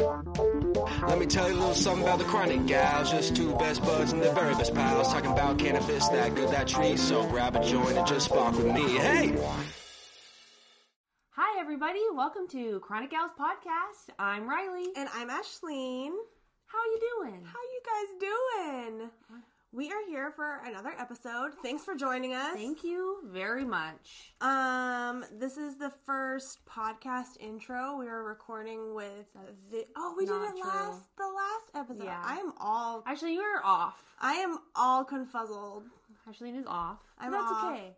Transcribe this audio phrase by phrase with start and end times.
[0.00, 3.10] Let me tell you a little something about the chronic gals.
[3.10, 5.12] Just two best buds and the very best pals.
[5.12, 6.96] Talking about cannabis, that good, that tree.
[6.96, 8.96] So grab a joint and just spark with me.
[8.96, 9.36] Hey!
[11.32, 12.00] Hi, everybody.
[12.14, 14.14] Welcome to Chronic Gals Podcast.
[14.18, 14.88] I'm Riley.
[14.96, 16.12] And I'm Ashleen.
[16.66, 17.44] How you doing?
[17.44, 19.10] How you guys doing?
[19.72, 21.52] We are here for another episode.
[21.62, 22.54] Thanks for joining us.
[22.54, 24.32] Thank you very much.
[24.40, 27.96] Um, this is the first podcast intro.
[27.96, 29.26] We are recording with
[29.70, 30.68] the Oh, we Not did it true.
[30.70, 32.04] last the last episode.
[32.04, 32.20] Yeah.
[32.24, 34.02] I am all Actually, you are off.
[34.20, 35.84] I am all confuzzled.
[36.28, 36.98] Ashley is off.
[37.18, 37.72] I'm but that's off.
[37.72, 37.96] okay.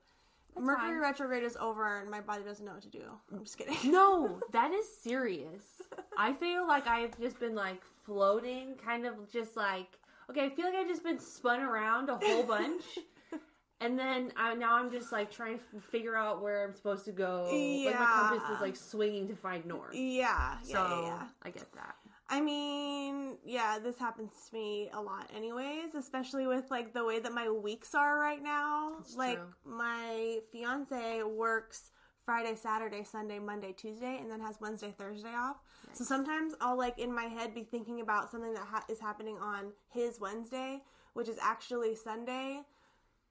[0.55, 1.01] That's Mercury fine.
[1.01, 3.05] retrograde is over and my body doesn't know what to do.
[3.33, 3.77] I'm just kidding.
[3.91, 5.63] No, that is serious.
[6.19, 9.87] I feel like I've just been like floating, kind of just like
[10.33, 10.47] okay.
[10.47, 12.83] I feel like I've just been spun around a whole bunch,
[13.81, 17.13] and then I, now I'm just like trying to figure out where I'm supposed to
[17.13, 17.49] go.
[17.51, 19.95] Like my compass is like swinging to find north.
[19.95, 21.23] Yeah, yeah, so yeah, yeah.
[21.43, 21.95] I get that.
[22.29, 27.21] I mean, yeah, this happens to me a lot anyways, especially with like the way
[27.21, 28.95] that my weeks are right now.
[28.99, 29.77] That's like true.
[29.77, 31.91] my fiance works
[32.25, 35.57] Friday, Saturday, Sunday, Monday, Tuesday and then has Wednesday, Thursday off.
[35.93, 39.37] So sometimes I'll like in my head be thinking about something that ha- is happening
[39.39, 40.83] on his Wednesday,
[41.15, 42.61] which is actually Sunday.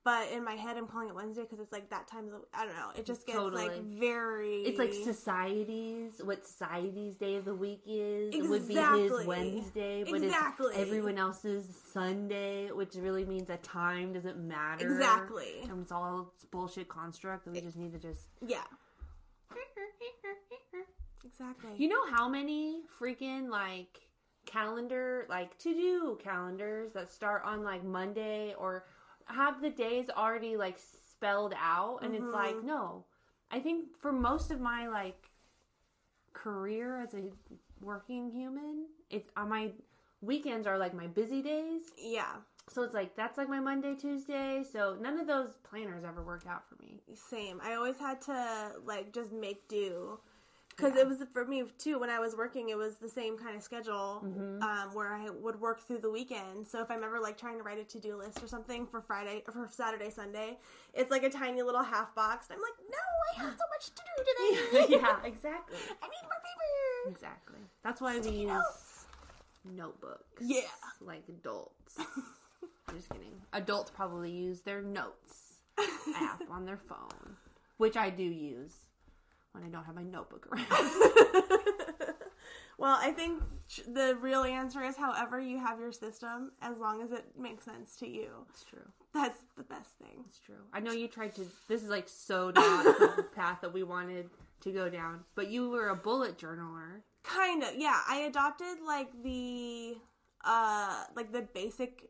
[0.03, 2.42] But in my head, I'm calling it Wednesday because it's like that time of the.
[2.56, 2.89] I don't know.
[2.97, 4.64] It just gets like very.
[4.64, 8.34] It's like societies, what society's day of the week is.
[8.34, 10.69] It would be his Wednesday, but Exactly.
[10.69, 14.92] it's everyone else's Sunday, which really means that time doesn't matter.
[14.92, 15.62] Exactly.
[15.69, 18.22] And it's all bullshit construct that we just need to just.
[18.45, 18.64] yeah.
[21.25, 21.71] Exactly.
[21.77, 24.02] You know how many freaking like
[24.45, 28.85] calendar, like to do calendars that start on like Monday or
[29.25, 31.99] have the days already like spelled out?
[32.02, 32.67] And it's like, Mm-hmm.
[32.67, 33.05] no.
[33.52, 35.29] I think for most of my like
[36.33, 37.29] career as a
[37.81, 39.72] working human, it's on my
[40.22, 41.81] weekends are like my busy days.
[41.97, 42.35] yeah.
[42.70, 44.64] So it's like that's like my Monday, Tuesday.
[44.72, 47.02] So none of those planners ever worked out for me.
[47.16, 47.59] Same.
[47.63, 50.19] I always had to like just make do.
[50.78, 52.00] Because it was for me too.
[52.00, 54.63] When I was working, it was the same kind of schedule Mm-hmm.
[54.63, 56.66] um, where I would work through the weekend.
[56.66, 59.02] So if I'm ever like trying to write a to do list or something for
[59.02, 60.58] Friday or for Saturday, Sunday,
[60.94, 62.47] it's like a tiny little half box.
[62.50, 62.97] And I'm like, no,
[63.44, 64.02] I have so much to
[64.72, 64.96] do today.
[65.02, 65.78] yeah, exactly.
[66.02, 67.12] I need more paper.
[67.12, 67.59] Exactly.
[67.84, 69.06] That's why we use
[69.66, 70.24] notebooks.
[70.41, 70.62] Yeah.
[71.02, 71.97] Like adults.
[72.91, 73.41] I'm just kidding.
[73.53, 75.56] Adults probably use their notes
[76.16, 77.38] app on their phone,
[77.78, 78.74] which I do use
[79.53, 80.68] when I don't have my notebook around.
[82.81, 83.44] Well, I think
[83.88, 87.96] the real answer is however you have your system, as long as it makes sense
[87.97, 88.29] to you.
[88.50, 88.79] It's true.
[89.13, 90.23] That's the best thing.
[90.28, 90.56] It's true.
[90.73, 91.46] I know you tried to.
[91.68, 94.31] This is like so not the path that we wanted
[94.62, 97.02] to go down, but you were a bullet journaler.
[97.22, 98.00] Kind of, yeah.
[98.09, 99.97] I adopted like the,
[100.44, 102.09] uh, like the basic.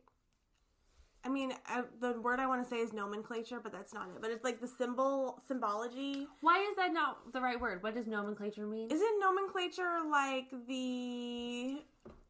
[1.24, 4.20] I mean, I, the word I want to say is nomenclature, but that's not it.
[4.20, 6.26] But it's like the symbol symbology.
[6.40, 7.82] Why is that not the right word?
[7.82, 8.90] What does nomenclature mean?
[8.90, 11.82] Isn't nomenclature like the?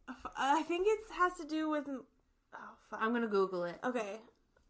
[0.09, 1.85] Uh, I think it has to do with.
[1.89, 2.59] Oh
[2.91, 3.01] fuck.
[3.01, 3.79] I'm gonna Google it.
[3.83, 4.21] Okay,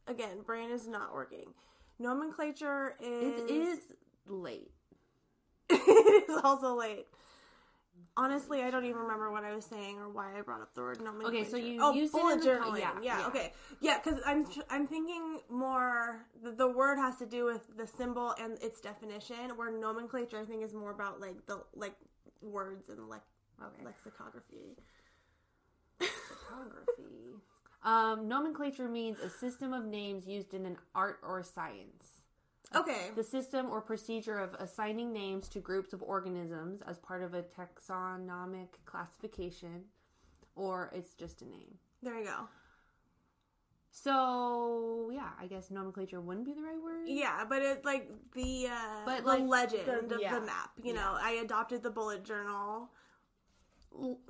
[0.06, 1.54] again, brain is not working.
[1.98, 3.40] Nomenclature is.
[3.40, 3.78] It is
[4.26, 4.70] late.
[5.70, 7.06] it is also late.
[8.14, 10.82] Honestly, I don't even remember what I was saying or why I brought up the
[10.82, 11.38] word nomenclature.
[11.38, 12.80] Okay, so you oh, used it bullet the journaling.
[12.80, 13.26] Yeah, yeah, yeah.
[13.26, 16.26] okay, yeah, because I'm I'm thinking more.
[16.42, 20.44] The, the word has to do with the symbol and its definition, where nomenclature I
[20.44, 21.94] think is more about like the like
[22.42, 23.22] words and like
[23.60, 23.84] Okay.
[23.84, 24.76] lexicography.
[25.98, 27.36] Photography.
[27.84, 32.21] Um, nomenclature means a system of names used in an art or science.
[32.74, 37.34] Okay, The system or procedure of assigning names to groups of organisms as part of
[37.34, 39.84] a taxonomic classification,
[40.54, 41.78] or it's just a name.
[42.02, 42.48] there you go.
[43.94, 47.06] So, yeah, I guess nomenclature wouldn't be the right word.
[47.06, 50.34] Yeah, but it's like the uh, But, the like, legend the- of yeah.
[50.38, 50.70] the map.
[50.82, 52.90] You know, I adopted the bullet journal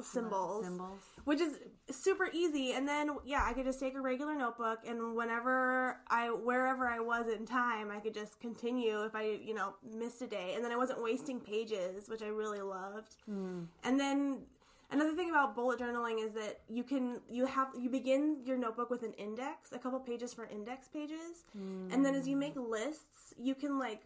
[0.00, 0.64] symbols.
[0.64, 1.00] Symbols.
[1.24, 1.58] which is
[1.90, 2.72] super easy.
[2.72, 6.98] And then yeah i could just take a regular notebook and whenever i wherever i
[6.98, 10.52] was in time i could just continue if i you know missed a day.
[10.54, 13.16] And then i wasn't wasting pages which i really loved.
[13.26, 13.64] Hmm.
[13.84, 14.42] And then
[14.90, 18.90] another thing about bullet journaling is that you can you have you begin your notebook
[18.90, 21.44] with an index a couple pages for index pages.
[21.52, 21.88] Hmm.
[21.90, 24.02] And then as you make lists you can like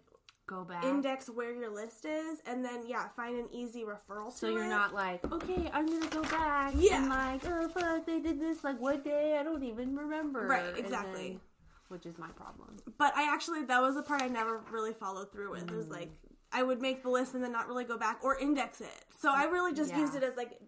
[0.47, 0.85] Go back.
[0.85, 4.65] index where your list is and then yeah find an easy referral to so you're
[4.65, 4.69] it.
[4.69, 6.73] not like, okay, I'm gonna go back.
[6.77, 6.99] Yeah.
[6.99, 9.37] And like, oh fuck, they did this like what day?
[9.41, 10.47] I don't even remember.
[10.47, 11.29] Right, exactly.
[11.29, 11.41] then-
[11.89, 12.77] which is my problem.
[12.99, 15.63] But I actually that was the part I never really followed through with.
[15.71, 16.11] It was like
[16.53, 19.05] I would make the list and then not really go back or index it.
[19.19, 20.01] So I really just Yeah.
[20.01, 20.59] used it as like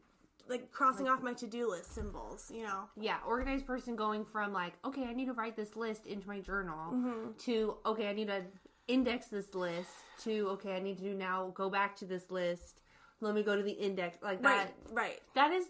[0.48, 2.84] like crossing off my to-do list symbols, you know.
[2.98, 6.40] Yeah, organized person going from like, okay, I need to write this list into my
[6.40, 7.30] journal Mm-hmm.
[7.46, 8.42] to okay, I need to
[8.88, 9.90] index this list
[10.25, 12.81] to okay, I need to do now go back to this list.
[13.20, 14.49] Let me go to the index like that.
[14.49, 15.67] Right, right, That is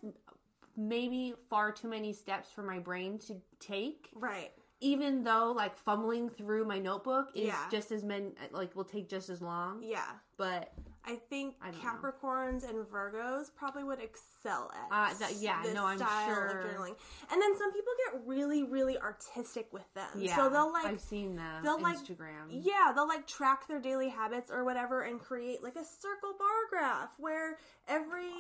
[0.77, 4.11] maybe far too many steps for my brain to take.
[4.15, 4.53] right.
[4.81, 7.67] Even though like fumbling through my notebook is Yeah.
[7.69, 9.83] just as men like will take just as long.
[9.83, 10.07] Yeah.
[10.37, 10.73] But
[11.05, 11.91] I think I don't know.
[11.91, 16.47] Capricorns and Virgos probably would excel at Uh, that- yeah, this no, I'm style sure.
[16.47, 16.97] of journaling.
[17.31, 20.09] And then some people get really, really artistic with them.
[20.17, 22.49] yeah, So they'll like I've seen them they'll, like- Instagram.
[22.51, 26.49] Yeah, they'll like track their daily habits or whatever and create like a circle bar
[26.69, 28.31] graph where every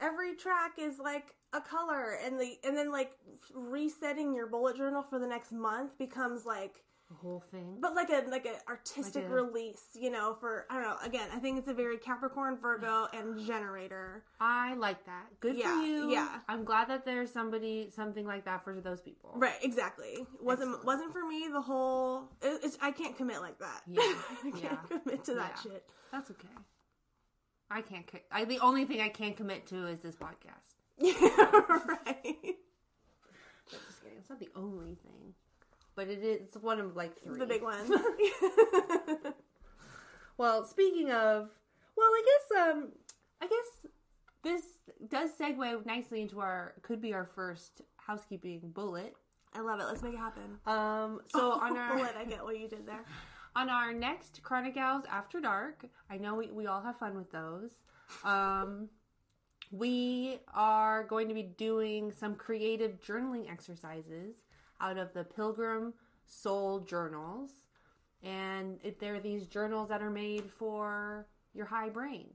[0.00, 3.18] every track is like a color and the and then like
[3.52, 7.76] resetting your bullet journal for the next month becomes like the whole thing.
[7.80, 10.96] but like a like an artistic Like a- release, you know, for I don't know,
[11.04, 14.22] again, I think it's a very Capricorn, Virgo and generator.
[14.40, 15.26] I like that.
[15.40, 16.10] Good Yeah, for you.
[16.10, 16.38] yeah.
[16.48, 19.32] I'm glad that there's somebody something like that for those people.
[19.34, 20.24] Right, exactly.
[20.40, 20.86] Wasn't Excellent.
[20.86, 23.82] wasn't for me the whole it, it's, I can't commit like that.
[23.88, 24.00] Yeah,
[24.44, 25.72] I can't yeah, commit to that yeah.
[25.72, 25.84] shit.
[26.12, 26.48] That's okay.
[27.72, 28.08] I can't.
[28.32, 30.74] I the only thing I can't commit to is this podcast.
[30.98, 31.12] Yeah,
[31.68, 32.56] right.
[33.70, 34.18] Just kidding.
[34.18, 35.29] It's not the only thing,
[36.00, 37.38] but it is one of like three.
[37.38, 39.34] The big one.
[40.40, 41.50] Well, speaking of,
[41.98, 42.88] well, I guess um,
[43.42, 43.92] I guess
[44.42, 44.62] this
[45.06, 49.14] does segue nicely into our could be our first housekeeping bullet.
[49.52, 49.84] I love it.
[49.84, 50.56] Let's make it happen.
[50.66, 53.04] Um, so on our bullet, I get what you did there.
[53.54, 57.72] on our next Chronic After Dark, I know we, we all have fun with those.
[58.24, 58.88] Um,
[59.70, 64.36] we are going to be doing some creative journaling exercises
[64.80, 65.94] out of the Pilgrim
[66.26, 67.50] Soul Journals.
[68.22, 72.28] And it, they're these journals that are made for your high brain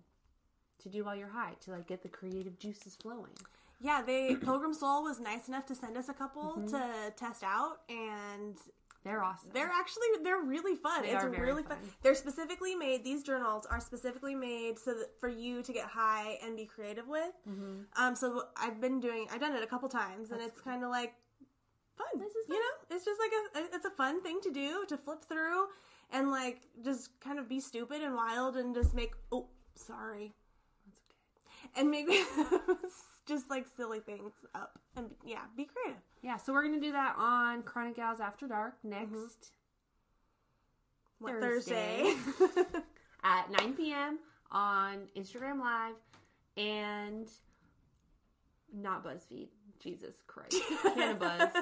[0.81, 3.31] to do while you're high, to like get the creative juices flowing.
[3.79, 6.67] Yeah, they Pilgrim Soul was nice enough to send us a couple Mm-hmm.
[6.67, 8.55] to test out, and
[9.03, 9.51] They're awesome.
[9.53, 11.03] they're actually they're really fun.
[11.03, 11.77] They it's are really fun.
[11.77, 11.89] fun.
[12.01, 13.03] They're specifically made.
[13.03, 17.07] These journals are specifically made so that for you to get high and be creative
[17.07, 17.31] with.
[17.47, 17.81] Mm-hmm.
[18.03, 19.27] Um, so I've been doing.
[19.31, 21.13] I've done it a couple times, and it's kind of like
[21.97, 22.19] fun.
[22.19, 24.97] This is you know, it's just like a it's a fun thing to do to
[24.97, 25.67] flip through
[26.11, 30.33] and like just kind of be stupid and wild and just make oh sorry
[30.85, 31.01] That's
[31.73, 31.81] okay.
[31.81, 32.07] and make
[33.27, 36.01] just like silly things up and yeah be creative.
[36.21, 39.51] Yeah, so we're gonna do that on Chronic Gals After Dark next mm-hmm.
[41.19, 42.15] What, Thursday.
[42.37, 42.79] Thursday.
[43.23, 44.19] at 9 p.m.
[44.51, 45.95] on Instagram Live
[46.57, 47.27] and
[48.73, 49.47] not BuzzFeed.
[49.79, 50.57] Jesus Christ.
[50.83, 51.53] Cannabis.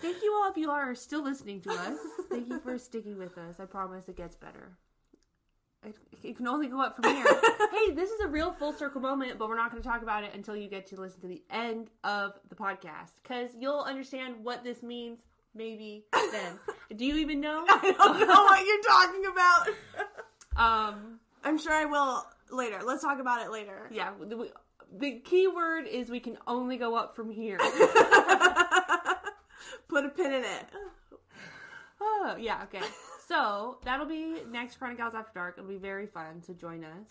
[0.00, 1.98] Thank you all if you are still listening to us.
[2.28, 3.60] Thank you for sticking with us.
[3.60, 4.72] I promise it gets better.
[5.84, 7.24] It, it can only go up from here.
[7.72, 10.22] hey, this is a real full circle moment, but we're not going to talk about
[10.22, 14.36] it until you get to listen to the end of the podcast because you'll understand
[14.42, 15.20] what this means
[15.54, 16.58] maybe then.
[16.96, 17.64] Do you even know?
[17.68, 19.68] I don't know what you're talking about.
[20.56, 22.78] Um, I'm sure I will later.
[22.84, 23.88] Let's talk about it later.
[23.90, 24.50] yeah, the,
[24.98, 27.58] the key word is we can only go up from here.
[29.88, 30.66] Put a pin in it.
[32.00, 32.84] oh, yeah, okay.
[33.28, 35.56] So that'll be next Chronic Gals After Dark.
[35.58, 37.08] It'll be very fun, so join us.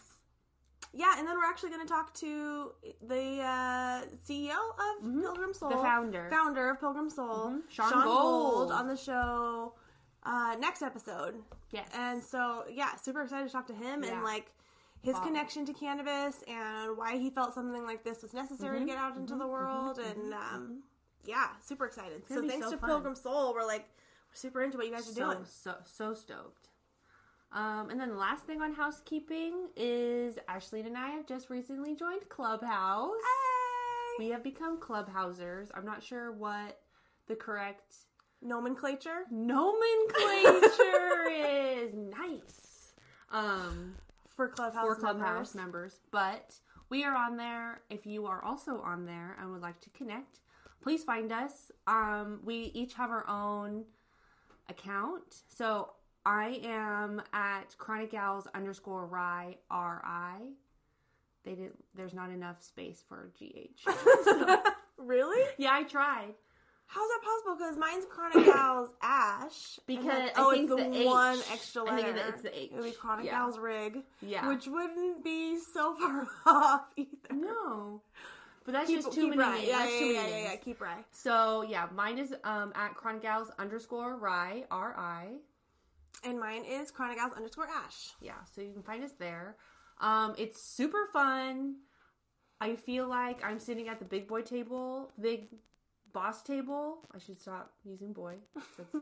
[0.94, 2.72] Yeah, and then we're actually going to talk to
[3.07, 5.78] the uh, CEO of Pilgrim Soul, Mm-hmm.
[5.78, 6.28] The founder.
[6.30, 7.61] founder of Pilgrim Soul, Mhm.
[7.69, 8.71] Sean Gold.
[8.71, 9.73] on the show
[10.23, 11.35] uh, next episode.
[11.71, 11.88] Yes.
[11.95, 14.14] And so, yeah, super excited to talk to him Yeah.
[14.16, 14.52] and like
[15.01, 15.23] his Wow.
[15.23, 18.87] connection to cannabis and why he felt something like this was necessary Mm-hmm.
[18.87, 19.97] to get out into the world.
[19.99, 20.83] And um,
[21.25, 22.23] yeah, super excited.
[22.27, 22.89] So thanks so to fun.
[22.89, 23.87] Pilgrim Soul, we're like
[24.29, 25.45] we're super into what you guys are so, doing.
[25.45, 26.67] So, so stoked.
[27.53, 31.95] Um, and then the last thing on housekeeping is Ashley and I have just recently
[31.95, 33.09] joined Clubhouse.
[33.09, 34.23] Hey!
[34.25, 35.67] We have become Clubhousers.
[35.73, 36.79] I'm not sure what
[37.27, 37.95] the correct
[38.41, 39.25] Nomenclature.
[39.31, 41.93] nomenclature is.
[41.93, 42.93] Nice.
[43.31, 43.95] Um,
[44.42, 45.56] For Clubhouse for Clubhouse members.
[45.56, 46.00] members.
[46.10, 46.56] But
[46.90, 47.81] we are on there.
[47.92, 50.40] If you are also on there and would like to connect,
[50.81, 51.71] please find us.
[51.86, 53.86] Um, we each have our own
[54.68, 55.44] account.
[55.48, 55.92] So
[56.26, 60.38] I am at Chronic Gals underscore Rye R I.
[61.45, 61.74] They did.
[61.94, 63.88] There's not enough space for GH.
[64.98, 65.44] Really?
[65.57, 66.33] yeah, I tried.
[66.94, 67.56] How's that possible?
[67.57, 69.80] Because mine's Chronic Gals Ash.
[69.88, 71.06] Because then- I oh, think it's the, the H.
[71.06, 72.69] one extra I think it's the H.
[72.71, 73.31] It would be Chronic Yeah.
[73.31, 74.00] Gals Rig.
[74.21, 74.48] Yeah.
[74.50, 77.33] Which wouldn't be so far off either.
[77.33, 78.02] No,
[78.66, 79.42] but that's Keep, just too many.
[79.42, 79.66] right.
[79.66, 80.50] Yeah, That's yeah, too yeah, many yeah, names.
[80.52, 80.56] yeah.
[80.57, 81.06] Keep right.
[81.12, 85.28] So yeah, mine is um at Chronic Gals underscore Rye R I.
[86.26, 88.10] And mine is Chronic Gals underscore Ash.
[88.21, 89.56] Yeah, so you can find us there.
[90.02, 91.76] Um, it's super fun.
[92.60, 95.48] I feel like I'm sitting at the big boy table, big
[96.13, 96.99] boss table.
[97.13, 98.35] I should stop using boy.
[98.77, 98.95] That's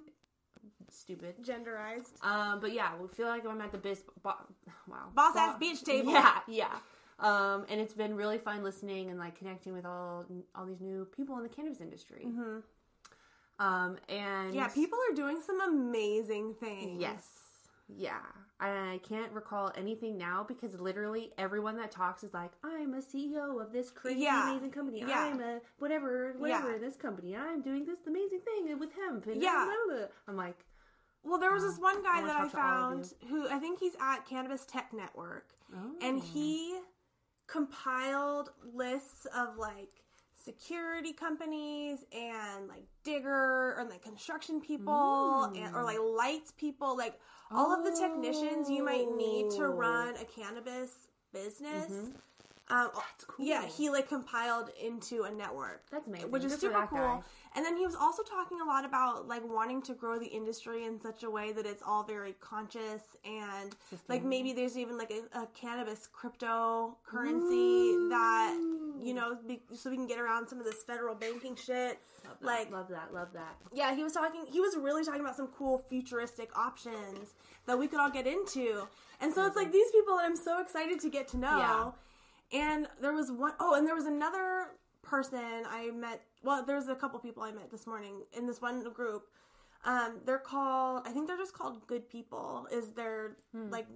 [0.89, 1.35] stupid.
[1.43, 2.23] Genderized.
[2.23, 4.03] Um, but yeah, we feel like I'm at the biz.
[4.23, 4.33] Bo-
[4.87, 6.11] wow, Boss Bo- ass bitch table.
[6.11, 6.75] Yeah, yeah.
[7.19, 10.25] Um, and it's been really fun listening and like connecting with all
[10.55, 12.25] all these new people in the cannabis industry.
[13.59, 17.01] Um, and Yeah, people are doing some amazing things.
[17.01, 17.27] Yes.
[17.89, 18.19] Yeah.
[18.61, 23.61] I can't recall anything now because literally everyone that talks is like, I'm a CEO
[23.61, 24.49] of this crazy Yeah.
[24.51, 24.99] amazing company.
[24.99, 25.31] Yeah.
[25.31, 26.77] I'm a whatever, whatever Yeah.
[26.77, 27.37] this company.
[27.37, 29.27] I'm doing this amazing thing with hemp.
[29.27, 29.65] And Yeah.
[29.65, 30.07] blah, blah, blah.
[30.27, 30.65] I'm like,
[31.23, 33.49] Well, there was this one guy wanna that I talk to all of found who
[33.49, 35.95] I think he's at Cannabis Tech Network, oh.
[36.01, 36.79] and he
[37.45, 45.55] compiled lists of like security companies and like digger or like construction people hmm.
[45.57, 47.19] and, or like lights people, like
[47.51, 51.91] all of the technicians you might need to run a cannabis business.
[51.91, 52.11] Mm-hmm.
[52.71, 52.89] Um,
[53.27, 53.45] cool.
[53.45, 55.81] Yeah, he like compiled into a network.
[55.91, 56.29] That's amazing.
[56.29, 56.99] Which is Good super cool.
[56.99, 57.21] guy.
[57.55, 60.85] And then he was also talking a lot about like wanting to grow the industry
[60.85, 63.75] in such a way that it's all very conscious and
[64.07, 68.55] like maybe there's even like a, a cannabis cryptocurrency that
[69.01, 71.99] you know be, so we can get around some of this federal banking shit.
[72.41, 73.55] Like love that, love that.
[73.73, 74.45] yeah, he was talking.
[74.51, 77.33] He was really talking about some cool futuristic options
[77.65, 78.87] that we could all get into.
[79.21, 81.95] And so it's like these people that I'm so excited to get to know.
[82.51, 86.21] And there was one oh and there was another person I met.
[86.43, 89.27] Well, there's a couple people I met this morning in this one group.
[89.85, 91.03] Um, they're called.
[91.05, 92.67] I think they're just called Good People.
[92.71, 93.87] Is their like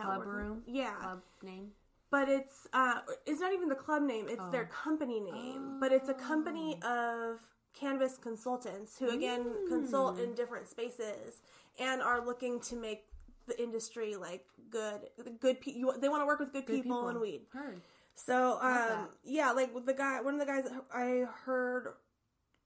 [0.00, 0.62] Club room?
[0.66, 1.70] Yeah, Club name?
[2.10, 4.26] but it's uh, it's not even the club name.
[4.28, 5.78] It's their company name.
[5.80, 7.40] But it's a company of
[7.74, 11.42] cannabis consultants who again consult in different spaces
[11.78, 13.04] and are looking to make
[13.48, 15.00] the industry like good.
[15.40, 15.94] Good people.
[15.98, 17.08] They want to work with good, people, people.
[17.08, 17.42] and weed.
[17.52, 17.80] Heard.
[18.14, 21.94] So um, yeah, like the guy, one of the guys I heard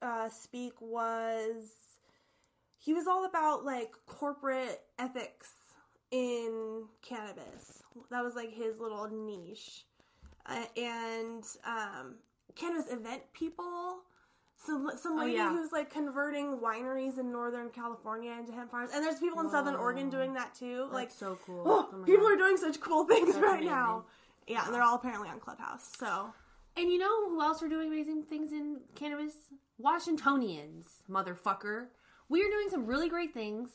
[0.00, 1.72] uh, speak was
[2.78, 5.50] he was all about like corporate ethics
[6.10, 7.82] in cannabis.
[8.10, 9.84] That was like his little niche,
[10.46, 12.16] uh, and um,
[12.54, 14.00] cannabis event people.
[14.64, 15.50] So some oh, lady yeah.
[15.50, 19.75] who's like converting wineries in Northern California into hemp farms, and there's people in Southern
[19.75, 20.11] Oregon oh.
[20.11, 20.88] doing that too.
[20.92, 21.62] like so cool.
[21.66, 22.35] oh, Oh people God.
[22.35, 23.66] are doing such cool things right amazing.
[23.66, 24.04] now.
[24.47, 25.92] Yeah, and they're all apparently on Clubhouse.
[25.99, 26.33] So
[26.76, 29.35] And you know who else are doing amazing things in cannabis?
[29.78, 31.87] Washingtonians, motherfucker.
[32.28, 33.71] We are doing some really great things,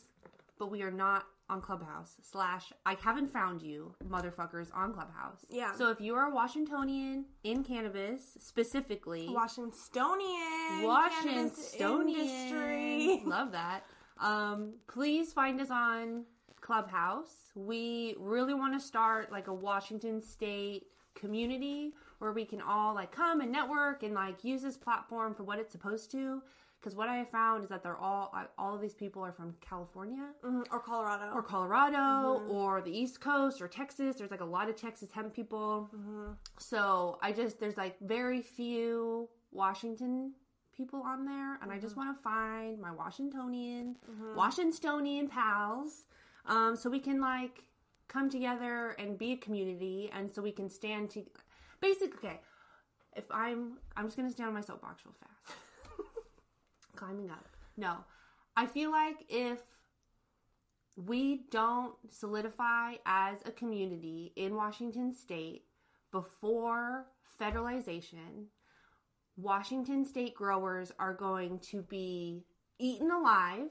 [0.57, 2.15] but we are not on Clubhouse.
[2.21, 5.45] Slash, I haven't found you, motherfuckers, on Clubhouse.
[5.49, 5.73] Yeah.
[5.73, 13.21] So if you are a Washingtonian in cannabis, specifically, Washingtonian, Washingtonian industry.
[13.25, 13.83] Love that.
[14.19, 16.25] Um, please find us on
[16.61, 17.51] Clubhouse.
[17.55, 23.11] We really want to start like a Washington State community where we can all like
[23.11, 26.41] come and network and like use this platform for what it's supposed to.
[26.79, 29.55] Because what I have found is that they're all all of these people are from
[29.61, 31.31] California Mhm, or Colorado.
[31.33, 34.17] or Colorado or the East Coast or Texas.
[34.17, 35.89] There's like a lot of Texas hemp people.
[36.59, 40.33] So I just there's like very few Washington
[40.75, 43.95] people on there, and I just want to find my Washingtonian,
[44.35, 46.05] Washingtonian pals,
[46.45, 47.63] um, so we can like
[48.07, 51.25] come together and be a community, and so we can stand to.
[51.81, 52.39] Basically, okay.
[53.15, 55.57] If I'm, I'm just gonna stand on my soapbox real fast.
[56.97, 57.47] Climbing up.
[57.77, 57.97] No,
[58.55, 59.59] I feel like if
[60.95, 65.63] we don't solidify as a community in Washington state
[66.11, 67.05] before
[67.39, 68.47] federalization,
[69.37, 72.43] Washington state growers are going to be
[72.79, 73.69] eaten alive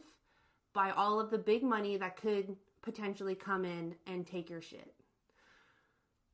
[0.73, 4.95] by all of the big money that could potentially come in and take your shit.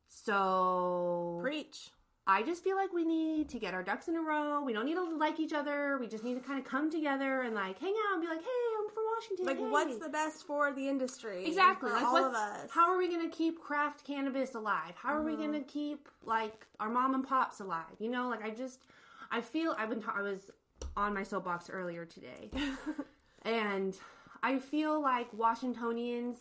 [0.09, 1.91] So Preach.
[2.26, 4.62] I just feel like we need to get our ducks in a row.
[4.62, 5.99] We don't need to like each other.
[5.99, 8.38] We just need to kind of come together and like hang out and be like,
[8.41, 11.45] "Hey, I'm from Washington." Like, hey." what's the best for the industry?
[11.45, 12.71] exactly like all of us.
[12.71, 14.95] How are we gonna keep craft cannabis alive?
[14.95, 15.43] How are we Mm-hmm.
[15.43, 17.97] gonna keep like our mom and pops alive?
[17.99, 18.85] You know, like I just
[19.33, 20.50] I feel I've been ta- I was
[20.97, 22.50] on my soapbox earlier today,
[23.43, 23.99] and
[24.45, 26.38] I feel like Washingtonians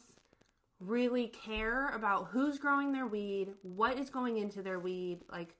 [0.79, 5.55] really care about who's growing their weed, what is going into their weed, like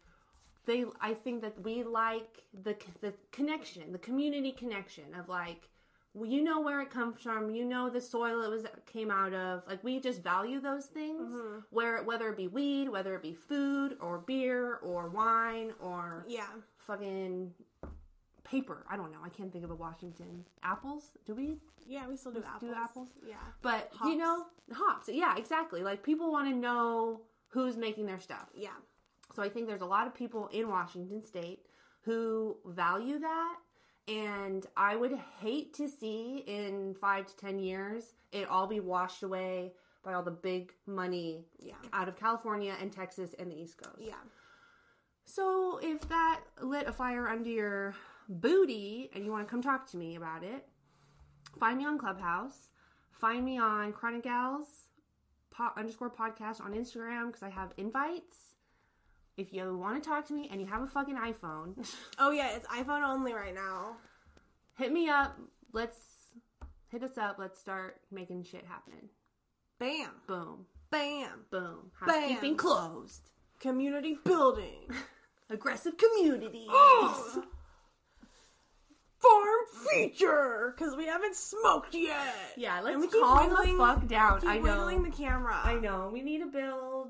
[0.66, 5.70] they I think that we like the the connection, the community connection of like
[6.14, 9.34] well, you know where it comes from, you know the soil it was came out
[9.34, 9.64] of.
[9.68, 11.60] Like we just value those things, mm-hmm.
[11.70, 16.48] where whether it be weed, whether it be food or beer or wine or yeah.
[16.78, 17.54] fucking
[18.44, 18.86] paper.
[18.90, 19.20] I don't know.
[19.24, 21.12] I can't think of a Washington apples.
[21.26, 21.56] Do we?
[21.88, 22.74] Yeah, we still do do apples.
[22.76, 23.08] apples?
[23.26, 23.36] Yeah.
[23.62, 24.12] But Hops.
[24.12, 25.10] you know, hops.
[25.10, 25.82] Yeah, exactly.
[25.82, 28.50] Like people want to know who's making their stuff.
[28.54, 28.70] Yeah.
[29.34, 31.66] So I think there's a lot of people in Washington state
[32.02, 33.56] who value that.
[34.08, 39.24] And I would hate to see in five to 10 years it all be washed
[39.24, 39.74] away
[40.04, 41.76] by all the big money Yeah.
[41.94, 44.00] out of California and Texas and the East Coast.
[44.02, 44.16] Yeah.
[45.26, 47.96] So if that lit a fire under your
[48.28, 50.68] booty and you want to come talk to me about it,
[51.60, 52.70] find me on Clubhouse.
[53.12, 54.88] Find me on Chronic Gals
[55.52, 58.51] po- underscore podcast on Instagram because I have invites.
[59.42, 61.74] If you want to talk to me and you have a fucking iPhone,
[62.20, 63.96] Oh yeah, it's iPhone only right now.
[64.78, 65.36] hit me up.
[65.74, 65.98] Let's
[66.90, 67.38] hit us up.
[67.40, 69.10] Let's start making shit happen.
[69.80, 70.12] Bam.
[70.28, 71.46] Boom, Bam.
[71.50, 71.90] boom.
[72.06, 72.22] Bam.
[72.22, 73.32] Housekeeping closed.
[73.60, 74.92] Community building.
[75.50, 76.68] Aggressive community.
[79.18, 82.36] Farm feature because we haven't smoked yet.
[82.58, 84.42] Yeah, let's we keep calm the fuck down.
[84.42, 84.62] Keep I know.
[84.62, 85.60] wiggling the camera.
[85.64, 86.12] I know.
[86.14, 87.10] We need to build.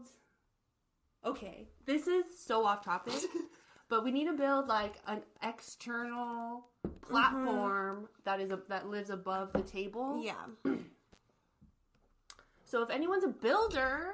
[1.24, 3.14] Okay, this is so off topic,
[3.90, 6.66] but we need to build like an external
[7.02, 8.06] platform mm-hmm.
[8.24, 10.22] that is a, that lives above the table.
[10.24, 10.34] Yeah.
[12.64, 14.14] So if anyone's a builder,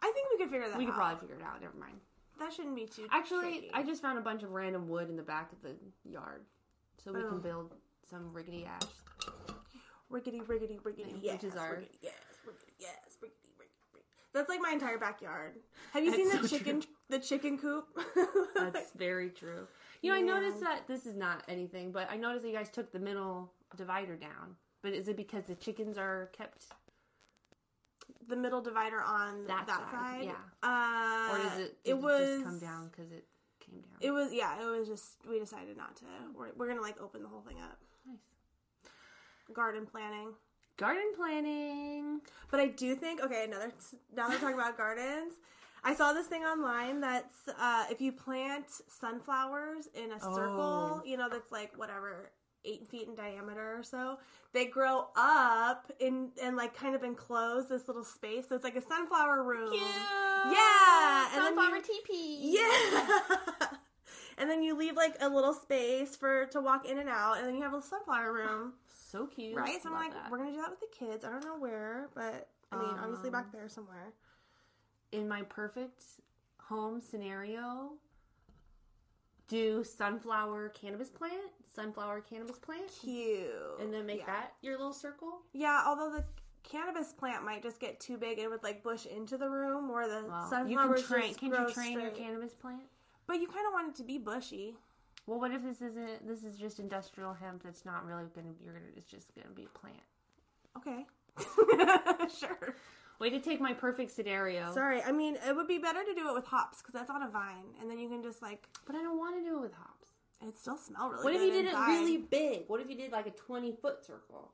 [0.00, 0.86] I think we could figure that we out.
[0.86, 1.60] could probably figure it out.
[1.60, 1.98] Never mind.
[2.38, 3.06] That shouldn't be too.
[3.10, 3.70] Actually, tricky.
[3.74, 5.76] I just found a bunch of random wood in the back of the
[6.10, 6.46] yard,
[7.04, 7.28] so we Oh.
[7.28, 7.74] can build
[8.08, 8.86] some riggedy ass.
[10.10, 12.14] riggedy riggedy riggedy yes, which is our- riggedy, yes,
[12.46, 13.05] riggedy, yes.
[14.36, 15.54] That's like my entire backyard.
[15.94, 17.86] Have you That's seen the so chicken the chicken coop?
[18.54, 19.66] That's very true.
[20.02, 22.68] You know, I noticed that this is not anything, but I noticed that you guys
[22.68, 24.56] took the middle divider down.
[24.82, 26.66] But is it because the chickens are kept,
[28.28, 30.24] the middle divider on That that, side, side.
[30.24, 30.34] yeah.
[30.62, 31.78] Uh, or is it?
[31.84, 33.24] it Did was just come down because it
[33.58, 33.96] came down.
[34.02, 34.60] It was yeah.
[34.62, 36.04] It was just we decided not to.
[36.36, 37.78] We're, we're gonna like open the whole thing up.
[38.06, 38.18] nice.
[39.54, 40.34] Garden planning.
[40.76, 42.20] Garden planning.
[42.50, 43.72] But I do think okay, another
[44.14, 45.34] now we're talking about gardens.
[45.84, 51.02] I saw this thing online that's uh, if you plant sunflowers in a circle, Oh.
[51.04, 52.30] you know, that's like whatever
[52.64, 54.18] eight feet in diameter or so,
[54.52, 58.48] they grow up in and like kind of enclose this little space.
[58.48, 59.70] So it's like a sunflower room.
[59.70, 59.82] Cute.
[59.82, 62.56] Yeah, and Sunflower you- teepee.
[62.58, 63.68] Yeah.
[64.38, 67.46] and then you leave like a little space for to walk in and out, and
[67.46, 68.72] then you have a sunflower room,
[69.10, 69.56] So cute.
[69.56, 69.80] right?
[69.82, 70.30] So I'm like, that.
[70.30, 71.24] we're gonna do that with the kids.
[71.24, 74.12] I don't know where, but I mean, obviously Um, back there somewhere.
[75.12, 76.02] in my perfect
[76.58, 77.92] home scenario,
[79.48, 83.46] do sunflower cannabis plant, sunflower cannabis plant, Cute.
[83.80, 84.26] and then make yeah.
[84.26, 85.42] that your little circle.
[85.52, 86.24] Yeah, although the
[86.64, 89.88] cannabis plant might just get too big and it would like bush into the room,
[89.88, 91.28] where the you sunflowers can train.
[91.28, 92.16] just Can grow you train your straight.
[92.16, 92.82] cannabis plant?
[93.28, 94.76] But you kind of want it to be bushy.
[95.26, 96.26] Well, what if this isn't?
[96.26, 97.62] This is just industrial hemp.
[97.64, 98.52] That's not really gonna.
[98.62, 98.86] You're gonna.
[98.96, 99.96] It's just gonna be a plant.
[100.76, 101.06] Okay.
[102.38, 102.76] sure.
[103.18, 104.72] Way to take my perfect scenario.
[104.74, 105.02] Sorry.
[105.02, 107.28] I mean, it would be better to do it with hops because that's on a
[107.30, 109.72] vine, and then you can just like But I don't want to do it with
[109.72, 110.08] hops.
[110.46, 111.24] it still smell really.
[111.24, 111.88] What if you did inside.
[111.88, 112.62] it really big?
[112.68, 114.52] What if you did like a twenty foot circle?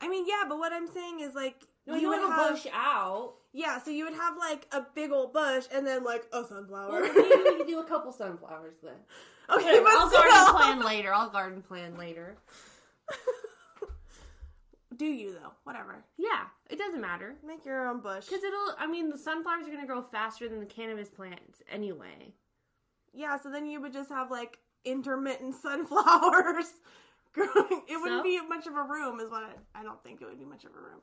[0.00, 2.50] I mean, yeah, but what I'm saying is like No, you you would have have
[2.50, 3.34] a bush out.
[3.52, 6.90] yeah, so you would have like a big old bush and then like a sunflower.
[6.90, 8.94] Well, maybe we could do a couple sunflowers then.
[9.50, 10.22] okay, Whatever, I'll still.
[10.22, 11.12] garden plan later.
[11.14, 12.36] I'll garden plan later.
[14.96, 15.52] Do you though?
[15.64, 16.04] Whatever.
[16.16, 17.34] Yeah, it doesn't matter.
[17.44, 18.26] Make your own bush.
[18.26, 21.62] Because it'll, I mean, the sunflowers are going to grow faster than the cannabis plants
[21.70, 22.32] anyway.
[23.12, 26.66] Yeah, so then you would just have like intermittent sunflowers
[27.32, 27.82] growing.
[27.88, 28.00] It So?
[28.02, 30.44] wouldn't be much of a room, is what I, I don't think it would be
[30.44, 31.00] much of a room.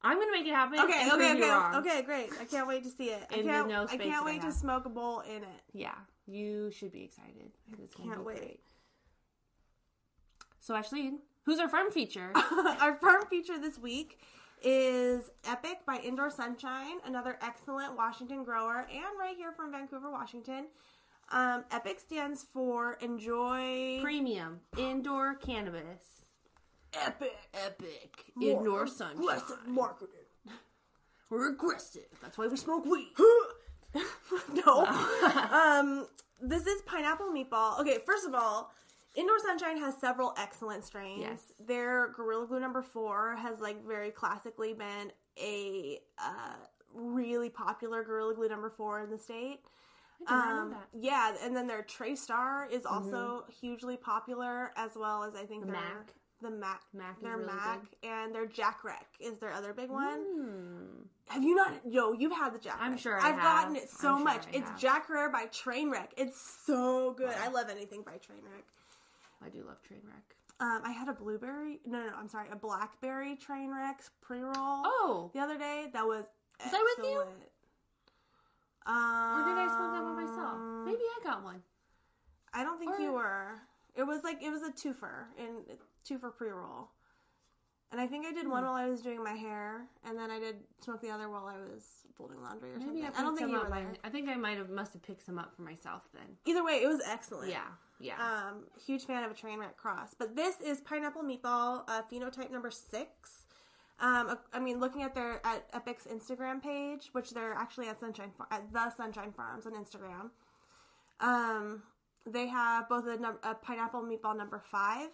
[0.00, 0.78] I'm going to make it happen.
[0.78, 1.74] Okay, and okay, you okay, wrong.
[1.76, 2.30] okay, great.
[2.40, 3.26] I can't wait to see it.
[3.32, 3.68] I the can't.
[3.68, 4.54] no I space can't wait to have.
[4.54, 5.62] smoke a bowl in it.
[5.72, 5.94] Yeah,
[6.28, 7.50] you should be excited.
[7.82, 8.38] It's gonna Can't be wait.
[8.38, 8.60] great.
[10.60, 11.12] So, Ashley,
[11.44, 12.30] who's our farm feature?
[12.80, 14.18] Our farm feature this week
[14.62, 20.66] is Epic by Indoor Sunshine, another excellent Washington grower, and right here from Vancouver, Washington.
[21.30, 26.24] Um, Epic stands for Enjoy Premium indoor cannabis.
[26.94, 29.74] Epic Epic More indoor aggressive sunshine.
[29.74, 30.14] marketing.
[31.30, 32.06] We're aggressive.
[32.22, 33.12] That's why we smoke weed.
[34.66, 34.84] no.
[35.52, 36.06] um,
[36.40, 37.80] this is pineapple meatball.
[37.80, 38.70] Okay, first of all,
[39.16, 41.20] Indoor Sunshine has several excellent strains.
[41.20, 41.52] Yes.
[41.58, 46.54] Their Gorilla Glue number four has like very classically been a uh,
[46.94, 49.60] really popular Gorilla Glue number four in the state.
[50.28, 50.88] I did not know Um, that.
[50.92, 55.60] yeah, and then their Trey Star is also hugely popular, as well as I think
[55.66, 56.14] The their Mac.
[56.40, 59.90] The Mac, Mac is their really Mac, and their Jack Wreck is their other big
[59.90, 60.20] one.
[60.20, 60.86] Hmm.
[61.28, 61.72] Have you not?
[61.84, 62.76] Yo, you've had the Jack.
[62.80, 63.42] I'm sure I I've have.
[63.42, 64.44] gotten it so I'm much.
[64.52, 64.78] It's have.
[64.78, 66.08] Jack Herer by Trainwreck.
[66.16, 67.34] It's so good.
[67.42, 68.62] I love anything by Trainwreck.
[69.44, 70.36] I do love Trainwreck.
[70.60, 71.80] Um, I had a blueberry.
[71.84, 72.12] No, no, no.
[72.16, 74.54] I'm sorry, a blackberry Trainwreck pre roll.
[74.56, 76.24] Oh, the other day that was.
[76.64, 77.20] Was I with you?
[78.86, 80.58] Um, Or did I smoke that by myself?
[80.86, 81.62] Maybe I got one.
[82.54, 83.54] I don't think or- you were.
[83.94, 85.24] It was like it was a twofer
[86.10, 86.88] in twofer pre roll,
[87.90, 88.50] and I think I did Hmm.
[88.50, 91.46] one while I was doing my hair, and then I did smoke the other while
[91.46, 93.04] I was folding laundry or Maybe something.
[93.04, 93.94] I, I, don't think you were there.
[94.04, 96.36] I think I might have must have picked some up for myself then.
[96.44, 97.50] Either way, it was excellent.
[97.50, 97.62] Yeah,
[98.00, 98.16] yeah.
[98.18, 102.50] Um, huge fan of a train wreck cross, but this is pineapple meatball uh, phenotype
[102.50, 103.44] number six.
[104.00, 108.32] Um, I mean, looking at their at Epic's Instagram page, which they're actually at Sunshine
[108.50, 110.30] at the Sunshine Farms on Instagram.
[111.20, 111.82] Um,
[112.24, 115.08] they have both a, a pineapple meatball number five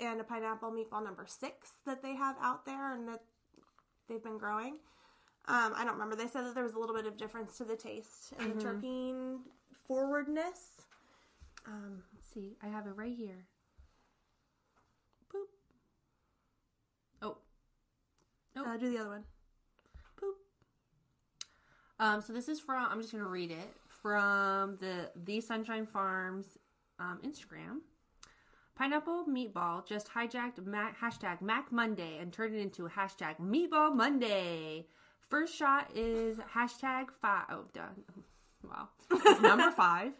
[0.00, 3.22] and a pineapple meatball number six that they have out there and that
[4.08, 4.74] they've been growing.
[5.46, 6.14] Um, I don't remember.
[6.14, 8.64] They said that there was a little bit of difference to the taste and the
[8.64, 9.38] terpene
[9.86, 10.82] forwardness.
[11.66, 12.56] Um, Let's see.
[12.62, 13.46] I have it right here.
[15.34, 15.46] boop.
[17.22, 17.38] Oh.
[18.54, 18.66] Nope.
[18.66, 19.24] Uh, do the other one.
[20.22, 20.32] Boop.
[21.98, 22.86] Um, so this is from.
[22.90, 26.58] I'm just gonna read it from the the Sunshine Farms
[26.98, 27.78] um, Instagram.
[28.78, 34.86] Pineapple meatball just hijacked Mac, hashtag Mac Monday and turned it into hashtag Meatball Monday.
[35.28, 37.46] First shot is hashtag five.
[37.50, 38.04] Oh, done.
[38.62, 38.88] Wow.
[39.40, 40.12] Number five,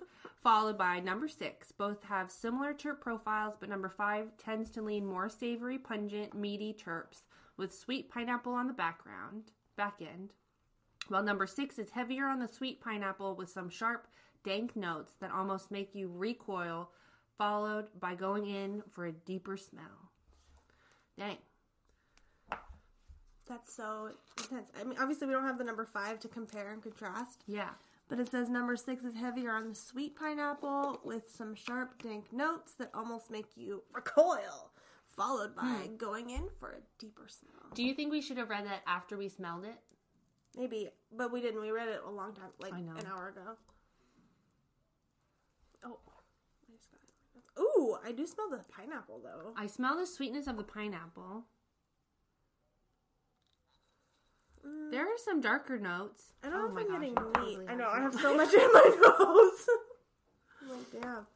[0.42, 1.70] followed by number six.
[1.70, 6.74] Both have similar terp profiles, but number five tends to lean more savory, pungent, meaty
[6.74, 7.22] terps
[7.56, 10.32] with sweet pineapple on the background, back end.
[11.06, 14.08] While number six is heavier on the sweet pineapple with some sharp,
[14.42, 16.90] dank notes that almost make you recoil,
[17.38, 20.10] followed by going in for a deeper smell.
[21.16, 21.38] Dang.
[23.48, 24.70] That's so intense.
[24.78, 27.70] I mean, obviously, we don't have the number five to compare and contrast, Yeah.
[28.08, 32.30] but it says number six is heavier on the sweet pineapple with some sharp, dank
[32.30, 34.70] notes that almost make you recoil,
[35.06, 35.96] followed by hmm.
[35.96, 37.72] going in for a deeper smell.
[37.74, 39.78] Do you think we should have read that after we smelled it?
[40.56, 41.60] Maybe, but we didn't.
[41.60, 43.56] We read it a long time, like an hour ago.
[45.84, 45.98] Oh,
[46.68, 47.08] I just got it.
[47.60, 49.52] Ooh, I do smell the pineapple though.
[49.56, 51.44] I smell the sweetness of the pineapple.
[54.66, 54.90] Mm.
[54.90, 56.32] There are some darker notes.
[56.42, 57.14] I don't Oh know if I'm gosh, getting
[57.58, 57.68] meat.
[57.68, 59.66] I know I have so much in my nose.
[60.62, 61.26] I'm like, damn.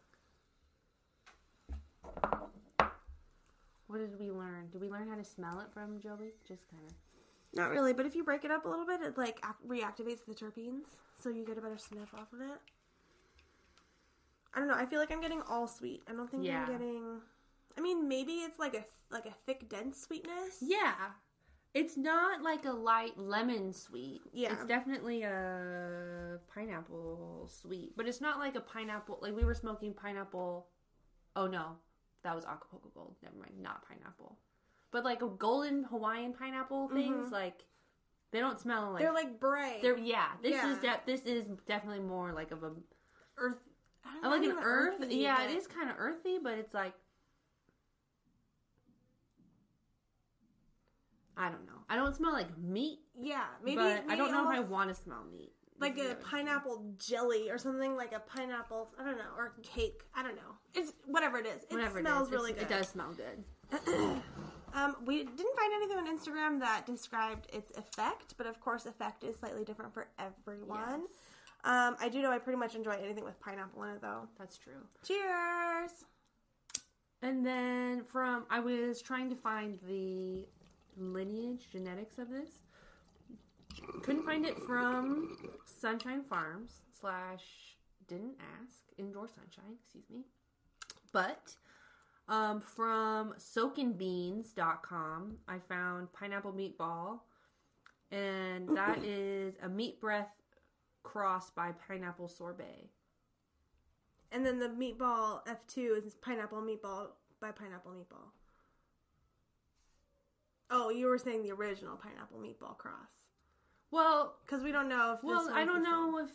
[3.86, 4.68] What did we learn?
[4.72, 6.32] Did we learn how to smell it from Joey?
[6.48, 6.94] Just kind of.
[7.54, 10.34] Not really, but if you break it up a little bit, it like reactivates the
[10.34, 10.84] terpenes,
[11.22, 12.58] so you get a better sniff off of it.
[14.54, 14.74] I don't know.
[14.74, 16.02] I feel like I'm getting all sweet.
[16.08, 16.64] I don't think Yeah.
[16.64, 17.20] I'm getting.
[17.76, 20.58] I mean, maybe it's like a like a thick, dense sweetness.
[20.60, 20.94] Yeah.
[21.74, 24.20] It's not like a light lemon sweet.
[24.32, 24.52] Yeah.
[24.52, 27.96] It's definitely a pineapple sweet.
[27.96, 29.18] But it's not like a pineapple.
[29.22, 30.66] Like we were smoking pineapple.
[31.34, 31.76] Oh no.
[32.24, 33.16] That was Acapulco Gold.
[33.22, 33.54] Never mind.
[33.60, 34.38] Not pineapple.
[34.90, 37.64] But like a golden Hawaiian pineapple things, like
[38.32, 38.96] they don't smell like.
[38.96, 39.02] Mm-hmm.
[39.02, 39.80] They're like bright.
[39.82, 40.28] They're, yeah.
[40.42, 40.72] This Yeah.
[40.72, 42.72] is de- this is definitely more like of a
[43.38, 43.56] earth.
[44.04, 44.94] I don't like an earth.
[45.00, 46.94] earthy, yeah, but- it is kind of earthy, but it's like
[51.36, 51.72] I don't know.
[51.88, 53.76] I don't smell like meat, Yeah, maybe.
[53.76, 55.52] but I don't know if I want to smell meat.
[55.80, 56.16] like a thing.
[56.22, 58.90] pineapple jelly or something like a pineapple.
[59.00, 60.02] I don't know, or cake.
[60.14, 60.42] I don't know.
[60.74, 61.64] It's whatever it is.
[61.64, 62.74] It Whatever smells it is, really it's- good.
[62.74, 64.22] It does smell good.
[64.74, 69.22] Um, we didn't find anything on Instagram that described its effect, but of course, effect
[69.22, 71.00] is slightly different for everyone.
[71.02, 71.10] Yes.
[71.64, 74.28] Um, I do know I pretty much enjoy anything with pineapple in it, though.
[74.38, 74.82] That's true.
[75.06, 76.04] Cheers!
[77.22, 80.48] And then from I was trying to find the
[80.96, 82.50] lineage genetics of this.
[84.02, 87.42] Couldn't find it from Sunshine Farms slash
[88.08, 90.24] didn't ask indoor sunshine, excuse me.
[91.12, 91.56] But
[92.28, 97.20] um, from soakinbeans.com, I found pineapple meatball,
[98.10, 100.41] and that is a meat breath
[101.02, 102.90] cross by pineapple sorbet.
[104.30, 107.08] And then the meatball F2 is pineapple meatball
[107.40, 108.30] by pineapple meatball.
[110.70, 113.10] Oh, you were saying the original pineapple meatball cross.
[113.90, 116.30] Well, Because we don't know if this Well, I don't know if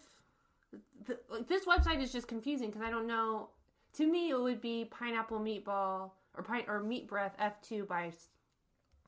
[1.07, 3.49] the, like, this website is just confusing because I don't know.
[3.93, 8.11] To me, it would be pineapple meatball or pine or meat breath F two by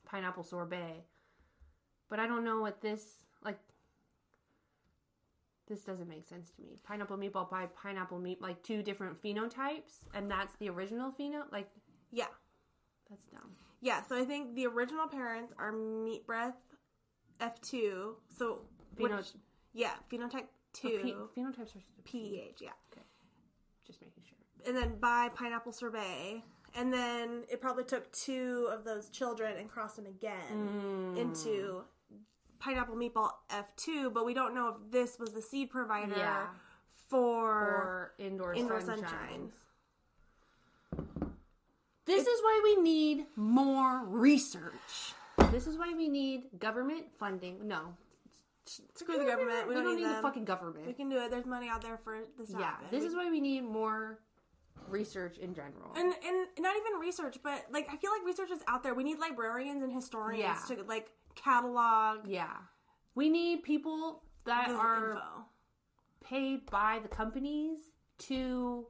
[0.06, 1.06] pineapple sorbet,
[2.10, 3.60] but I don't know what this like.
[5.70, 6.80] This doesn't make sense to me.
[6.84, 11.44] Pineapple meatball by pineapple meat, like two different phenotypes, and that's the original pheno.
[11.52, 11.70] Like.
[12.12, 12.26] Yeah.
[13.10, 13.52] that's dumb.
[13.82, 16.56] Yeah, so I think the original parents are meat breath
[17.40, 18.16] F2.
[18.36, 18.62] So,
[18.98, 19.28] Pheno- which,
[19.74, 21.30] yeah, phenotype Oh, 2.
[21.38, 22.70] phenotypes are PDH, yeah.
[22.92, 23.02] Okay.
[23.86, 24.38] Just making sure.
[24.68, 26.44] and then by pineapple sorbet
[26.76, 31.18] and then it probably took two of those children and crossed them again Mm.
[31.18, 31.84] into
[32.60, 36.48] pineapple meatball F2, but we don't know if this was the seed provider Yeah.
[37.08, 37.50] for.
[37.52, 39.10] or indoor, Indoor sunshine.
[39.10, 39.52] sunshine.
[42.06, 45.14] This is why we need more research.
[45.52, 47.68] This is why we need government funding.
[47.68, 47.96] No,
[48.66, 49.68] Screw the government.
[49.68, 50.86] We, don't, need, the fucking government.
[50.86, 51.32] We can do it.
[51.32, 52.88] There's money out there for this Yeah, happen.
[52.92, 54.20] this We- is why we need more
[54.88, 55.92] research in general.
[55.96, 58.94] and and not even research, but like I feel like research is out there.
[58.96, 60.76] We need librarians and historians Yeah.
[60.78, 61.12] to like
[61.44, 62.56] catalog yeah,
[63.16, 65.24] we need people that the are info.
[66.24, 67.80] paid by the companies
[68.20, 68.86] to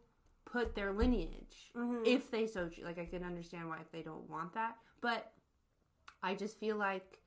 [0.45, 2.03] put their lineage Mm-hmm.
[2.05, 2.83] if they so choose.
[2.83, 5.31] Like I can understand why if they don't want that, but
[6.23, 7.19] I just feel like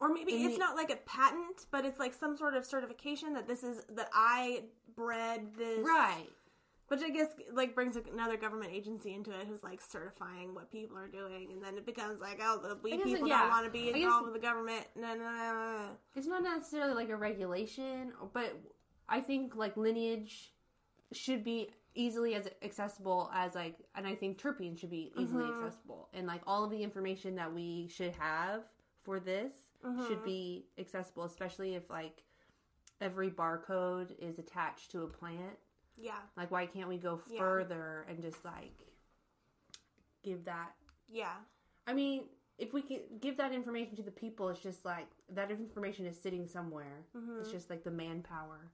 [0.00, 3.32] Or maybe it's the- not like a patent, but it's like some sort of certification
[3.34, 5.78] that this is that I bred this.
[5.86, 6.28] right.
[6.92, 10.98] Which I guess like brings another government agency into it who's like certifying what people
[10.98, 13.40] are doing, and then it becomes like, oh, the we guess, people yeah.
[13.40, 14.84] don't want to be involved with the government.
[14.94, 15.78] No, no, no.
[16.14, 18.54] It's not necessarily like a regulation, but
[19.08, 20.52] I think like lineage
[21.12, 25.64] should be easily as accessible as like, and I think terpenes should be easily Mm-hmm.
[25.64, 28.64] accessible, and like all of the information that we should have
[29.02, 29.52] for this
[29.82, 30.06] Mm-hmm.
[30.08, 32.22] should be accessible, especially if like
[33.00, 35.58] every barcode is attached to a plant.
[36.02, 37.38] Yeah, Like, why can't we go Yeah.
[37.38, 38.72] further and just like
[40.24, 40.72] give that?
[41.08, 41.34] yeah,
[41.86, 42.24] I mean,
[42.58, 46.20] if we could give that information to the people, it's just like that information is
[46.20, 47.04] sitting somewhere.
[47.16, 47.40] Mm-hmm.
[47.40, 48.70] It's just like the manpower.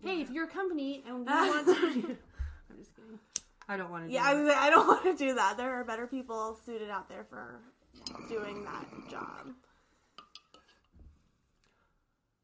[0.00, 1.72] Hey, if you're a company and we want to,
[2.70, 3.18] I'm just kidding.
[3.68, 4.12] I don't want to.
[4.12, 4.24] yeah.
[4.24, 5.56] I, was, I don't want to do that.
[5.56, 7.60] There are better people suited out there for
[8.28, 9.48] doing that job.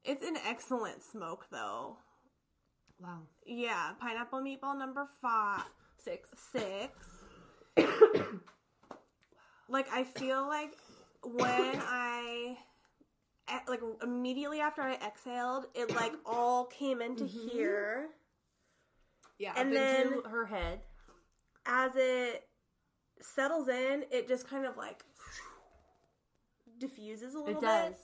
[0.04, 1.98] It's an excellent smoke, though.
[3.00, 3.18] wow.
[3.48, 5.62] Yeah, pineapple meatball number five,
[5.96, 6.28] Six.
[6.52, 6.92] six.
[9.68, 10.76] like I feel like
[11.24, 12.58] when I
[13.66, 17.48] like immediately after I exhaled, it like all came into mm-hmm.
[17.48, 18.08] here.
[19.38, 20.80] Yeah, And then- her head.
[21.70, 22.48] As it
[23.20, 25.04] settles in, it just kind of like
[26.78, 27.96] diffuses a little It bit.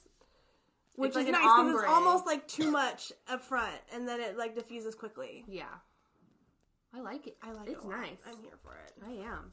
[0.96, 4.36] Which It's is nice because it's almost like too much up front, and then it
[4.38, 5.44] like diffuses quickly.
[5.48, 5.64] Yeah.
[6.94, 7.36] I like it.
[7.42, 7.76] I like it's it.
[7.78, 8.18] It's nice.
[8.26, 8.92] I'm here for it.
[9.04, 9.52] I am.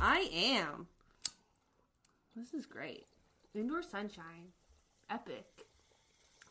[0.00, 0.86] I am.
[2.34, 3.04] This is great.
[3.54, 4.48] Indoor sunshine.
[5.10, 5.44] Epic.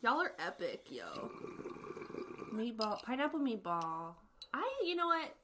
[0.02, 1.30] Y'all are epic, yo.
[2.54, 3.02] Meatball.
[3.02, 4.14] Pineapple meatball.
[4.54, 5.34] I, you know what?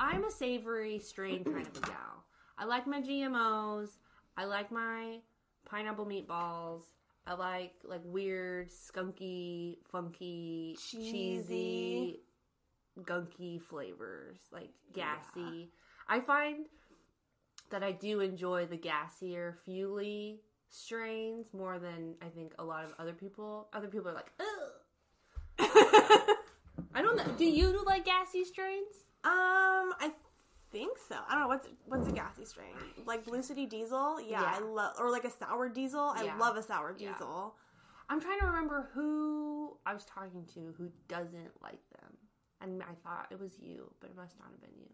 [0.00, 2.24] I'm a savory strain kind of a gal.
[2.58, 3.90] I like my GMOs.
[4.36, 5.18] I like my
[5.64, 6.82] pineapple meatballs.
[7.26, 11.10] I like like weird, skunky, funky, Cheesy.
[11.10, 12.20] cheesy,
[13.00, 15.70] gunky flavors, like gassy.
[16.08, 16.66] I find
[17.70, 22.92] that I do enjoy the gassier, fuely strains more than I think a lot of
[22.98, 23.68] other people.
[23.72, 25.58] Other people are like, ugh.
[26.94, 27.24] I don't know.
[27.38, 29.06] Do you like gassy strains?
[29.24, 30.12] Um, I
[30.74, 31.14] think so.
[31.28, 32.74] I don't know what's what's a gassy strain
[33.06, 34.20] like Blue City Diesel.
[34.20, 34.52] Yeah, Yeah.
[34.56, 36.12] I love or like a sour diesel.
[36.16, 36.36] I Yeah.
[36.38, 37.54] love a sour diesel.
[38.10, 42.10] I'm trying to remember who I was talking to who doesn't like them.
[42.60, 44.90] And I thought it was you, but it must not have been you.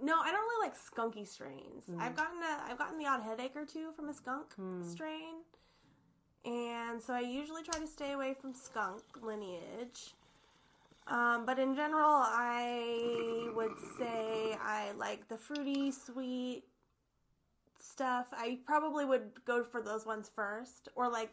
[0.00, 1.84] No, I don't really like skunky strains.
[1.90, 2.00] Mm.
[2.00, 4.84] I've gotten a I've gotten the odd headache or two from a skunk Mm.
[4.84, 5.36] strain,
[6.44, 10.14] and so I usually try to stay away from skunk lineage.
[11.06, 16.64] Um, but in general, I would say I like the fruity, sweet
[17.78, 18.26] stuff.
[18.32, 21.30] I probably would go for those ones first, or like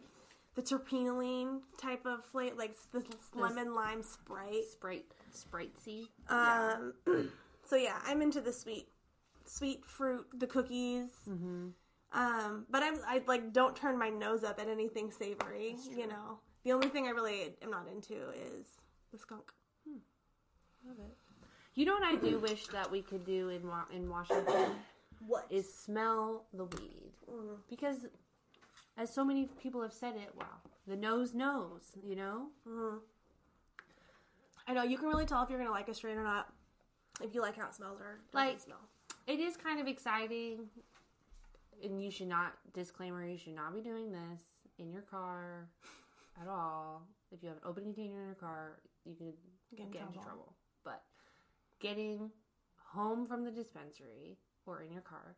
[0.56, 3.04] the terpinolene type of flavor, like the
[3.34, 4.66] lemon lime sprite.
[4.72, 6.08] Sprite, spritesy.
[6.28, 6.94] Um,
[7.66, 8.90] so yeah, I'm into the sweet,
[9.46, 11.12] sweet fruit, the cookies.
[11.30, 11.70] Mm-hmm.
[12.14, 15.78] Um, but I'm I like don't turn my nose up at anything savory.
[15.96, 18.68] You know, the only thing I really am not into is
[19.14, 19.54] the skunk.
[20.88, 21.16] Love it.
[21.76, 24.72] You know what I do wish that we could do in Wa- in Washington
[25.28, 27.58] What is smell the weed mm.
[27.70, 28.08] because,
[28.98, 30.46] as so many people have said it, wow,
[30.88, 31.92] the nose knows.
[32.04, 32.98] You know, mm-hmm.
[34.68, 36.52] I know you can really tell if you're gonna like a strain or not
[37.22, 38.80] if you like how it smells or doesn't Like- smell.
[39.28, 40.70] it is kind of exciting,
[41.84, 43.26] and you should not disclaimer.
[43.26, 44.42] You should not be doing this
[44.80, 45.68] in your car
[46.42, 47.04] at all.
[47.32, 49.34] If you have an open container in your car, you could
[49.78, 50.54] Get get, in into trouble.
[51.82, 52.32] Getting
[52.94, 55.36] home from the dispensary or in your car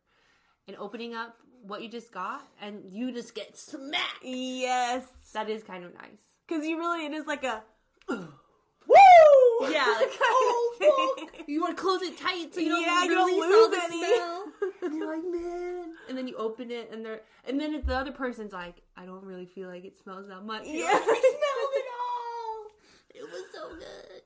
[0.67, 4.23] and opening up what you just got and you just get smacked.
[4.23, 6.19] Yes, That is kind of nice.
[6.47, 7.63] because you really it is like a
[8.09, 9.69] woo!
[9.71, 11.47] Yeah, like, oh, fuck.
[11.47, 14.03] You want to close it tight so you don't Yeah, you don't lose the any.
[14.03, 14.43] smell.
[14.81, 15.93] and you're like, man.
[16.09, 19.05] And then you open it, and they're and then if the other person's like, I
[19.05, 20.65] don't really feel like it smells that much.
[20.65, 20.93] You're Yeah.
[20.93, 22.65] like, I smelled it all.
[23.15, 24.21] It was so good.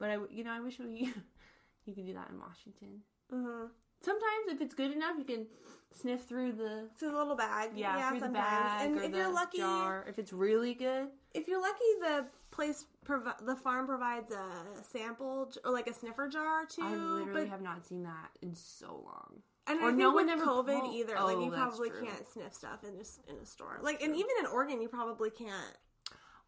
[0.00, 1.12] But I, you know, I wish we
[1.84, 3.02] you could do that in Washington.
[3.30, 3.66] hmm
[4.02, 5.46] Sometimes, if it's good enough, you can
[5.92, 7.72] sniff through the Through the little bag.
[7.76, 8.22] yeah, through sometimes.
[8.22, 10.06] the bag and or if the you're lucky, jar.
[10.08, 15.50] If it's really good, if you're lucky, the place provi- the farm provides a sample
[15.52, 16.80] j- or like a sniffer jar too.
[16.82, 19.42] I literally have not seen that in so long.
[19.66, 21.18] and or no one ever COVID po- either.
[21.18, 22.02] Oh, like you probably true.
[22.06, 23.80] can't sniff stuff in just in a store.
[23.82, 25.76] Like and even in Oregon, you probably can't.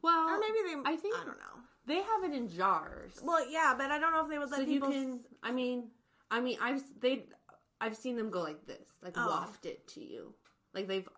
[0.00, 0.90] Well, Or maybe they.
[0.90, 1.60] I think I don't know.
[1.86, 3.12] They have it in jars.
[3.22, 4.90] Well, yeah, but I don't know if they would let so you people.
[4.90, 5.20] can.
[5.42, 5.88] I mean,
[6.30, 7.24] I mean, I've they,
[7.80, 9.26] I've seen them go like this, like Oh.
[9.26, 10.34] waft it to you.
[10.74, 11.08] Like they've,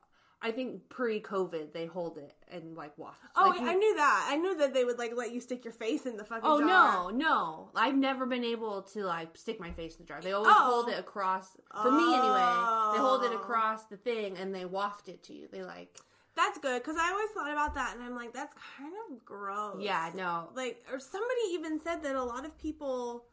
[0.42, 3.22] I think pre-COVID they hold it and like waft.
[3.24, 3.30] It.
[3.36, 4.26] Oh, like, I you- knew that.
[4.30, 6.60] I knew that they would like let you stick your face in the fucking Oh
[6.60, 7.10] jar.
[7.12, 7.70] no, no!
[7.74, 10.20] I've never been able to like stick my face in the jar.
[10.20, 10.64] They always Oh.
[10.70, 11.56] hold it across.
[11.82, 13.36] For me, anyway, they hold it Oh.
[13.36, 15.48] across the thing and they waft it to you.
[15.50, 15.98] They like,
[16.36, 19.76] That's good because I always thought about that, and I'm like, that's kind of gross.
[19.80, 23.24] yeah, no, Like, or somebody even said that a lot of people.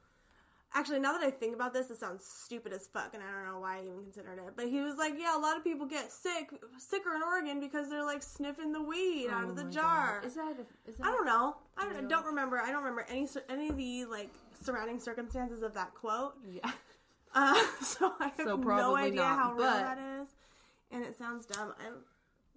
[0.74, 3.46] Actually, now that I think about this, it sounds stupid as fuck, and I don't
[3.46, 4.54] know why I even considered it.
[4.56, 7.90] But he was like, "Yeah, a lot of people get sick, sicker in Oregon because
[7.90, 10.28] they're like sniffing the weed out Oh of the jar." God.
[10.28, 10.56] Is that?
[10.60, 11.08] A, is that?
[11.08, 11.58] I don't know.
[11.78, 12.08] I don't, Real?
[12.08, 12.58] don't remember.
[12.60, 14.30] I don't remember any any of the like
[14.62, 16.36] surrounding circumstances of that quote.
[16.48, 16.72] Yeah.
[17.34, 20.30] Uh, so I have So no idea not, how real that is,
[20.92, 21.74] and it sounds dumb.
[21.86, 21.96] I'm,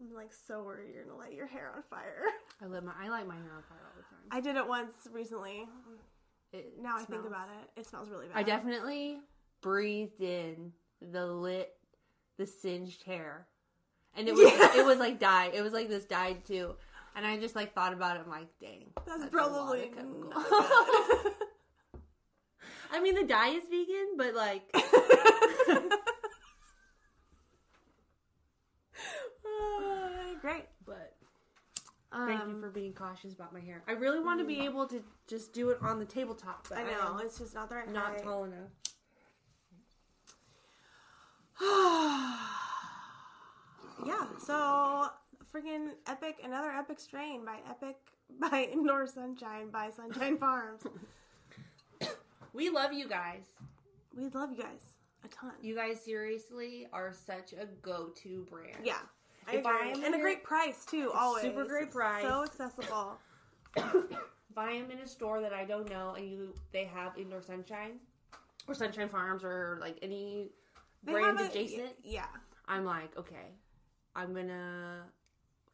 [0.00, 2.22] I'm like so worried you're gonna light your hair on fire.
[2.62, 4.18] I let my I light my hair on fire all the time.
[4.30, 5.68] I did it once recently.
[6.52, 8.36] It Now I think about it, it smells really bad.
[8.36, 9.20] I definitely
[9.60, 11.70] breathed in the lit,
[12.38, 13.46] the singed hair,
[14.16, 14.76] and it was Yeah.
[14.80, 15.54] it was like dyed.
[15.54, 16.74] It was like this dyed too,
[17.16, 18.22] and I just like thought about it.
[18.24, 20.30] I'm like, dang, That's, lot probably of chemical.
[20.30, 20.46] not.
[22.92, 24.62] I mean, the dye is vegan, but like,
[29.44, 30.64] Uh, great.
[30.86, 31.14] but
[32.14, 33.82] Um, thank you for being cautious about my hair.
[33.88, 36.68] I really want to be able to just do it on the tabletop.
[36.68, 38.22] But I know I'm it's just not the right not height.
[38.22, 38.70] tall enough.
[44.06, 44.26] yeah.
[44.38, 45.08] So
[45.52, 47.96] freaking epic, another epic strain by Epic
[48.40, 50.82] by Indoor Sunshine by Sunshine Farms.
[52.52, 53.46] We love you guys.
[54.16, 55.52] we love you guys a ton.
[55.60, 58.78] You guys seriously are such a go-to brand.
[58.84, 58.98] Yeah.
[59.48, 60.04] I If agree.
[60.04, 61.10] and a great price too.
[61.14, 62.22] Always super great price.
[62.24, 63.18] so accessible.
[64.56, 67.98] I am in a store that I don't know and you they have indoor sunshine
[68.68, 70.50] or sunshine farms or like any
[71.02, 72.26] They brand a- adjacent, Yeah.
[72.66, 73.52] I'm like, okay,
[74.14, 75.02] I'm gonna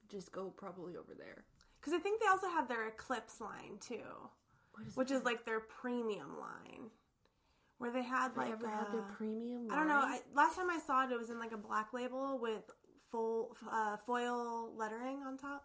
[0.09, 1.45] just go probably over there.
[1.79, 4.01] Because I think they also have their Eclipse line too,
[4.87, 6.91] is which is like their premium line,
[7.79, 9.69] where they had they like ever had their uh, premium?
[9.71, 9.95] I don't know.
[10.01, 12.65] I, last time I saw it, it was in like a black label with
[13.11, 15.65] full uh, foil lettering on top.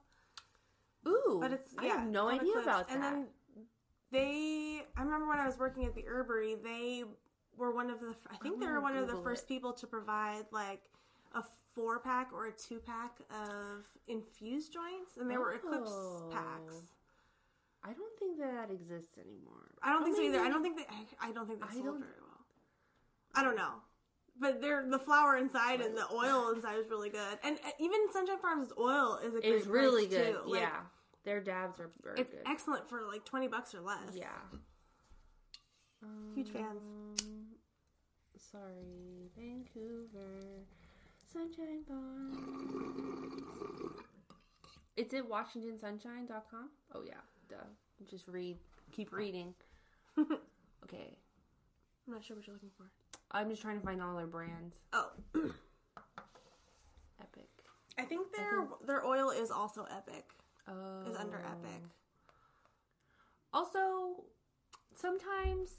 [1.07, 2.63] Ooh, But it's I yeah, have no idea Eclipse.
[2.65, 2.93] about that.
[2.95, 3.27] And then
[4.11, 7.03] they, I remember when I was working at the herbery, they
[7.57, 8.15] were one of the.
[8.31, 9.47] I think they I'm were gonna one of the first it.
[9.47, 10.81] people to provide like
[11.35, 11.43] a
[11.75, 16.29] four pack or a two pack of infused joints, and they were Eclipse Oh.
[16.31, 16.75] packs.
[17.83, 19.75] I don't think that exists anymore.
[19.83, 20.39] I don't think so either.
[20.39, 20.85] I don't think they.
[20.89, 22.45] I, I don't think they sold very well.
[23.35, 23.73] I don't know,
[24.39, 27.99] but they're the flour inside and the oil inside is really good, and uh, even
[28.11, 30.35] Sunshine Farms oil is a great It's really good.
[30.43, 30.51] Too.
[30.51, 30.79] Like, yeah,
[31.23, 32.41] their dabs are very it's good.
[32.45, 34.13] excellent for like twenty bucks or less.
[34.13, 34.27] yeah,
[36.33, 36.81] huge fans.
[36.87, 37.45] Um,
[38.51, 40.65] sorry, Vancouver,
[41.31, 42.37] Sunshine Farms.
[44.97, 46.69] It's at WashingtonSunshine.com.
[46.93, 47.13] Oh yeah,
[47.49, 47.55] duh.
[48.09, 48.57] Just read,
[48.93, 49.53] keep reading.
[50.19, 51.17] okay,
[52.07, 52.85] I'm not sure what you're looking for.
[53.31, 54.77] I'm just trying to find all their brands.
[54.93, 55.09] Oh,
[57.21, 57.49] Epic.
[57.97, 60.25] I think their their oil is also Epic.
[60.67, 61.03] Oh.
[61.09, 61.81] Is under Epic.
[63.53, 64.23] Also,
[64.95, 65.69] sometimes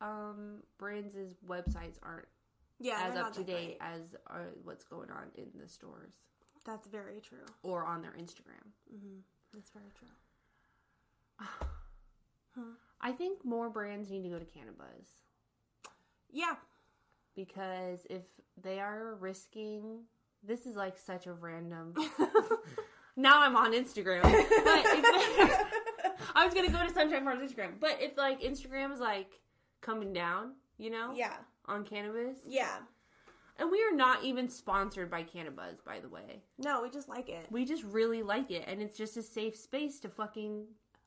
[0.00, 1.14] um brands'
[1.46, 2.26] websites aren't
[2.80, 3.90] Yeah, as they're up not to that date great.
[3.94, 6.14] as are what's going on in the stores
[6.66, 7.46] That's very true.
[7.62, 8.72] or on their Instagram.
[9.54, 10.08] That's very true.
[13.00, 15.08] I think more brands need to go to Cannabis
[16.32, 16.54] Yeah,
[17.36, 18.22] because if
[18.62, 20.00] they are risking
[20.44, 21.94] this is like such a random
[23.16, 24.22] now I'm on Instagram.
[24.22, 25.66] But if
[26.34, 27.72] I was gonna go to Sunshine Farms Instagram.
[27.80, 29.40] But if like Instagram is like
[29.80, 32.38] coming down, you know, yeah, on cannabis.
[32.46, 32.76] yeah.
[33.58, 36.42] And we are not even sponsored by Cannabis, by the way.
[36.58, 37.46] No, we just like it.
[37.50, 40.64] We just really like it, and it's just a safe space to fucking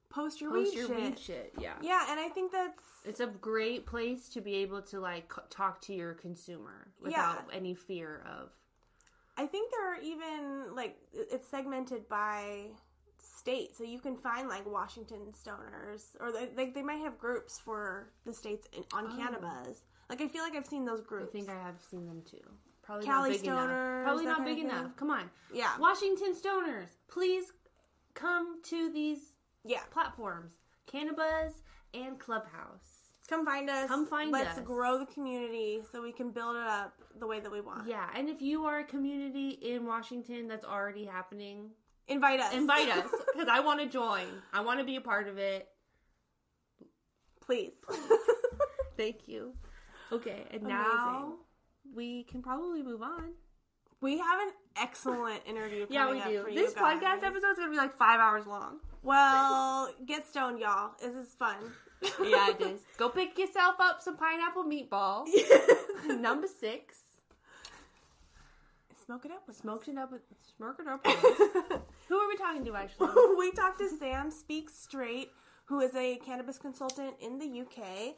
[0.10, 0.98] post your, post weed, your shit.
[0.98, 1.54] weed shit.
[1.60, 1.74] Yeah.
[1.82, 5.42] Yeah, and I think that's It's a great place to be able to like c-
[5.50, 8.50] talk to your consumer without any fear of.
[9.38, 12.68] I think there are even like it's segmented by
[13.18, 17.60] state, so you can find like Washington stoners, or they, like they might have groups
[17.60, 19.18] for the states in, on Oh.
[19.18, 19.84] cannabis.
[20.10, 21.30] Like I feel like I've seen those groups.
[21.30, 22.38] I think I have seen them too.
[22.84, 24.04] Probably Cali not big stoners, enough.
[24.06, 24.96] Probably not big enough.
[24.96, 27.52] Come on, yeah, Washington stoners, please
[28.14, 29.34] come to these
[29.66, 29.82] yeah.
[29.92, 30.54] platforms,
[30.88, 31.54] Cannabis
[31.94, 33.12] and Clubhouse.
[33.28, 33.88] Come find us.
[33.88, 34.42] Come find us.
[34.46, 37.88] Let's grow the community so we can build it up the way that we want.
[37.88, 41.72] Yeah, and if you are a community in Washington that's already happening,
[42.08, 42.54] Invite us.
[42.54, 44.28] invite us because I want to join.
[44.54, 45.68] I want to be a part of it.
[47.42, 47.74] please.
[48.98, 49.54] Thank you.
[50.12, 51.34] Okay, and now
[51.96, 53.34] we can probably move on.
[54.02, 55.88] we have an excellent interview.
[55.90, 56.56] Yeah, we coming up do.
[56.56, 58.78] This podcast episode is gonna be like five hours long.
[59.06, 60.94] Well, get stoned, y'all.
[61.00, 61.58] This is fun.
[62.22, 62.82] Yeah, it is.
[62.98, 65.28] Go pick yourself up some pineapple meatballs.
[66.08, 66.98] Number six.
[69.06, 70.12] Smoke it up with Smoked it up.
[70.12, 70.22] With,
[70.56, 71.04] smoke it up.
[71.06, 71.82] with.
[72.10, 73.10] Who are we talking to actually?
[73.40, 75.30] we talked to Sam Speak Straight,
[75.66, 78.16] who is a cannabis consultant in the UK.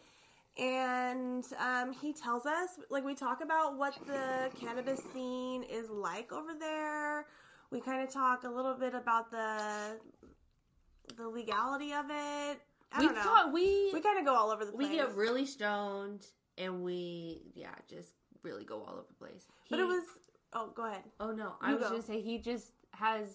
[0.58, 6.34] And um, he tells us, like, we talk about what the cannabis scene is like
[6.34, 7.28] over there.
[7.70, 10.00] We kind of talk a little bit about the
[11.18, 12.60] the legality of it.
[12.92, 13.22] I we don't know.
[13.22, 14.88] thought we we kind of go all over the place.
[14.90, 16.26] we get really stoned
[16.58, 18.14] and we yeah just
[18.44, 19.46] really go all over the place.
[19.70, 20.04] but it was.
[20.54, 21.04] Oh, go ahead.
[21.20, 21.90] oh no, I You was go.
[21.92, 23.28] gonna say he just has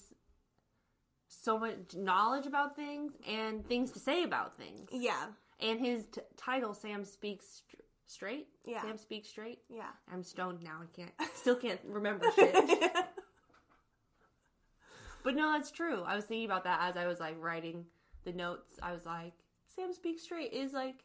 [1.29, 4.89] so much knowledge about things and things to say about things.
[4.93, 5.27] Yeah,
[5.61, 7.77] And his t- title, Sam speaks Str-
[8.07, 8.49] straight.
[8.65, 8.81] Yeah.
[8.83, 9.61] Sam speaks straight.
[9.69, 9.91] yeah.
[10.13, 10.81] I'm stoned now.
[10.83, 11.13] I can't.
[11.37, 12.55] Still can't remember shit.
[15.23, 16.03] But no, that's true.
[16.07, 17.85] I was thinking about that as I was like writing
[18.25, 18.75] the notes.
[18.83, 19.33] I was like,
[19.75, 21.05] Sam speaks straight is like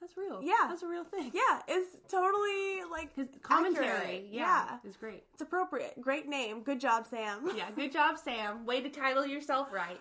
[0.00, 0.40] that's real.
[0.42, 0.54] Yeah.
[0.68, 1.32] that's a real thing.
[1.34, 4.26] yeah, it's totally like His commentary, accurate.
[4.30, 5.24] yeah, it's great.
[5.32, 6.00] It's appropriate.
[6.00, 6.62] Great name.
[6.62, 7.50] Good job, Sam.
[7.56, 8.64] Yeah, good job, Sam.
[8.64, 9.98] Way to title yourself right.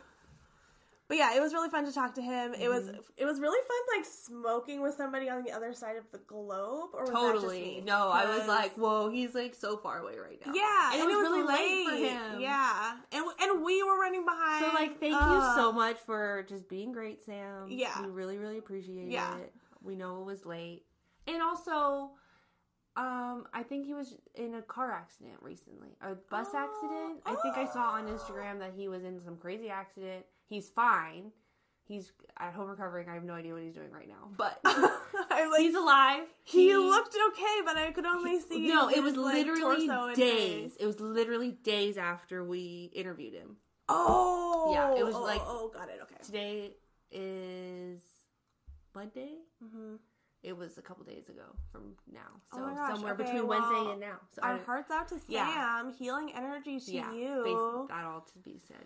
[1.10, 2.53] But yeah, it was really fun to talk to him.
[2.53, 2.97] It was Mm-hmm.
[3.16, 6.89] it was really fun like smoking with somebody on the other side of the globe.
[6.93, 7.82] Or was that just Totally.
[7.86, 10.51] No, I was like, whoa, he's like so far away right now.
[10.53, 11.88] yeah, and, and, it was, really late.
[11.88, 11.95] late for
[12.34, 12.41] him.
[12.41, 14.66] Yeah, and and we were running behind.
[14.66, 17.68] So like, thank you so much for just being great, Sam.
[17.70, 18.01] Yeah.
[18.01, 19.38] we really, really appreciate Yeah.
[19.38, 19.53] it.
[19.82, 20.84] We know it was late,
[21.26, 22.12] and also,
[22.97, 26.58] um, I think he was in a car accident recently, a bus Oh.
[26.58, 27.22] accident.
[27.26, 30.26] I think I saw on Instagram that he was in some crazy accident.
[30.47, 31.31] He's fine.
[31.83, 33.07] He's at home recovering.
[33.07, 36.23] I have no idea what he's doing right now, but like, he's alive.
[36.43, 38.67] he looked okay, but I could only see.
[38.67, 40.75] No, it was like, literally days.
[40.79, 43.55] It was literally days after we interviewed him.
[43.87, 45.99] Oh, Yeah, it was oh, like- oh, got it.
[46.03, 46.15] Okay.
[46.25, 46.71] Today
[47.09, 48.01] is
[48.93, 49.35] Monday.
[49.63, 49.95] hmm
[50.43, 52.19] It was a couple days ago from now,
[52.53, 54.17] so Oh gosh, somewhere okay, between well, Wednesday and now.
[54.35, 55.25] So Our I- hearts out to Sam.
[55.29, 55.91] Yeah.
[55.97, 57.85] Healing energy to yeah, you.
[57.89, 58.85] that all to be said.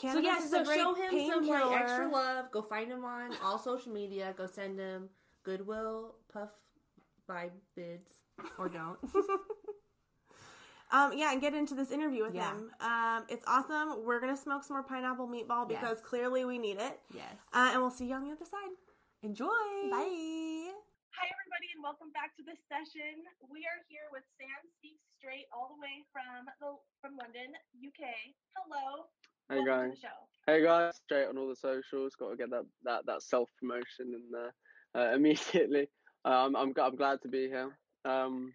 [0.00, 2.50] Cannabis so yeah, is so a great show him some like extra love.
[2.52, 4.34] Go find him on all social media.
[4.36, 5.08] Go send him
[5.44, 6.50] Goodwill Puff
[7.28, 8.12] vibe bids
[8.58, 8.98] or don't.
[10.90, 12.48] Um, yeah, and get into this interview with Yeah.
[12.48, 12.72] him.
[12.80, 14.06] Um, it's awesome.
[14.08, 16.08] We're gonna smoke some more pineapple meatball because Yes.
[16.08, 16.98] clearly we need it.
[17.12, 18.72] yes, Uh, and we'll see you on the other side.
[19.20, 19.44] enjoy.
[19.92, 20.72] Bye.
[21.12, 23.20] Hi, everybody, and welcome back to this session.
[23.52, 28.32] We are here with Sam Speaks Straight, all the way from the from London, UK.
[28.56, 29.10] Hello.
[29.48, 29.90] Hey welcome guys.
[29.90, 30.14] to the show.
[30.46, 32.14] Hey guys, straight on all the socials.
[32.18, 34.54] Got to get that that, that self promotion in there
[34.94, 35.88] uh, immediately.
[36.24, 37.76] Um, I'm I'm glad to be here.
[38.04, 38.52] Um,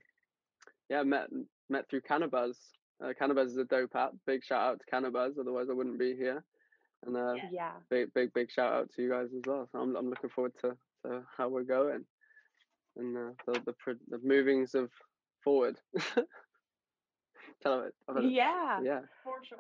[0.90, 1.28] yeah, met
[1.70, 2.58] met through Cannabis.
[3.04, 4.12] Uh, Cannabis is a dope app.
[4.28, 5.34] Big shout out to Cannabis.
[5.40, 6.44] Otherwise, I wouldn't be here.
[7.06, 7.50] And uh, Yeah.
[7.52, 7.72] Yeah.
[7.90, 9.68] big big big shout out to you guys as well.
[9.72, 10.76] So I'm I'm looking forward to,
[11.06, 12.06] to how we're going
[12.98, 14.90] and uh, the the the movings of
[15.44, 15.78] forward.
[17.64, 17.94] Tell it.
[18.08, 18.80] I've had it- Yeah.
[18.84, 19.00] Yeah.
[19.24, 19.58] For sure.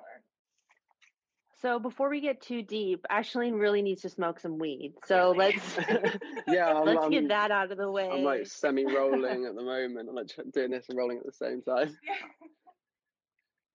[1.64, 4.95] So before we get too deep, Ashley really needs to smoke some weed.
[5.05, 5.78] So let's
[6.47, 6.68] yeah.
[6.68, 8.09] I'm, let's I'm, get that out of the way.
[8.11, 10.09] I'm like semi-rolling at the moment.
[10.09, 11.97] I'm like doing this and rolling at the same time.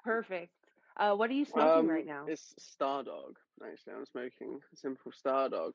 [0.04, 0.52] Perfect.
[0.98, 2.26] Uh, what are you smoking Um, right now?
[2.28, 3.36] It's Stardawg.
[3.64, 5.72] Actually, I'm smoking a simple Stardawg.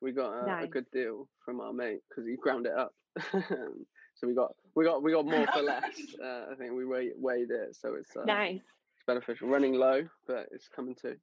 [0.00, 2.92] We got a, a good deal from our mate because he ground it up.
[3.30, 5.84] so we got we got we got more for less.
[6.20, 8.56] Uh, I think we weighed, weighed it, so it's uh, Nice.
[8.56, 9.46] it's beneficial.
[9.46, 11.14] Running low, but it's coming too.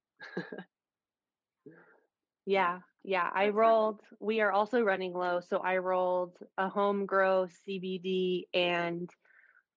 [2.45, 3.29] Yeah, yeah.
[3.33, 4.01] I rolled.
[4.19, 9.09] We are also running low, so I rolled a home grow CBD and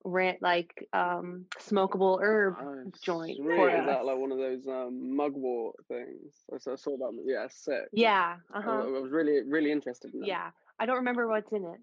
[0.05, 3.57] rent like um smokable herb Oh, joint sweet.
[3.57, 6.34] for Is that like one of those um, mugwort things?
[6.53, 7.22] I saw, I saw that.
[7.24, 7.88] Yeah, sick.
[7.92, 8.70] Yeah, I, uh-huh.
[8.70, 10.26] I was really, really interested in that.
[10.26, 10.51] Yeah.
[10.78, 11.80] I don't remember what's in it.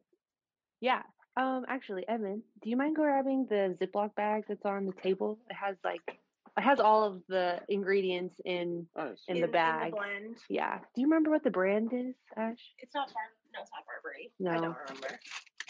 [0.82, 1.04] Yeah.
[1.38, 5.40] Um actually, Evan, do you mind grabbing the Ziploc bag that's on the table?
[5.50, 6.20] It has like
[6.58, 9.92] it has all of the ingredients in Oh, it's in the bag.
[9.92, 10.38] blend.
[10.50, 10.80] Yeah.
[10.94, 12.58] Do you remember what the brand is, Ash?
[12.80, 13.24] It's not bar.
[13.54, 14.32] No, it's not Burberry.
[14.40, 14.62] I No.
[14.68, 15.20] don't remember.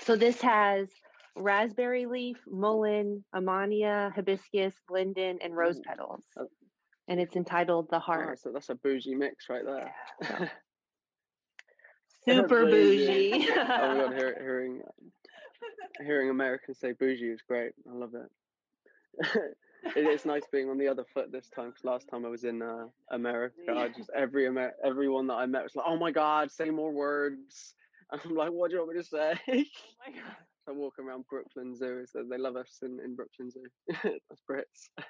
[0.04, 0.90] So this has
[1.36, 5.84] raspberry leaf, mullein, damiana, hibiscus, linden, and rose Mm.
[5.84, 6.24] petals.
[6.38, 6.48] Oh.
[7.08, 8.40] And it's entitled The Oh, Heart.
[8.40, 9.94] so that's a bougie mix right there.
[12.26, 13.32] Super Bougie.
[13.32, 13.50] bougie.
[13.58, 14.82] oh my god, hear, hearing
[16.04, 17.74] hearing Americans say bougie is great.
[17.90, 18.30] I love it.
[19.84, 22.44] It is nice being on the other foot this time because last time I was
[22.44, 26.12] in uh, America, I just every Amer- everyone that I met was like, "Oh my
[26.12, 27.76] god, say more words."
[28.12, 29.54] I'm like, "What do you want me to say?" Oh
[30.08, 30.36] my God.
[30.68, 33.66] I walk around Brooklyn Zoo, so they love us in, in Brooklyn Zoo.
[34.04, 34.90] That's Brits.
[35.00, 35.04] Oh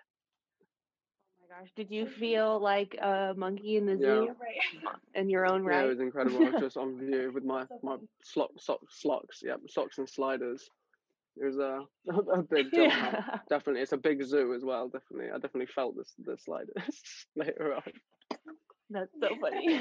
[1.42, 1.72] my gosh.
[1.76, 4.26] Did you feel like a monkey in the Yeah.
[4.26, 4.96] zoo Right.
[5.16, 5.80] in your own right?
[5.82, 6.44] Yeah, it was incredible.
[6.44, 10.70] I was just on view with my my slock, sock, slocks, yeah, socks and sliders.
[11.38, 11.86] It was a
[12.34, 12.94] a big jump.
[12.94, 13.40] yeah.
[13.50, 14.90] Definitely, it's a big zoo as well.
[14.90, 17.92] Definitely, I definitely felt this the sliders later on.
[18.90, 19.80] That's so funny.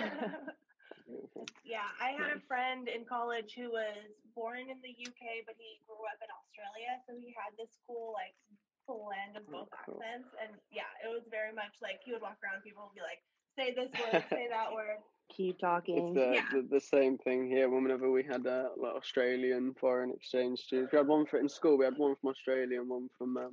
[1.67, 3.99] Yeah, I had a friend in college who was
[4.35, 8.15] born in the UK, but he grew up in Australia, so he had this cool
[8.15, 8.35] like
[8.87, 9.99] blend of Oh, both cool.
[10.03, 13.03] accents, and yeah, it was very much like he would walk around, people would be
[13.03, 13.23] like,
[13.59, 14.99] "Say this word, say that word."
[15.37, 16.15] Keep It's talking.
[16.15, 16.45] the, Yeah.
[16.53, 17.69] the the same thing here.
[17.69, 21.79] Whenever we had uh, like Australian foreign exchange students, we had one for in school.
[21.79, 23.51] We had one from Australia and one from um,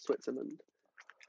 [0.00, 0.60] Switzerland.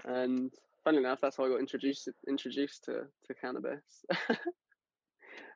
[0.05, 0.51] And
[0.83, 2.93] funny enough, that's how I got introduced introduced to
[3.25, 4.05] to cannabis.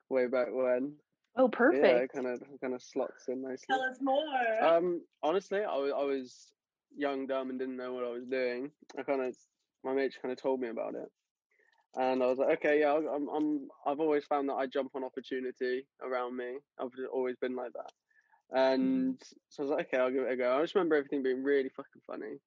[0.10, 0.94] Way back when.
[1.36, 1.84] Oh, perfect.
[1.84, 3.66] Yeah, it kind of kind of slots in nicely.
[3.70, 4.64] Tell us more.
[4.64, 6.52] Um, honestly, I was, I was
[6.96, 8.70] young, dumb, and didn't know what I was doing.
[9.00, 9.36] I kind of,
[9.84, 11.10] my mates kind of told me about it,
[11.96, 15.04] and I was like, okay, yeah, I'm, I'm, I've always found that I jump on
[15.04, 16.58] opportunity around me.
[16.80, 17.92] I've always been like that,
[18.58, 20.58] and so I was like, okay, I'll give it a go.
[20.58, 22.38] I just remember everything being really fucking funny,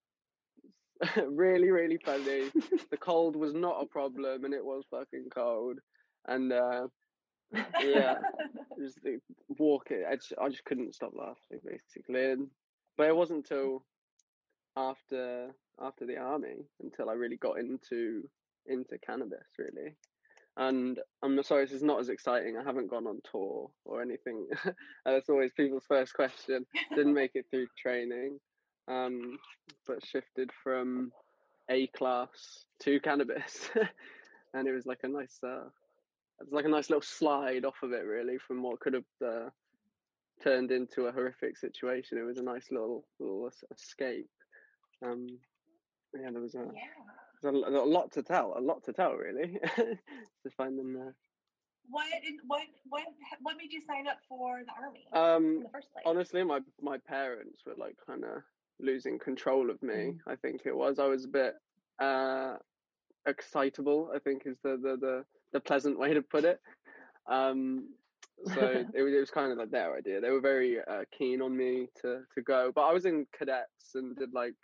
[1.28, 2.50] really, really funny.
[2.90, 5.78] the cold was not a problem, and it was fucking cold,
[6.26, 6.86] and uh,
[7.80, 8.16] yeah
[8.78, 9.18] just the
[9.58, 10.04] walk it.
[10.08, 12.32] I just, I just couldn't stop laughing basically.
[12.32, 12.48] And,
[12.96, 13.84] but it wasn't until
[14.76, 18.22] after after the army until I really got into
[18.68, 19.96] into cannabis really.
[20.58, 22.56] And I'm sorry, this is not as exciting.
[22.56, 24.46] I haven't gone on tour or anything.
[25.04, 26.64] That's always people's first question.
[26.94, 28.38] Didn't make it through training,
[28.88, 29.38] um,
[29.86, 31.12] but shifted from
[31.70, 33.68] A class to cannabis,
[34.54, 35.68] and it was like a nice uh,
[36.40, 39.48] it's like a nice little slide off of it, really, from what could have uh,
[40.42, 42.18] turned into a horrific situation.
[42.18, 44.28] It was a nice little little escape.
[45.04, 45.26] Um,
[46.14, 46.80] yeah, there was a, yeah.
[47.46, 49.58] There a, a lot to tell, a lot to tell, really.
[50.42, 51.12] Just finding the
[51.88, 52.06] What
[52.46, 53.04] what what
[53.42, 56.04] what made you sign up for the army um, in the first place?
[56.04, 58.42] honestly, my my parents were like kind of
[58.80, 60.14] losing control of me.
[60.26, 60.98] I think it was.
[60.98, 61.54] I was a bit
[62.00, 62.56] uh,
[63.26, 64.10] excitable.
[64.14, 66.60] I think is the the the, the pleasant way to put it.
[67.28, 67.88] Um,
[68.54, 68.60] so
[68.94, 70.20] it was, it was kind of like their idea.
[70.20, 73.94] They were very uh, keen on me to to go, but I was in cadets
[73.94, 74.54] and did like,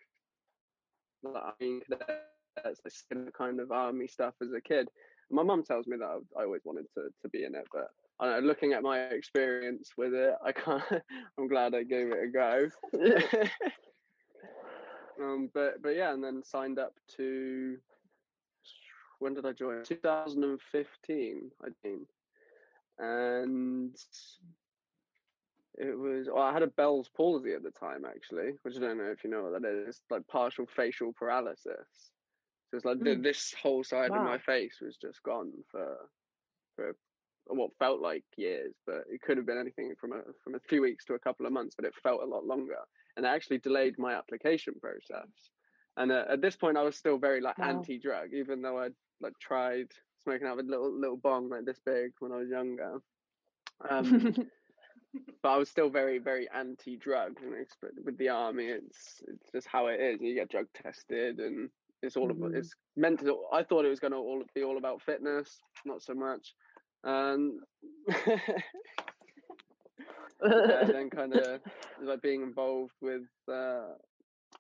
[1.23, 2.32] like mean cadets,
[2.65, 4.89] like similar kind of army stuff as a kid.
[5.31, 7.91] My mum tells me that I, always wanted to to be in it, but
[8.21, 10.83] know, looking at my experience with it, I can't.
[11.39, 12.69] I'm glad I gave it a go.
[15.23, 17.79] um, but but yeah, and then signed up to.
[19.19, 19.85] When did I join?
[19.85, 22.09] 2015, I think,
[22.99, 23.97] and
[25.79, 26.29] it was.
[26.33, 29.23] Well, I had a Bell's palsy at the time, actually, which I don't know if
[29.23, 30.03] you know what that is.
[30.11, 32.11] Like partial facial paralysis.
[32.73, 33.23] So it's like Mm.
[33.23, 36.09] this whole side of my face was just gone for
[36.77, 36.97] for
[37.49, 40.81] what felt like years, but it could have been anything from a from a few
[40.81, 42.79] weeks to a couple of months, but it felt a lot longer,
[43.17, 45.29] and it actually delayed my application process.
[45.99, 47.69] And uh, at this point, I was still very like Wow.
[47.69, 49.89] anti-drug, even though I'd like tried
[50.25, 53.01] smoking out of a little little bong like this big when I was younger.
[53.91, 54.37] Um,
[55.43, 57.39] but I was still very very anti-drug.
[57.43, 57.65] You know,
[58.05, 60.21] with the army, it's it's just how it is.
[60.23, 61.71] You get drug tested, and
[62.03, 62.55] it's all about Mhm.
[62.55, 63.45] it's meant to.
[63.53, 66.55] I thought it was going to all be all about fitness, not so much.
[67.05, 67.61] Um,
[70.65, 71.61] yeah, then kind of
[72.03, 73.95] like being involved with uh,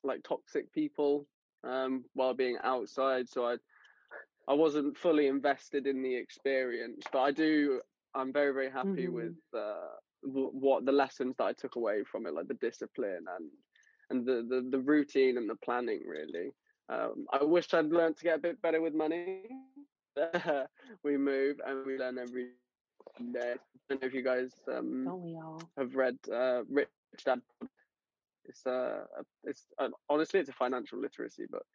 [0.02, 1.26] like toxic people
[1.64, 3.28] um, while being outside.
[3.28, 3.56] So I
[4.48, 7.80] I wasn't fully invested in the experience, but I do.
[8.14, 9.08] I'm very very happy Mhm.
[9.08, 13.24] with uh, w- what the lessons that I took away from it, like the discipline
[13.36, 13.50] and
[14.10, 16.52] and the, the the routine and the planning really.
[16.88, 19.42] Um, I wish I'd learned to get a bit better with money.
[21.04, 22.50] we move and we learn every
[23.32, 23.54] day.
[23.54, 25.60] I don't know if you guys um, Don't we all?
[25.78, 26.88] have read uh, Rich
[27.24, 27.40] Dad.
[28.44, 29.04] It's uh,
[29.44, 31.66] it's uh, honestly it's a financial literacy book,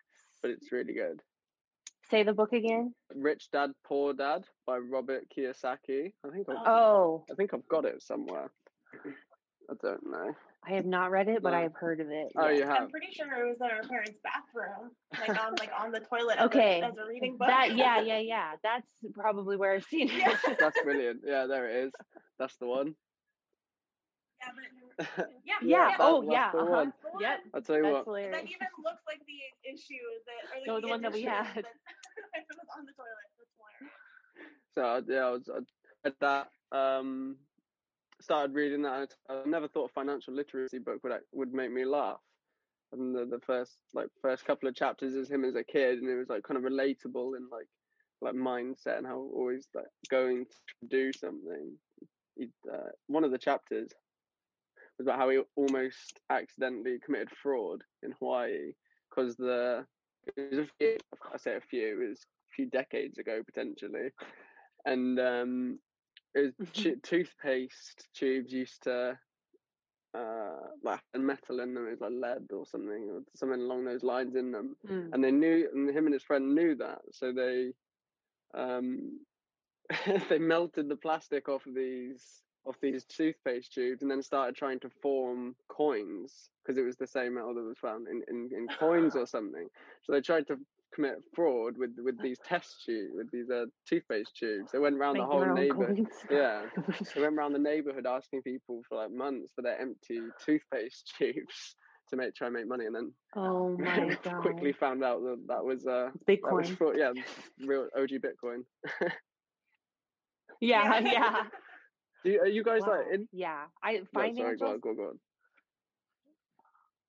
[0.42, 1.22] but it's really good.
[2.10, 2.94] Say the book again.
[3.16, 6.14] Rich Dad Poor Dad by Robert Kiyosaki.
[6.26, 8.50] I think I've, Oh, I think I've got it somewhere.
[9.70, 10.34] I don't know.
[10.64, 12.32] I have not read it, but I have heard of it.
[12.36, 12.58] Oh, yeah.
[12.58, 16.02] you I'm pretty sure it was in our parents' bathroom, like on like on the
[16.02, 16.40] toilet.
[16.42, 17.48] Okay, as a, as a reading book.
[17.48, 18.56] That yeah, yeah, yeah.
[18.64, 20.16] That's probably where I've seen it.
[20.16, 20.38] Yeah.
[20.48, 20.58] it.
[20.60, 21.22] That's brilliant.
[21.26, 21.92] Yeah, there it is.
[22.38, 22.96] That's the one.
[24.42, 24.52] Yeah,
[25.08, 25.96] but, yeah, yeah.
[26.00, 26.52] Oh that's yeah.
[26.52, 26.72] the Uh-huh.
[26.72, 26.94] one.
[27.02, 27.20] the.
[27.22, 27.40] Yep.
[27.54, 28.06] I'll tell you That's what.
[28.06, 28.36] hilarious.
[28.36, 29.94] That even looks like the issue
[30.26, 31.56] that, or like No, the one that we edition had.
[31.64, 31.66] that
[32.34, 33.28] it was on the toilet.
[33.38, 35.08] That's hilarious.
[35.08, 35.60] So yeah, I was I
[36.04, 36.52] read that.
[36.78, 37.47] Um,
[38.22, 39.14] started reading that.
[39.30, 42.20] and I never thought a financial literacy book would would make me laugh.
[42.94, 46.10] And the, the first like first couple of chapters is him as a kid, and
[46.10, 47.68] it was like kind of relatable in like
[48.22, 51.74] like mindset and how always like going to do something.
[52.36, 53.90] He, uh, one of the chapters
[54.98, 58.72] was about how he almost accidentally committed fraud in Hawaii
[59.10, 59.86] because the
[60.36, 60.98] it was a few,
[61.34, 64.10] I say a few, it was a few decades ago potentially,
[64.86, 65.80] and um,
[66.42, 69.18] was tu- toothpaste tubes used to
[70.14, 74.36] uh like metal in them, was like lead or something or something along those lines
[74.36, 75.10] in them, Mm.
[75.14, 77.74] and they knew, and him and his friend knew that, so they
[78.54, 79.20] um
[80.30, 84.80] they melted the plastic off of these off these toothpaste tubes and then started trying
[84.80, 88.68] to form coins because it was the same metal that was found in, in, in
[88.68, 89.68] coins or something.
[90.04, 90.58] So they tried to
[90.94, 94.72] commit fraud with with these test tubes, with these uh, toothpaste tubes.
[94.72, 96.08] They went around the whole neighborhood.
[96.32, 96.64] Yeah,
[97.16, 101.76] they went around the neighborhood asking people for like months for their empty toothpaste tubes
[102.10, 104.42] to make try and make money, and then Oh my god.
[104.42, 106.96] quickly found out that that was uh that was fraud.
[106.98, 107.12] Yeah,
[107.66, 108.64] real OG Bitcoin.
[110.60, 111.44] Yeah, Yeah.
[112.24, 112.98] Do you, are you guys Wow.
[112.98, 113.28] like in?
[113.32, 113.66] Yeah.
[113.84, 115.20] I No, sorry, go on, go on, go on.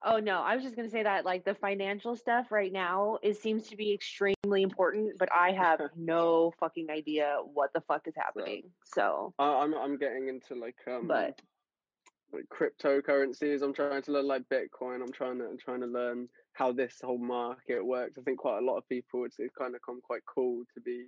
[0.03, 3.36] Oh no, I was just gonna say that like the financial stuff right now it
[3.36, 8.14] seems to be extremely important, but I have no fucking idea what the fuck is
[8.16, 8.70] happening.
[8.84, 11.40] So, I, I'm I'm getting into like um but
[12.32, 13.62] like cryptocurrencies.
[13.62, 15.03] I'm trying to learn like Bitcoin.
[15.03, 18.18] I'm trying to I'm trying to learn how this whole market works.
[18.18, 20.80] I think quite a lot of people it's, it's kind of come quite cool to
[20.80, 21.07] be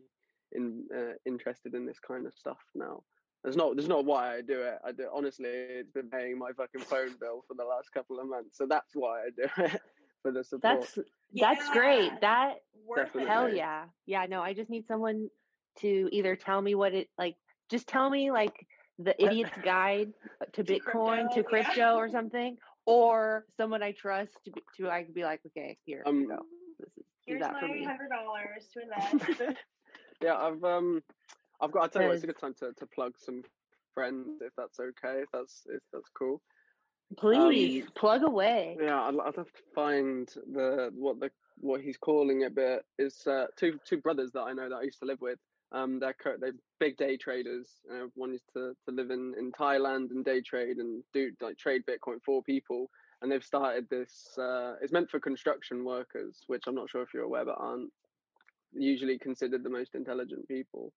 [0.53, 3.03] in uh, interested in this kind of stuff now.
[3.43, 4.79] There's not there's not why I do it.
[4.85, 5.49] I do honestly.
[5.49, 8.95] It's been paying my fucking phone bill for the last couple of months, so that's
[8.95, 9.81] why I do it
[10.23, 10.81] for the support.
[10.83, 10.99] that's
[11.35, 12.05] that's great.
[12.13, 12.19] Yeah.
[12.21, 12.55] That
[12.87, 13.31] Worth Definitely.
[13.31, 13.85] hell yeah.
[14.07, 15.29] Yeah, no, I just need someone
[15.79, 17.37] to either tell me what it like
[17.71, 18.67] just tell me like
[18.99, 20.13] the idiot's guide
[20.53, 21.95] to To Bitcoin, to crypto, yeah.
[21.95, 26.03] or something, or someone I trust to be, to I could be like, okay, here
[26.05, 26.39] Um, you go.
[26.79, 29.57] This is Here's my hundred dollars to invest.
[30.23, 31.03] yeah, I've um,
[31.61, 31.85] I've got.
[31.85, 33.43] I tell you what, it's a good time to, to plug some
[33.95, 35.23] friends if that's okay.
[35.23, 36.41] If that's if that's cool.
[37.19, 38.77] Please plug away.
[38.81, 43.27] Yeah, I'd, I'd have to find the what the what he's calling it, but it's
[43.27, 45.39] uh, two two brothers that I know that I used to live with.
[45.73, 47.69] Um, they're they're big day traders.
[47.91, 51.59] Uh, one used to, to live in, in Thailand and day trade and do like
[51.59, 52.91] trade Bitcoin for people.
[53.23, 54.37] And they've started this.
[54.39, 57.93] Uh, it's meant for construction workers, which I'm not sure if you're aware, but aren't
[58.73, 60.93] usually considered the most intelligent people.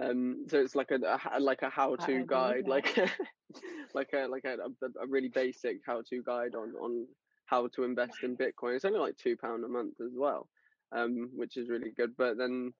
[0.00, 2.96] Um, so it's like a, a like a how-to guide, like
[3.94, 7.06] like a like a, a, a really basic how to guide on on
[7.46, 8.76] how to invest in Bitcoin.
[8.76, 10.48] It's only like two pound a month as well,
[10.92, 12.16] um, which is really good.
[12.16, 12.72] But then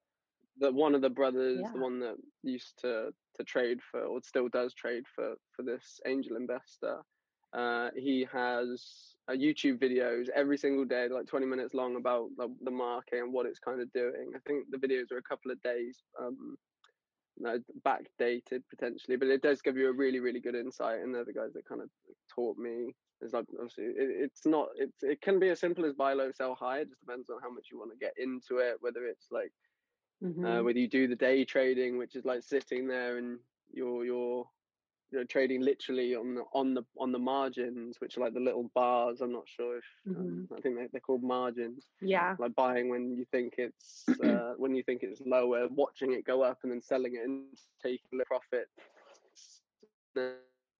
[0.58, 4.48] the one of the brothers, the one that used to to trade for or still
[4.48, 7.00] does trade for for this angel investor,
[7.52, 8.82] uh, he has
[9.28, 13.32] uh, YouTube videos every single day, like twenty minutes long, about the, the market and
[13.32, 14.32] what it's kind of doing.
[14.34, 15.98] I think the videos are a couple of days.
[16.18, 16.56] Um,
[17.84, 21.00] backdated potentially, but it does give you a really, really good insight.
[21.00, 21.90] And they're the guys that kind of
[22.34, 22.94] taught me.
[23.20, 26.30] It's like obviously it, it's not it's it can be as simple as buy low,
[26.32, 26.80] sell high.
[26.80, 28.76] It just depends on how much you want to get into it.
[28.80, 29.52] Whether it's like
[30.22, 30.60] Mhm.
[30.60, 33.40] uh, whether you do the day trading, which is like sitting there and
[33.72, 34.50] you're you're
[35.12, 38.40] you know trading literally on the on the on the margins, which are like the
[38.40, 39.20] little bars.
[39.20, 39.84] I'm not sure if
[40.16, 42.36] um, I think they, they're called margins yeah.
[42.38, 46.42] like buying when you think it's uh, when you think it's lower, watching it go
[46.42, 48.68] up and then selling it and taking the profit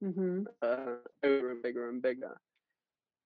[0.01, 2.39] hmm uh, over and bigger and bigger.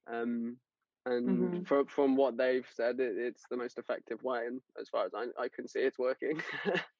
[0.06, 0.58] Um,
[1.06, 1.66] and Mhm.
[1.66, 5.14] from from what they've said, it, it's the most effective way, and as far as
[5.14, 6.40] I, I can see, it's working.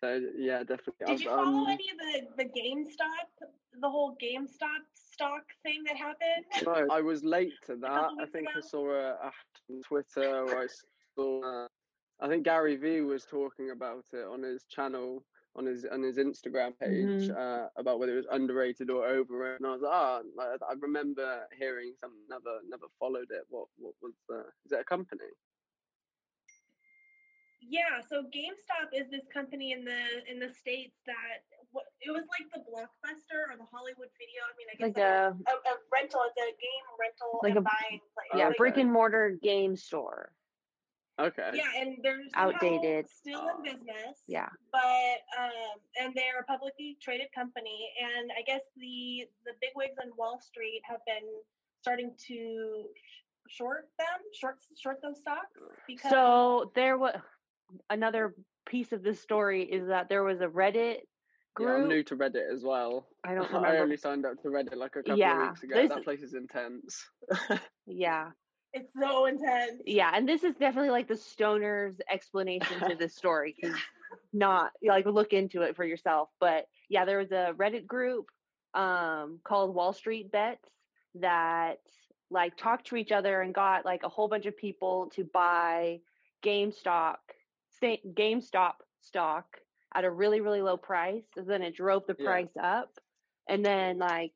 [0.00, 1.06] So yeah, definitely.
[1.06, 1.98] Did I've, you follow um, any of
[2.36, 3.48] the the GameStop,
[3.80, 6.44] the whole GameStop stock thing that happened?
[6.66, 7.90] No, I was late to that.
[7.90, 9.32] I weeks think I saw a, a
[9.70, 10.66] on Twitter or I
[11.16, 11.64] saw.
[11.64, 11.68] Uh,
[12.20, 15.22] I think Gary Vee was talking about it on his channel,
[15.54, 19.60] on his on his Instagram page, uh, about whether it was underrated or overrated.
[19.60, 22.20] And I was like, ah, I, I remember hearing something.
[22.28, 23.44] Never, never followed it.
[23.48, 24.44] What, what was the?
[24.64, 25.24] Is it a company?
[27.68, 30.00] Yeah, so GameStop is this company in the
[30.30, 31.42] in the states that
[31.72, 34.40] what it was like the Blockbuster or the Hollywood Video.
[34.46, 37.58] I mean, I guess Like a a, a rental, it's a game rental Like and
[37.58, 38.30] a- buying place.
[38.38, 38.54] yeah, okay.
[38.58, 40.32] brick and mortar game store.
[41.18, 41.50] Okay.
[41.54, 43.08] Yeah, and they're somehow Outdated.
[43.08, 44.20] still in business.
[44.28, 44.48] Yeah.
[44.70, 50.10] but um, and they're a publicly traded company, and I guess the the bigwigs on
[50.16, 51.26] Wall Street have been
[51.80, 52.84] starting to
[53.48, 55.56] short them, short short those stocks
[55.86, 57.14] because So there was
[57.90, 58.34] another
[58.66, 60.98] piece of this story is that there was a Reddit
[61.58, 61.88] Yeah, I'm group.
[61.88, 63.06] new to Reddit as well.
[63.24, 63.68] I don't remember.
[63.68, 65.74] I only signed up to Reddit like a couple Yeah, of weeks ago.
[65.76, 67.04] this- That place is intense.
[67.86, 68.30] Yeah.
[68.72, 69.80] it's so intense.
[69.86, 73.54] Yeah, and this is definitely like the stoner's explanation to this story.
[73.62, 73.74] 'cause
[74.32, 78.26] Not like look into it for yourself, but yeah, there was a Reddit group
[78.74, 80.68] um called Wall Street Bets
[81.14, 81.78] that
[82.30, 86.00] like talked to each other and got like a whole bunch of people to buy
[86.44, 87.16] GameStop sta-
[87.82, 89.46] GameStop stock
[89.94, 91.24] at a really really low price.
[91.36, 92.26] And then it drove the Yeah.
[92.26, 92.90] price up,
[93.48, 94.32] and then like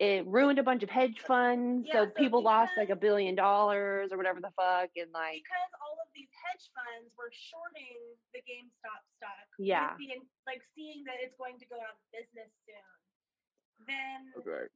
[0.00, 1.86] it ruined a bunch of hedge funds.
[1.86, 5.42] Yeah, so so people lost like a billion dollars or whatever the fuck, and like
[5.44, 7.98] because all of these hedge funds were shorting
[8.34, 9.46] the GameStop stock.
[9.58, 9.94] Yeah.
[9.98, 13.86] the like seeing that it's going to go out of business soon.
[13.86, 14.66] Then, okay.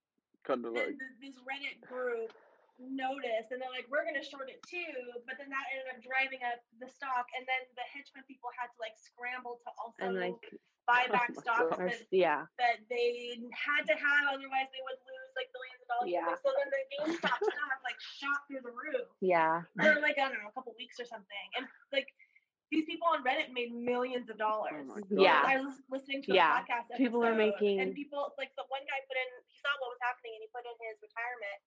[0.45, 2.33] Kind of like this Reddit group
[2.81, 4.95] noticed, and they're like, "We're going to short it too."
[5.27, 8.49] But then that ended up driving up the stock, and then the hedge fund people
[8.55, 10.39] had to like scramble to also and like
[10.87, 15.01] buy Oh back my stocks that, yeah, that they had to have, otherwise they would
[15.05, 16.09] lose like billions of dollars.
[16.15, 16.33] Yeah.
[16.41, 20.41] So then the GameStop stock like shot through the roof yeah, for like I don't
[20.41, 21.47] know, a couple weeks or something.
[21.61, 22.09] And like
[22.73, 24.89] these people on Reddit made millions of dollars.
[24.93, 25.41] Oh Yeah.
[25.45, 26.61] I was listening to a Yeah.
[26.61, 27.01] podcast.
[27.01, 29.29] People are making- and people like the one guy put in.
[29.49, 31.59] He saw what was happening, and he put in his retirement.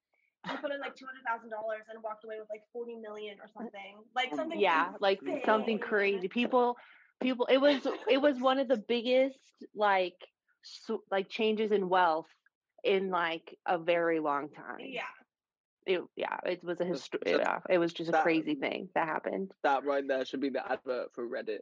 [0.50, 3.38] He put in like two hundred thousand dollars and walked away with like forty million
[3.40, 3.98] or something.
[4.16, 4.60] Like something.
[4.60, 6.28] yeah, like something crazy.
[6.28, 6.78] People,
[7.22, 7.46] people.
[7.50, 9.38] It was it was one of the biggest
[9.76, 10.16] like
[10.64, 12.28] so, like changes in wealth
[12.84, 14.80] in like a very long time.
[14.80, 15.02] Yeah.
[15.86, 17.20] it, yeah, it was a history.
[17.26, 19.52] Yeah, it was just a that- crazy thing that happened.
[19.64, 21.60] that right there should be the advert for Reddit.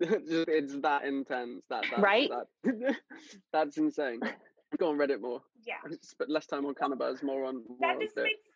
[0.02, 1.62] Just- it's that intense.
[1.70, 2.30] That, that Right?
[2.64, 2.96] That,
[3.52, 4.20] that's insane.
[4.78, 5.42] Go on Reddit more.
[5.64, 5.80] Yeah.
[6.02, 8.24] Spend less time on cannabis, more on more That on just it.
[8.24, 8.48] makes.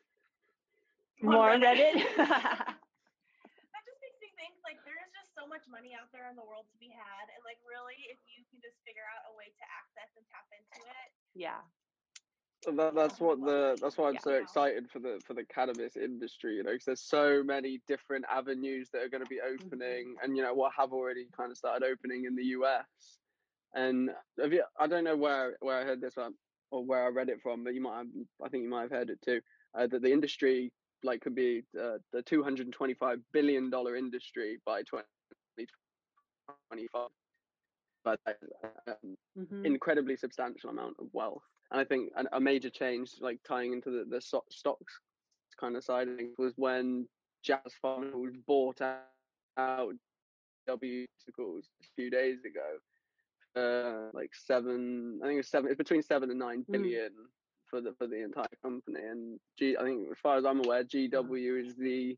[1.22, 1.98] More on Reddit.
[2.14, 6.38] that just makes me think like there is just so much money out there in
[6.38, 9.34] the world to be had and like really if you can just figure out a
[9.34, 11.58] way to access and tap into it yeah,
[12.64, 14.20] So that, that's what the that's why I'm Yeah.
[14.20, 18.24] so excited for the for the cannabis industry, you know, because there's so many different
[18.28, 19.64] avenues that are going to be mm-hmm.
[19.66, 23.18] opening, and you know what have already kind of started opening in the US.
[23.74, 24.10] And
[24.40, 26.34] have you, I don't know where where I heard this one
[26.70, 28.06] or where I read it from, but you might have,
[28.44, 29.40] I think you might have heard it too.
[29.74, 37.08] Uh, that the industry like could be uh, the 225 billion dollar industry by 2025.
[38.04, 38.32] But uh,
[38.86, 39.64] um, Mhm.
[39.64, 41.42] incredibly substantial amount of wealth.
[41.70, 44.98] And I think an, a major change, like tying into the, the so- stocks
[45.58, 46.08] kind of side
[46.38, 47.06] was when
[47.42, 49.04] Jazz Pharmaceuticals bought out,
[49.58, 49.94] out
[50.66, 52.78] W Pharmaceuticals a few days ago.
[53.56, 55.70] Uh, like seven, I think it's seven.
[55.70, 57.26] It's between seven and nine billion Mm.
[57.70, 59.00] for the for the entire company.
[59.00, 62.16] And G, I think as far as I'm aware, GW is the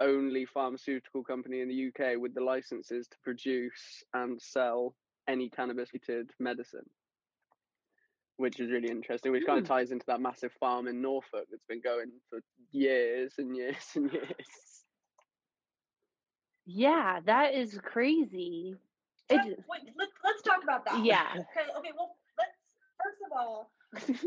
[0.00, 4.94] only pharmaceutical company in the UK with the licenses to produce and sell
[5.26, 6.88] any cannabis related medicine,
[8.36, 9.32] which is really interesting.
[9.32, 12.40] Which kind of ties into that massive farm in Norfolk that's been going for
[12.70, 14.84] years and years and years.
[16.66, 18.76] yeah, that is crazy.
[19.30, 21.28] It Let's- just- wait, let's, let's talk about that Yeah.
[21.32, 22.56] okay, okay well let's
[23.02, 23.70] first of all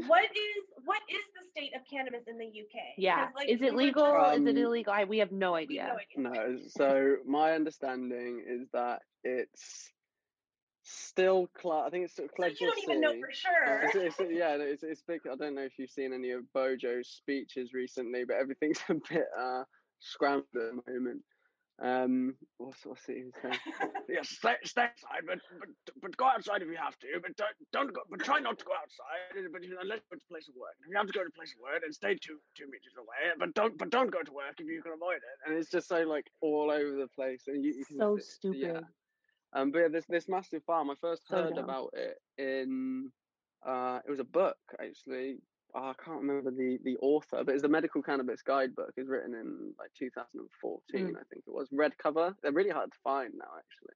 [0.07, 3.27] what is what is the state of cannabis in the uk Yeah.
[3.35, 4.03] like, is it were legal?
[4.05, 4.93] talking- is it Um, illegal?
[4.93, 5.97] I, we have no we have idea.
[6.17, 6.55] no idea.
[6.55, 9.91] No, so my understanding is that it's
[10.83, 13.19] still cl- I think it's so Pledge you don't even know C.
[13.21, 15.21] for Uh, sure it's, it's, yeah, it's, it's big.
[15.31, 19.25] I don't know if you've seen any of Bojo's speeches recently, but everything's a bit
[19.39, 19.63] uh,
[19.99, 21.21] scrambled at the moment.
[21.81, 23.17] Um, what's what's it?
[23.17, 23.57] he was saying?
[24.09, 25.69] yes, stay, stay inside, but, but
[26.01, 27.07] but go outside if you have to.
[27.21, 28.01] But don't don't go.
[28.09, 29.49] But try not to go outside.
[29.51, 30.77] But you know, unless you go to place of work.
[30.85, 33.33] If you have to go to place of work, then stay two two meters away.
[33.39, 35.37] But don't but don't go to work if you can avoid it.
[35.47, 37.43] And it's just so like all over the place.
[37.47, 38.67] And you, you can So see- yeah.
[38.67, 38.85] stupid.
[39.53, 40.91] Um, but yeah, this this massive farm.
[40.91, 41.63] I first heard down.
[41.63, 43.11] about it in
[43.65, 45.37] uh, it was a book actually.
[45.73, 48.91] Oh, I can't remember the the author, but it's the Medical Cannabis Guidebook.
[48.97, 51.09] It's written in like 2014, Mm.
[51.15, 51.69] I think it was.
[51.71, 52.35] Red cover.
[52.41, 53.95] They're really hard to find now, actually.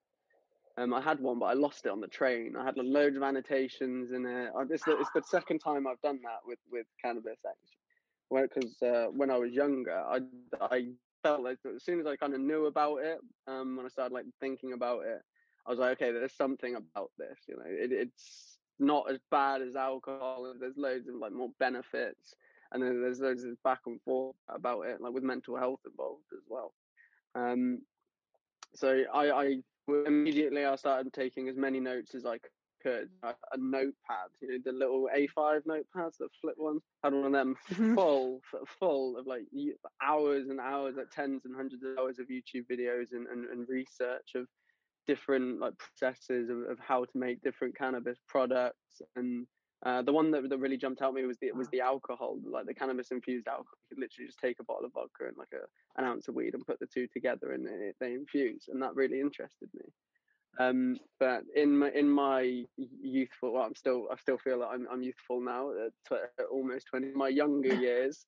[0.78, 2.55] Um, I had one, but I lost it on the train.
[2.57, 4.51] I had loads of annotations in it.
[4.69, 8.47] It's the, it's the second time I've done that with with cannabis actually.
[8.53, 10.19] Because uh, when I was younger, I
[10.61, 10.88] I
[11.23, 14.13] felt like as soon as I kind of knew about it, um, when I started
[14.13, 15.21] like thinking about it,
[15.65, 17.38] I was like, okay, there's something about this.
[17.47, 20.47] You know, it, it's not as bad as alcohol.
[20.51, 22.36] and There's loads of like more benefits,
[22.71, 26.26] and then there's loads of back and forth about it, like with mental health involved
[26.34, 26.73] as well.
[27.36, 27.82] Um,
[28.76, 29.55] so I, I
[29.88, 32.38] immediately I started taking as many notes as I
[32.84, 33.09] could.
[33.23, 36.82] A, a notepad, you know, the little A5 notepads, the flip ones.
[37.03, 37.55] Had one of them
[37.95, 38.41] full,
[38.80, 39.45] full of like
[40.03, 43.67] hours and hours, like tens and hundreds of hours of YouTube videos and, and, and
[43.67, 44.47] research of
[45.08, 49.47] different like processes of, of how to make different cannabis products and
[49.86, 52.39] uh, the one that, that really jumped out at me was the was the alcohol,
[52.49, 53.78] like the cannabis infused alcohol.
[53.84, 56.34] You could literally just take a bottle of vodka and like a, an ounce of
[56.34, 59.86] weed and put the two together, and it, they infuse, and that really interested me.
[60.58, 64.88] Um, but in my in my youthful, well, I'm still I still feel that I'm
[64.91, 67.12] I'm youthful now, at tw- at almost twenty.
[67.14, 68.26] My younger years,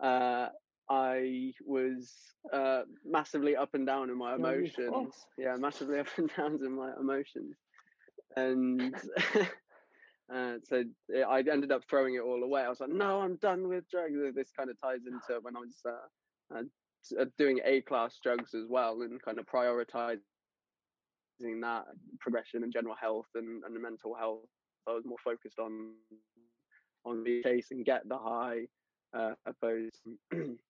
[0.00, 0.48] uh,
[0.88, 2.12] I was
[2.52, 5.26] uh, massively up and down in my emotions.
[5.36, 7.56] Yeah, massively up and downs in my emotions,
[8.36, 8.94] and
[10.32, 10.84] uh, so
[11.14, 12.62] eh, I ended up throwing it all away.
[12.62, 14.14] I was like, no, I'm done with drugs.
[14.34, 18.54] This kind of ties into when I was uh, uh, uh, doing A class drugs
[18.54, 20.20] as well, and kind of prioritizing
[21.40, 21.84] that
[22.20, 24.46] progression and general health and, and mental health.
[24.88, 25.94] I was more focused on
[27.04, 28.66] on the chase and get the high,
[29.16, 30.00] uh, opposed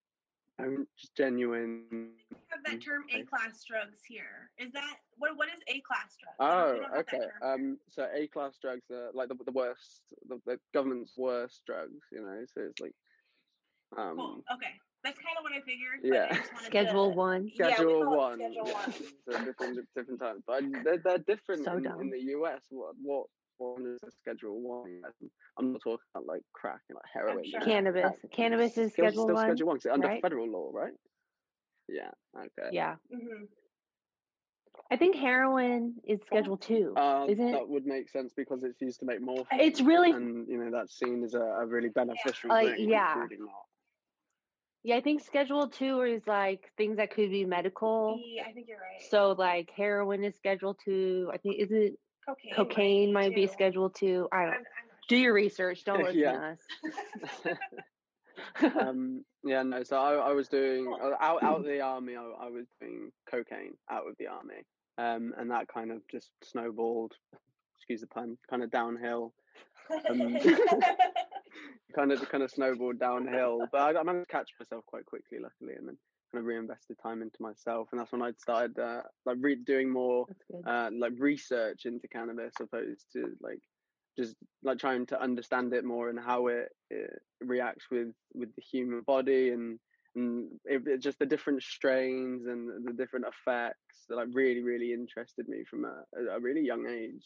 [0.59, 1.83] I'm just genuine.
[1.91, 4.51] We have that term A class drugs here.
[4.59, 5.37] Is that what?
[5.37, 6.37] What is A class drugs?
[6.41, 7.27] Oh, We don't have that okay.
[7.43, 12.03] Um, so A class drugs are like the, the worst, the, the government's worst drugs.
[12.11, 12.95] You know, so it's like,
[13.99, 14.45] um, Cool.
[14.55, 14.73] Okay,
[15.05, 16.01] that's kind of what I figured.
[16.03, 16.29] yeah.
[16.59, 17.51] I Schedule to, one.
[17.55, 18.39] Schedule call it one.
[18.39, 18.93] Schedule one.
[19.31, 22.63] so different different times, but they're they're different So in, in the US.
[22.71, 23.27] What what
[23.59, 25.03] one is a Schedule one?
[25.59, 27.45] I'm not talking about like crack and like heroin.
[27.51, 27.61] sure.
[27.61, 28.03] Cannabis.
[28.03, 28.33] crack.
[28.33, 29.47] Cannabis is Still- Schedule still one.
[29.47, 29.77] Schedule one.
[29.77, 30.23] 'cause it's under right?
[30.23, 30.93] federal law, right?
[31.89, 32.11] Yeah.
[32.37, 32.71] Okay.
[32.73, 32.97] Yeah.
[33.11, 33.45] hmm
[34.91, 36.93] I think heroin is Schedule two.
[36.97, 37.53] Uh, Isn't it?
[37.53, 39.59] that would make sense because it's used to make morphine.
[39.61, 42.89] It's really and you know that's seen as a, a really beneficial Like, thing.
[42.91, 43.23] yeah.
[43.23, 43.65] It's really not.
[44.85, 44.97] yeah.
[44.97, 48.21] I think Schedule two is like things that could be medical.
[48.25, 49.03] Yeah, I think you're right.
[49.11, 51.31] So like heroin is Schedule two.
[51.33, 52.55] I think is it cocaine.
[52.55, 53.53] cocaine might be too.
[53.53, 54.29] Schedule two.
[54.33, 54.55] I I'm, don't.
[54.57, 55.85] I'm not Do your research.
[55.85, 56.55] Don't listen Yeah.
[57.45, 57.57] to us.
[58.81, 59.83] um, yeah, no.
[59.83, 62.17] So I, I was doing uh, out out of the army.
[62.17, 64.65] I, I was doing cocaine out of the army,
[64.99, 67.13] um, and that kind of just snowballed.
[67.77, 68.37] Excuse the pun.
[68.51, 69.33] Kind of downhill.
[70.11, 70.37] Um,
[71.95, 73.67] kind of kind of snowballed downhill.
[73.71, 75.97] But I, I managed to catch myself quite quickly, luckily, and then
[76.33, 77.89] kind of reinvested time into myself.
[77.93, 80.27] And that's when I started uh, like re- doing more
[80.67, 83.61] uh, like research into cannabis opposed to like
[84.19, 87.11] just like trying to understand it more and how it, it
[87.41, 89.79] reacts with with the human body and
[90.15, 94.93] and it, it- just the different strains and the different effects that like really really
[94.93, 96.03] interested me from a,
[96.35, 97.25] a- really young age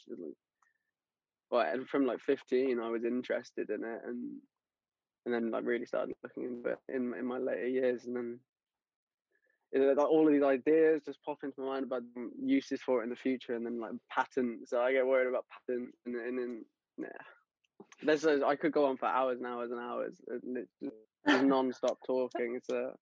[1.50, 4.40] well and from like 15 i was interested in it and
[5.24, 8.40] and then like really started looking into it in in my later years and then
[9.72, 12.02] like all of these ideas just pop into my mind about
[12.42, 14.70] uses for it in the future, and then like patents.
[14.70, 16.64] So I get worried about patents, and and then
[16.98, 17.06] yeah,
[18.02, 20.96] there's a, I could go on for hours and hours and hours, and it's just,
[21.44, 22.54] non-stop talking.
[22.56, 22.92] It's a,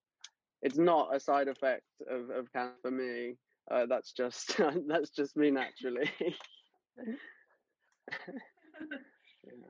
[0.62, 3.37] it's not a side effect of of cancer for me.
[3.71, 6.11] Uh, that's just that's just me naturally.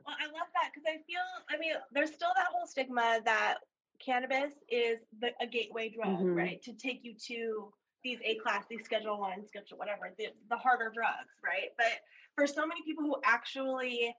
[0.05, 3.59] Well, I love that because I feel, I mean, there's still that whole stigma that
[4.03, 6.35] cannabis is the, a gateway drug, Mhm.
[6.35, 6.61] right?
[6.63, 7.73] To take you to
[8.03, 11.69] these A class, these Schedule One, Schedule whatever, the, the harder drugs, right?
[11.77, 11.99] But
[12.35, 14.15] for so many people who actually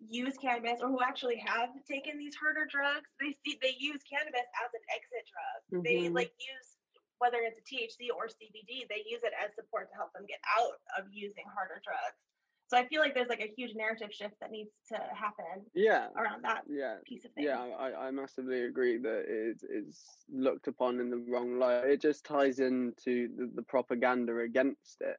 [0.00, 4.48] use cannabis or who actually have taken these harder drugs, they see they use cannabis
[4.64, 5.84] as an exit drug.
[5.84, 6.14] They Mhm.
[6.14, 6.76] like use
[7.18, 10.40] whether it's a THC or CBD, they use it as support to help them get
[10.56, 12.16] out of using harder drugs.
[12.70, 16.06] So I feel like there's like a huge narrative shift that needs to happen yeah,
[16.16, 17.48] around that yeah, piece of things.
[17.48, 20.00] Yeah, I, I massively agree that it is
[20.32, 21.84] looked upon in the wrong light.
[21.84, 25.16] It just ties into the, the propaganda against it,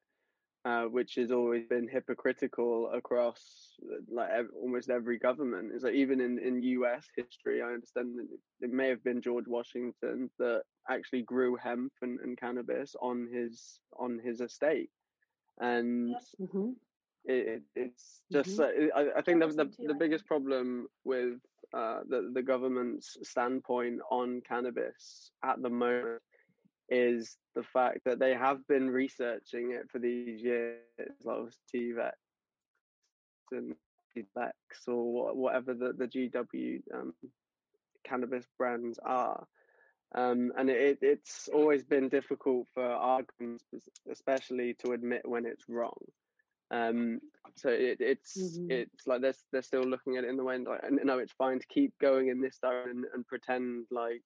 [0.64, 3.74] uh, which has always been hypocritical across
[4.10, 5.74] like ev- almost every government.
[5.74, 7.06] Is like even in in U.S.
[7.18, 11.92] history, I understand that it, it may have been George Washington that actually grew hemp
[12.02, 14.90] and, and cannabis on his on his estate.
[15.60, 16.76] and Mhm.
[17.26, 18.90] It, it, it's just Mhm.
[18.94, 21.40] uh, I, I think the, the, too, the I biggest problem with
[21.74, 26.22] uh, the the government's standpoint on cannabis at the moment
[26.90, 30.80] is the fact that they have been researching it for these years,
[31.24, 31.38] like
[31.74, 32.12] Sativex
[33.52, 33.76] and
[34.36, 37.14] Lex or whatever the the GW um,
[38.04, 39.46] cannabis brands are.
[40.14, 43.64] Um, and it, it's always been difficult for arguments,
[44.12, 45.96] especially to admit when it's wrong.
[46.72, 47.20] Um,
[47.58, 48.70] so it, it's Mhm.
[48.70, 51.34] it's like they're they're still looking at it in the way and like, no, it's
[51.34, 54.24] fine to keep going in this direction and pretend like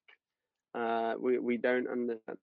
[0.75, 2.37] uh, we we don't understand,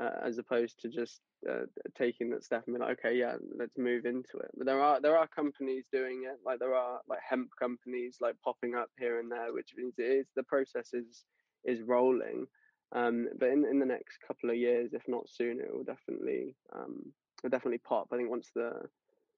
[0.00, 1.20] uh, as opposed to just
[1.50, 1.66] uh,
[1.96, 4.50] taking that step and be like, okay, yeah, let's move into it.
[4.56, 8.36] But there are there are companies doing it, like there are like hemp companies like
[8.44, 11.24] popping up here and there, which means it is the process is
[11.64, 12.46] is rolling.
[12.92, 16.56] Um, but in in the next couple of years, if not sooner, it will definitely
[16.72, 18.08] um, it'll definitely pop.
[18.12, 18.88] I think once the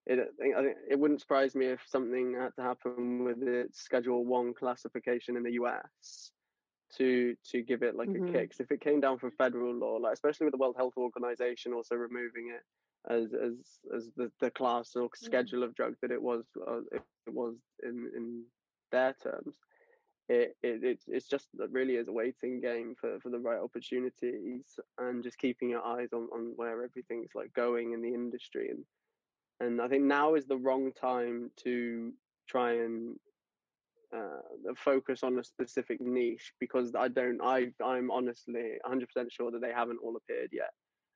[0.06, 4.24] it, I think, it wouldn't surprise me if something had to happen with its Schedule
[4.24, 6.32] One classification in the US
[6.94, 8.28] to to give it like Mhm.
[8.28, 8.50] a kick.
[8.50, 11.72] 'Cause if it came down from federal law, like especially with the World Health Organization
[11.74, 12.62] also removing it
[13.08, 17.04] as as as the, the class or schedule of drug that it was uh, it
[17.06, 18.46] was in in
[18.92, 19.58] their terms.
[20.28, 23.60] It, it it's it's just that really is a waiting game for, for the right
[23.60, 28.70] opportunities and just keeping your eyes on, on where everything's like going in the industry
[28.70, 28.84] and
[29.60, 32.12] and I think now is the wrong time to
[32.48, 33.16] try and
[34.14, 34.40] uh,
[34.76, 39.72] focus on a specific niche because I don't I I'm honestly 100% sure that they
[39.72, 40.70] haven't all appeared yet.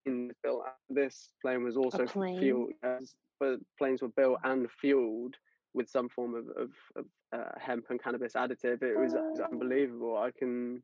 [0.06, 2.06] In built this plane was also
[2.38, 5.36] fueled as but planes were built and fueled
[5.74, 8.82] with some form of, of, of uh, hemp and cannabis additive.
[8.82, 10.16] It was, it was unbelievable.
[10.16, 10.82] I can,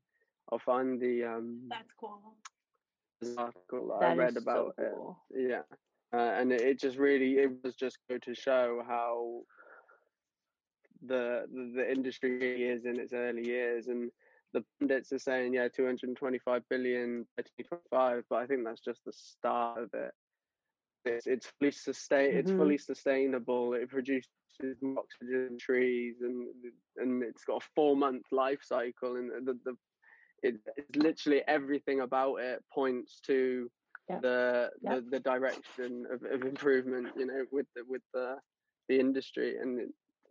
[0.52, 2.20] I'll find the um That's cool.
[3.36, 4.94] article that I read is so about it.
[5.50, 5.62] Yeah,
[6.12, 9.40] uh, and it, it just really it was just go to show how
[11.06, 14.10] the, the the industry is in its early years and.
[14.52, 19.12] The pundits are saying, yeah, 225 billion by 2025, but I think that's just the
[19.12, 20.14] start of it
[21.06, 22.56] it's it's fully sustain it's Mhm.
[22.56, 24.28] fully sustainable it produces
[24.96, 26.48] oxygen trees and
[26.96, 29.76] and it's got a four month life cycle and the, the
[30.42, 33.70] it, it's literally everything about it points to
[34.08, 34.22] Yep.
[34.22, 34.94] the, Yep.
[35.04, 38.36] the the direction of, of improvement you know with the with the
[38.88, 39.88] the industry and it,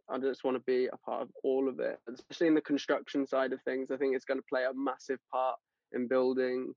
[0.10, 3.26] I just want to be a part of all of it, especially in the construction
[3.26, 3.90] side of things.
[3.90, 5.58] I think it's going to play a massive part
[5.94, 6.74] in building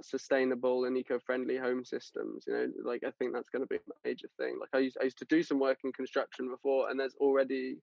[0.00, 2.44] sustainable and eco-friendly home systems.
[2.46, 4.58] You know, like I think that's going to be a major thing.
[4.60, 7.76] Like I used, I used to do some work in construction before, and there's already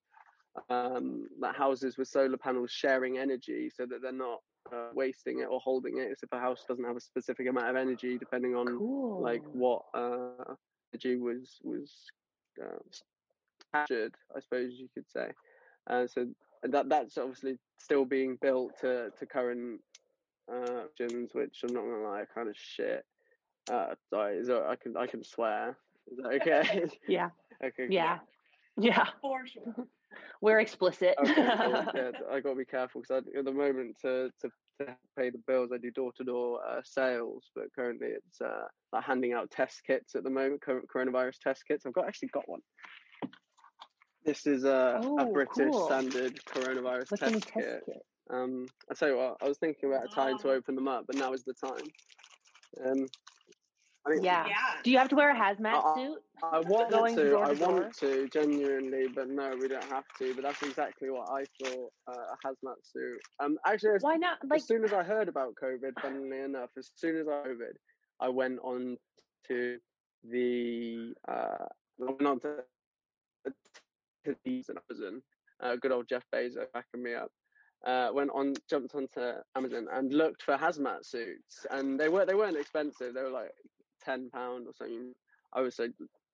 [0.70, 4.40] um, like houses with solar panels sharing energy, so that they're not
[4.74, 6.12] uh, wasting it or holding it.
[6.12, 9.22] as if a house doesn't have a specific amount of energy, depending on Cool.
[9.22, 10.54] like what uh,
[10.94, 11.92] energy was was
[12.64, 12.78] uh,
[13.74, 15.32] captured, I suppose you could say.
[15.90, 16.28] Uh, so
[16.64, 19.80] that that's obviously still being built to to current
[20.52, 23.06] uh, options, which I'm not gonna lie, are kind of shit.
[23.72, 25.78] Uh, sorry, is that, I can I can swear.
[26.12, 26.86] Is that okay?
[27.08, 27.30] Yeah.
[27.64, 27.88] okay.
[27.90, 28.20] Yeah.
[28.78, 29.06] Yeah.
[29.22, 29.88] For sure.
[30.42, 31.16] We're explicit.
[31.20, 31.42] Okay.
[31.48, 35.72] I got to be careful because at the moment to, to to pay the bills,
[35.74, 40.16] I do door to door sales, but currently it's uh, like handing out test kits
[40.16, 41.86] at the moment, coronavirus test kits.
[41.86, 42.62] I've got actually got one.
[44.26, 45.86] This is a, a Oh, British cool.
[45.86, 47.84] standard coronavirus What's in the test, test kit.
[47.86, 48.06] kit?
[48.32, 51.06] Um, I tell you what, I was thinking about a time to open them up,
[51.08, 51.88] but now is the time.
[52.86, 53.08] Um,
[54.06, 54.46] I think Yeah.
[54.48, 54.56] Yeah.
[54.84, 56.20] Do you have to wear a hazmat suit?
[56.42, 60.34] I want Going to, I want to genuinely, but no, we don't have to.
[60.36, 63.20] But that's exactly what I thought uh, a hazmat suit.
[63.40, 64.38] Um, actually, as, Why not?
[64.50, 67.74] Like, as soon as I heard about COVID, funnily enough, as soon as I COVID,
[68.22, 68.98] I went on
[69.48, 69.78] to
[70.24, 71.66] the uh,
[72.02, 72.56] I went on to,
[74.26, 75.22] to the Amazon.
[75.62, 77.32] Uh, good old Jeff Bezos backing me up.
[77.86, 79.22] Uh, went on, jumped onto
[79.56, 83.14] Amazon and looked for hazmat suits, and they were they weren't expensive.
[83.14, 83.52] They were like
[84.04, 85.14] ten pound or something.
[85.54, 85.88] I was so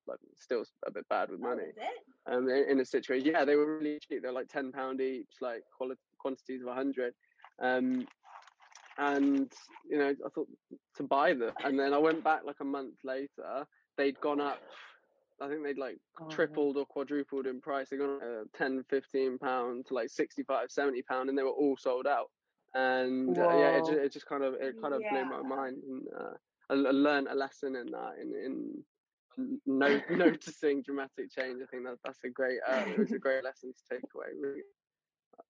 [0.07, 2.33] like still a bit bad with Oh, money it?
[2.33, 3.27] um, in, in a situation.
[3.31, 4.23] Yeah, they were really cheap.
[4.23, 7.13] They're like ten pound each, like quali- quantities of a hundred.
[7.61, 8.07] Um,
[8.97, 9.51] and
[9.89, 10.47] you know, I thought
[10.97, 13.65] to buy them, and then I went back like a month later.
[13.97, 14.61] They'd gone up.
[15.41, 17.89] I think they'd like Oh, tripled or quadrupled in price.
[17.89, 21.75] They gone uh, 10, 15 pound to like 65, 70 pound, and they were all
[21.77, 22.29] sold out.
[22.73, 25.77] And uh, yeah, it just, it just kind of it kind of blew my mind.
[25.87, 26.33] And uh,
[26.69, 28.83] I, I learned a lesson in that in in
[29.65, 31.61] no, noticing dramatic change.
[31.61, 34.27] I think that that's a great uh, it was a great lesson to take away.
[34.41, 34.61] Really.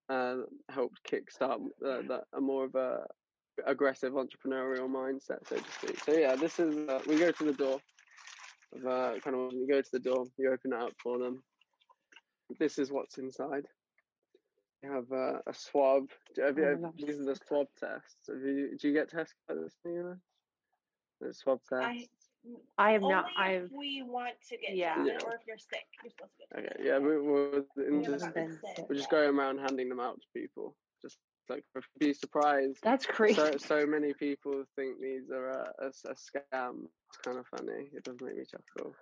[0.09, 3.05] uh, helped kickstart uh, that a more of a
[3.65, 5.99] aggressive entrepreneurial mindset, so to speak.
[6.03, 7.79] So yeah, this is uh, we go to the door.
[8.75, 11.17] Of, uh, kind of when you go to the door, you open it up for
[11.17, 11.43] them.
[12.59, 13.65] This is what's inside.
[14.83, 16.09] You have uh, a swab.
[16.35, 18.27] Do have you, Oh my these are the swab tests.
[18.27, 19.73] Have you, do you get tests like this?
[19.85, 20.17] You?
[21.21, 22.07] The swab tests.
[22.77, 23.25] I I have only not.
[23.25, 24.95] if I've we want to get Yeah.
[24.95, 25.25] tested, Yeah.
[25.25, 26.85] or if you're sick, you're supposed to get Okay, tested.
[26.85, 28.85] yeah, we, we're in Yeah, just, but been sick, sick.
[28.89, 30.75] we're just going around handing them out to people.
[31.01, 31.17] Just
[31.49, 31.63] like
[31.99, 32.79] be surprised.
[32.83, 33.35] that's crazy.
[33.35, 36.85] So so many people think these are a a scam.
[37.09, 37.89] It's kind of funny.
[37.93, 38.93] It does make me chuckle.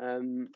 [0.00, 0.48] Um,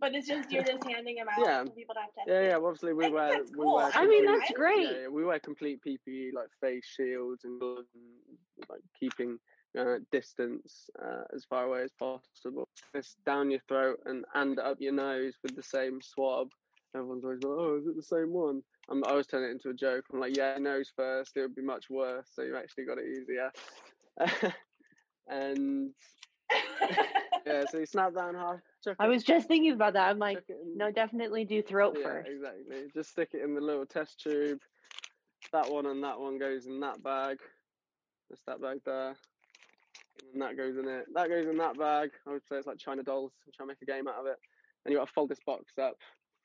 [0.00, 1.64] But it's just you're just handing them out Yeah.
[1.74, 2.34] people to have tested.
[2.34, 2.56] yeah, yeah.
[2.56, 3.76] Obviously, we I wear that's we cool.
[3.76, 3.90] wear.
[3.94, 4.82] I mean, that's I- great.
[4.90, 7.60] Yeah, yeah, we wear complete PPE like face shields and
[8.68, 9.38] like keeping
[9.78, 12.68] uh, distance uh, as far away as possible.
[12.94, 16.48] It's down your throat and and up your nose with the same swab.
[16.94, 19.50] Everyone's always oh, like, "Oh, is it the same one?" I'm, I always turn it
[19.50, 20.04] into a joke.
[20.12, 21.36] I'm like, "Yeah, nose first.
[21.36, 22.28] It would be much worse.
[22.34, 23.50] So you actually got it easier."
[25.28, 25.92] and
[27.46, 28.60] yeah, so you snap that in half.
[28.98, 30.08] I was just thinking about that.
[30.08, 32.28] I'm like, in- no, definitely do throat yeah, first.
[32.28, 32.90] exactly.
[32.94, 34.60] Just stick it in the little test tube.
[35.52, 37.38] That one and that one goes in that bag.
[38.30, 39.14] Just that bag there.
[40.32, 41.06] And that goes in it.
[41.14, 42.10] That goes in that bag.
[42.26, 43.32] I would say it's like China dolls.
[43.46, 44.38] I'm trying to make a game out of it.
[44.84, 45.96] And you got to fold this box up,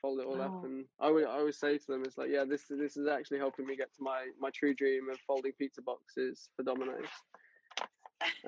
[0.01, 0.65] fold it all up, Oh.
[0.65, 3.39] and I would I always say to them, it's like, yeah, this this is actually
[3.39, 7.05] helping me get to my my true dream of folding pizza boxes for Domino's.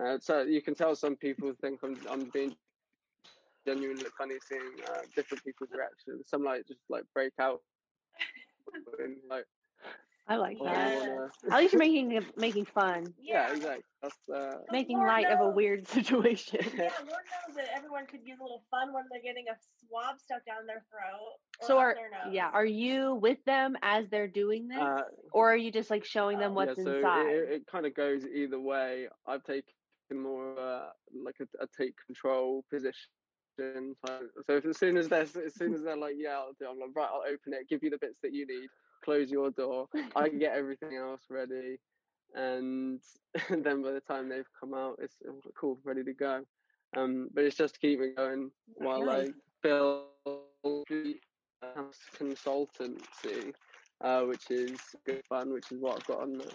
[0.01, 2.55] Uh, so you can tell some people think I'm I'm being
[3.65, 6.27] genuinely funny seeing uh, different people's reactions.
[6.29, 7.61] Some like just like break out,
[8.99, 9.45] and, like
[10.29, 10.67] I like that.
[10.67, 13.83] I wanna- At least you're making making fun, yeah, exactly.
[14.01, 16.59] That's uh, making Lord light of a weird situation.
[16.77, 19.55] Yeah, Lord knows that everyone could use a little fun when they're getting a
[19.87, 22.33] swab stuck down their throat or So are their nose.
[22.33, 25.01] yeah, are you with them as they're doing this, uh,
[25.33, 27.25] or are you just like showing them Oh, what's yeah, so inside?
[27.25, 29.07] It, it, it kind of goes either way.
[29.27, 29.63] I've taken
[30.11, 30.91] more of a,
[31.25, 33.09] like a, a take control position.
[33.59, 36.67] So so if, as soon as they're as soon as they're like, yeah, I'll do,
[36.69, 38.69] I'm like, right, I'll open it, give you the bits that you need,
[39.09, 41.79] close your door, I can get everything else ready,
[42.35, 42.99] and
[43.49, 45.15] then by the time they've come out, it's
[45.59, 46.43] cool, ready to go.
[46.95, 49.09] Um, but it's just to keep me going while.
[49.09, 49.29] I
[49.63, 50.05] build
[52.19, 53.53] consultancy,
[54.01, 56.51] uh, which is good fun, which is what I've got on the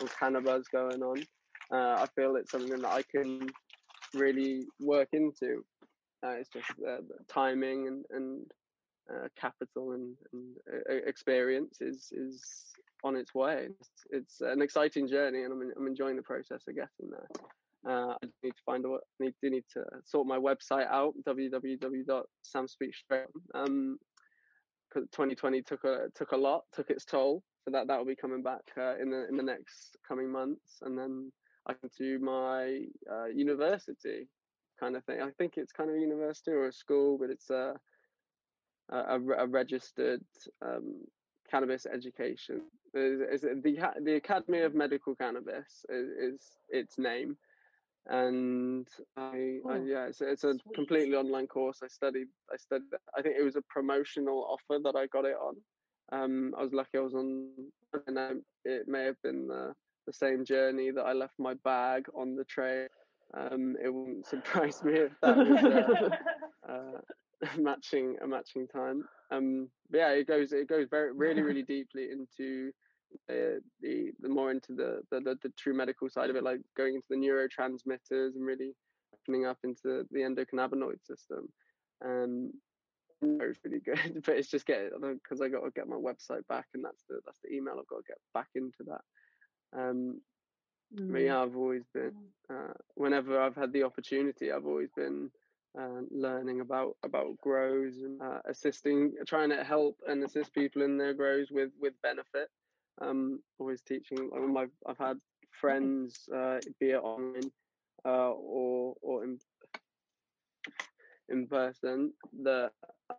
[0.00, 1.22] on Cannabis going on.
[1.70, 3.48] Uh, I feel it's something that I can
[4.14, 5.62] really work into.
[6.24, 8.50] Uh, it's just uh, the timing and and
[9.12, 12.42] uh, capital and, and uh, experience is is
[13.04, 13.68] on its way.
[13.80, 17.28] It's, it's an exciting journey, and I'm I'm enjoying the process of getting there.
[17.86, 21.14] Uh, I need to find a wa- need do need to sort my website out
[21.26, 23.26] www.samspeakstraight.
[23.54, 23.98] Um,
[24.90, 27.42] 'cause 2020 took a took a lot, took its toll.
[27.64, 30.78] So that that will be coming back uh, in the in the next coming months,
[30.82, 31.30] and then
[31.66, 34.28] I can do my uh, university
[34.80, 35.20] kind of thing.
[35.20, 37.74] I think it's kind of university or a school, but it's a
[38.90, 40.24] a, a registered
[40.62, 41.04] um,
[41.50, 42.62] cannabis education.
[42.94, 47.36] Is, the the Academy of Medical Cannabis is, is its name,
[48.06, 50.74] and I, I yeah, it's, it's a Sweet.
[50.74, 51.80] completely online course.
[51.82, 52.88] I studied I studied.
[53.16, 55.56] I think it was a promotional offer that I got it on.
[56.10, 56.96] Um, I was lucky.
[56.96, 57.50] I was on,
[58.06, 59.74] and um, it may have been the
[60.06, 62.88] the same journey that I left my bag on the train.
[63.36, 66.08] Um, it wouldn't surprise me if that was uh,
[66.72, 67.00] uh,
[67.58, 69.04] matching a matching time.
[69.30, 72.72] Um, but yeah, it goes it goes very really really deeply into
[73.30, 76.94] uh, the the more into the, the the true medical side of it, like going
[76.94, 78.72] into the neurotransmitters and really
[79.14, 81.48] opening up into the endocannabinoid system.
[82.04, 82.52] Um,
[83.22, 86.66] it's really good, but it's just get because I got to get my website back,
[86.74, 89.02] and that's the that's the email I've got to get back into that.
[89.78, 90.20] Um,
[91.08, 91.22] but Mm.
[91.22, 92.32] yeah, I've always been.
[92.50, 95.30] Uh, whenever I've had the opportunity, I've always been
[95.78, 100.96] uh, learning about about grows and uh, assisting, trying to help and assist people in
[100.96, 102.48] their grows with with benefit.
[103.00, 104.30] Um, always teaching.
[104.32, 105.18] Like my, I've had
[105.52, 107.50] friends, uh, be it online
[108.04, 109.38] uh, or or in
[111.28, 112.12] in person,
[112.42, 112.72] that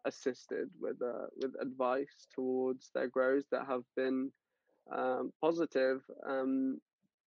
[0.05, 4.31] assisted with uh, with advice towards their grows that have been
[4.91, 6.01] um, positive.
[6.27, 6.79] Um,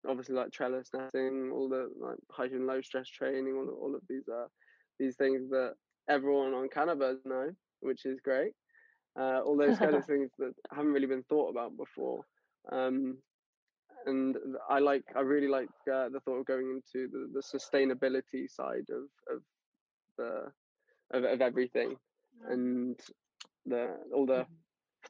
[0.07, 4.01] obviously like trellis netting, all the like high and low stress training, all, all of
[4.07, 4.47] these uh
[4.99, 5.73] these things that
[6.09, 7.51] everyone on cannabis know,
[7.81, 8.53] which is great.
[9.19, 12.21] Uh, all those kind of things that haven't really been thought about before.
[12.71, 13.17] Um,
[14.05, 14.35] and
[14.69, 18.85] I like, I really like uh, the thought of going into the, the sustainability side
[18.89, 19.41] of of
[20.17, 20.51] the
[21.17, 21.95] of, of everything,
[22.49, 22.99] and
[23.65, 24.45] the all the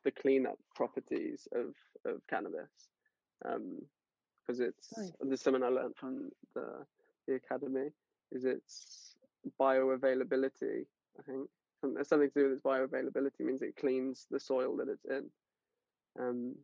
[0.03, 1.73] the cleanup properties of
[2.05, 2.89] of cannabis,
[3.41, 5.11] because it's Nice.
[5.21, 6.85] there's something I learned from the
[7.27, 7.89] the academy
[8.31, 9.15] is its
[9.59, 10.85] bioavailability.
[11.19, 11.49] I think
[11.81, 15.29] Some- something to do with its bioavailability means it cleans the soil that it's in,
[16.17, 16.55] um,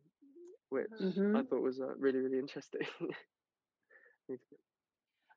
[0.70, 1.48] which I Mhm.
[1.48, 2.86] thought was uh, really really interesting.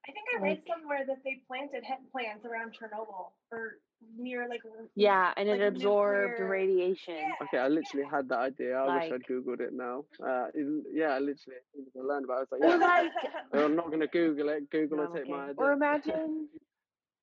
[0.08, 3.80] I think I read somewhere that they planted hemp plants around Chernobyl or
[4.18, 4.62] near like
[4.94, 7.16] Yeah, and it absorbed nuclear- radiation.
[7.16, 8.12] Yeah, Okay, I literally yeah.
[8.16, 8.78] had that idea.
[8.78, 10.06] I wish I'd googled it now.
[10.24, 10.48] Uh,
[10.92, 12.48] yeah, I literally as soon as I learned about it.
[12.52, 13.12] I was like, Or yeah, like,
[13.66, 14.70] I'm not going to Google it.
[14.70, 15.50] Google No, will take my okay.
[15.52, 15.66] idea.
[15.66, 16.50] Or imagine,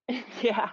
[0.42, 0.70] yeah,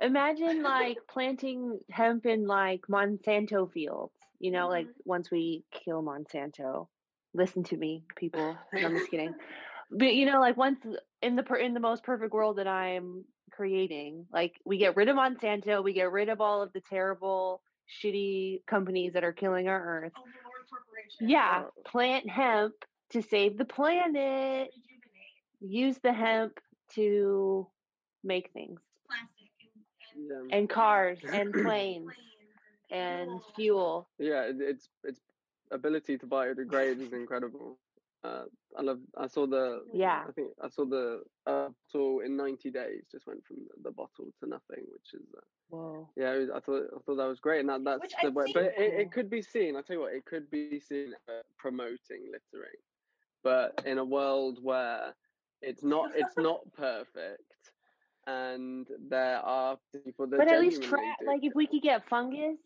[0.00, 4.14] imagine like planting hemp in like Monsanto fields.
[4.38, 4.94] You know, like Mhm.
[5.04, 6.88] once we kill Monsanto,
[7.34, 8.56] listen to me, people.
[8.72, 9.34] No, I'm just kidding.
[9.90, 10.80] But you know, like once
[11.22, 15.08] in the per- in the most perfect world that I'm creating, like we get rid
[15.08, 19.68] of Monsanto, we get rid of all of the terrible, shitty companies that are killing
[19.68, 20.12] our earth.
[21.20, 22.74] Yeah, plant hemp
[23.10, 24.70] to save the planet.
[25.60, 26.58] Use the hemp
[26.94, 27.68] to
[28.24, 29.50] make things plastic
[30.14, 30.56] and, and Yeah.
[30.58, 32.12] and cars and planes
[32.90, 34.08] planes and fuel.
[34.18, 34.30] fuel.
[34.32, 35.20] Yeah, its its
[35.70, 37.78] ability to biodegrade is incredible.
[38.22, 38.44] Uh,
[38.76, 39.00] I love.
[39.16, 39.82] I saw the.
[39.94, 40.24] Yeah.
[40.28, 43.90] I think I saw the uh, bottle in 90 days just went from the, the
[43.90, 45.40] bottle to nothing, which is uh,
[45.70, 46.08] Whoa.
[46.16, 46.34] yeah.
[46.36, 48.44] Was, I thought I thought that was great, and that that's Which the way.
[48.44, 49.74] seen But it, it could be seen.
[49.76, 52.76] I tell you what, it could be seen uh, promoting littering,
[53.42, 55.14] but in a world where
[55.62, 57.72] it's not it's not perfect,
[58.30, 61.82] and there are people that But at least genuinely tra- do like if we could
[61.82, 62.58] get fungus,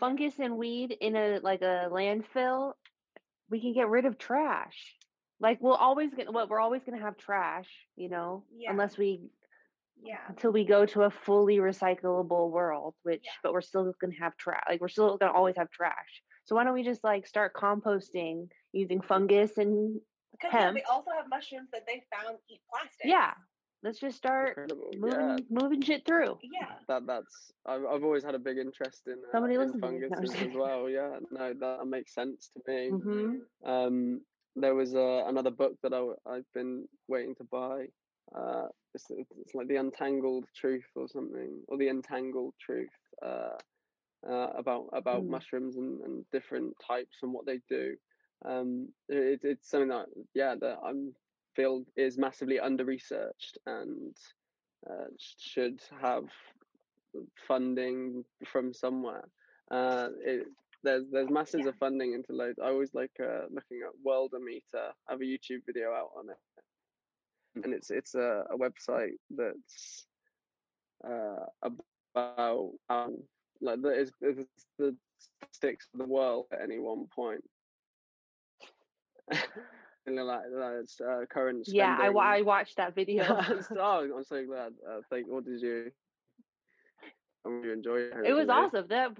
[0.00, 2.74] fungus and weed in a like a landfill,
[3.50, 4.96] we can get rid of trash.
[5.40, 8.70] Like we'll always get what we're always gonna have trash, you know, Yeah.
[8.72, 9.30] unless we
[10.02, 10.20] Yeah.
[10.28, 13.32] until we go to a fully recyclable world, which Yeah.
[13.42, 14.64] but we're still gonna have trash.
[14.68, 16.22] Like we're still gonna always have trash.
[16.44, 20.00] So why don't we just like start composting using fungus and
[20.32, 20.76] Because yeah, hemp?
[20.76, 23.06] they also have mushrooms that they found eat plastic.
[23.06, 23.32] yeah,
[23.84, 24.90] let's just start incredible.
[24.98, 26.38] moving yeah, moving shit through.
[26.42, 26.72] Yeah.
[26.88, 29.80] that that's I've, I've always had a big interest in uh, Somebody in to me.
[29.80, 30.88] Funguses as well.
[30.88, 32.90] Yeah, no, that makes sense to me.
[32.90, 34.20] hmm Um,
[34.56, 37.86] there was uh, another book that I, I've been waiting to buy.
[38.34, 42.88] Uh, it's, it's like the Untangled Truth or something, or the Entangled Truth
[43.24, 43.56] uh,
[44.28, 45.28] uh, about about Mm.
[45.30, 47.96] mushrooms and, and different types and what they do.
[48.44, 51.14] Um, it, it's something that yeah that I'm
[51.56, 54.16] feel is massively under researched and
[54.88, 55.06] uh,
[55.38, 56.24] should have
[57.46, 59.24] funding from somewhere.
[59.70, 60.46] Uh, it,
[60.82, 61.66] there's there's masses Yeah.
[61.66, 62.58] of funding into loads.
[62.58, 64.92] I always like uh, looking at Worldometer.
[65.08, 70.06] I have a YouTube video out on it, and it's it's a, a website that's
[71.06, 73.16] uh, about um,
[73.60, 74.12] like the is
[74.78, 77.44] the statistics of the world at any one point.
[80.06, 81.66] like that's uh, current.
[81.68, 83.24] Yeah, I, I watched that video.
[83.78, 84.72] oh, I'm so glad.
[84.88, 85.26] Uh, thank.
[85.28, 85.90] What did you?
[87.46, 88.12] You enjoy it?
[88.26, 88.86] it was awesome.
[88.88, 89.10] That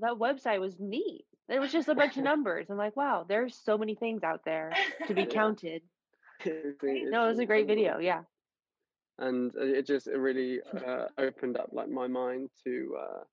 [0.00, 1.24] that website was neat.
[1.48, 2.70] There was just a bunch of numbers.
[2.70, 4.72] I'm like, wow, there's so many things out there
[5.08, 5.26] to be Yeah.
[5.40, 5.82] counted.
[6.44, 7.98] It's- it's No, it was a great video.
[7.98, 8.22] Yeah.
[9.18, 13.24] and uh, it just it really uh, opened up like my mind to uh,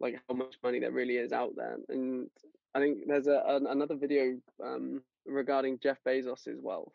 [0.00, 2.30] like how much money there really is out there and
[2.74, 6.92] i think there's a, an, another video um, regarding jeff bezos's wealth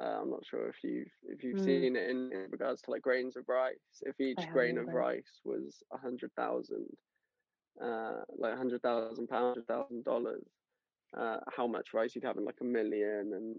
[0.00, 1.64] uh, i'm not sure if you've if you've Mm.
[1.64, 4.88] seen it in, in regards to like grains of rice if each haven't grain of
[4.88, 4.98] either.
[4.98, 6.86] rice was a hundred thousand
[7.82, 10.44] uh like a hundred thousand pounds thousand dollars
[11.16, 13.56] uh how much rice you'd have in like a million and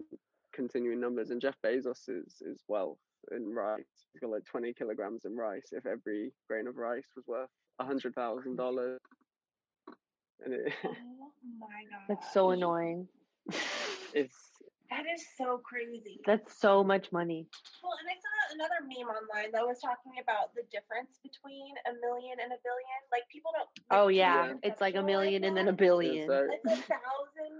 [0.54, 2.98] continuing numbers and jeff bezos's is wealth
[3.32, 4.06] in rice.
[4.12, 5.68] He's got like 20 kilograms in rice.
[5.72, 7.50] If every grain of rice was worth
[7.80, 9.00] a hundred thousand dollars,
[10.44, 10.88] and it, oh
[11.58, 12.00] my god.
[12.08, 13.08] That's so annoying.
[14.16, 14.36] it's
[14.90, 16.20] That is so crazy.
[16.24, 17.46] That's so much money.
[17.82, 21.92] Well, and I saw another meme online that was talking about the difference between a
[22.00, 22.98] million and a billion.
[23.12, 23.68] Like people don't.
[23.90, 26.26] Oh yeah, it's like a conceptualize million and then a billion.
[26.28, 27.54] so It's a thousand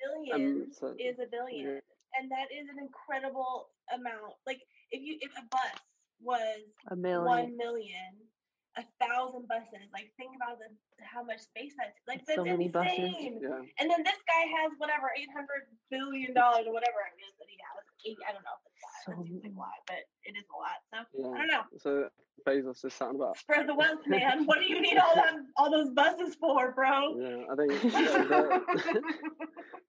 [0.00, 1.80] billion so- is a billion,
[2.16, 4.40] and that is an incredible amount.
[4.46, 4.60] Like
[4.90, 5.76] if you if a bus
[6.22, 8.29] was A one million.
[8.78, 9.88] A thousand buses.
[9.92, 10.70] Like think about the
[11.02, 12.98] how much space that's like That's so many buses.
[12.98, 13.40] insane.
[13.42, 17.34] yeah, And then this guy has whatever eight hundred billion dollars or whatever it is
[17.40, 17.82] that he has.
[18.06, 19.00] Eight, I don't know if it's that.
[19.04, 20.78] So that seems like a lot, but it is a lot.
[20.88, 20.98] So
[21.34, 21.64] I don't know.
[21.78, 22.08] So
[22.46, 23.36] Bezos is something about.
[23.38, 24.46] Spread the wealth, man.
[24.48, 27.16] what do you need all that all those buses for, bro?
[27.18, 28.62] Yeah, I think the,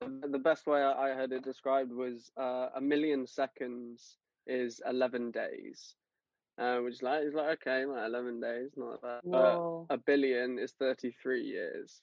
[0.02, 4.18] the, the best way I heard it described was uh, a million seconds
[4.48, 5.96] is 11 days,
[6.62, 9.22] uh, which is like, it's like okay, like 11 days, not bad.
[9.26, 12.02] But a billion is 33 years.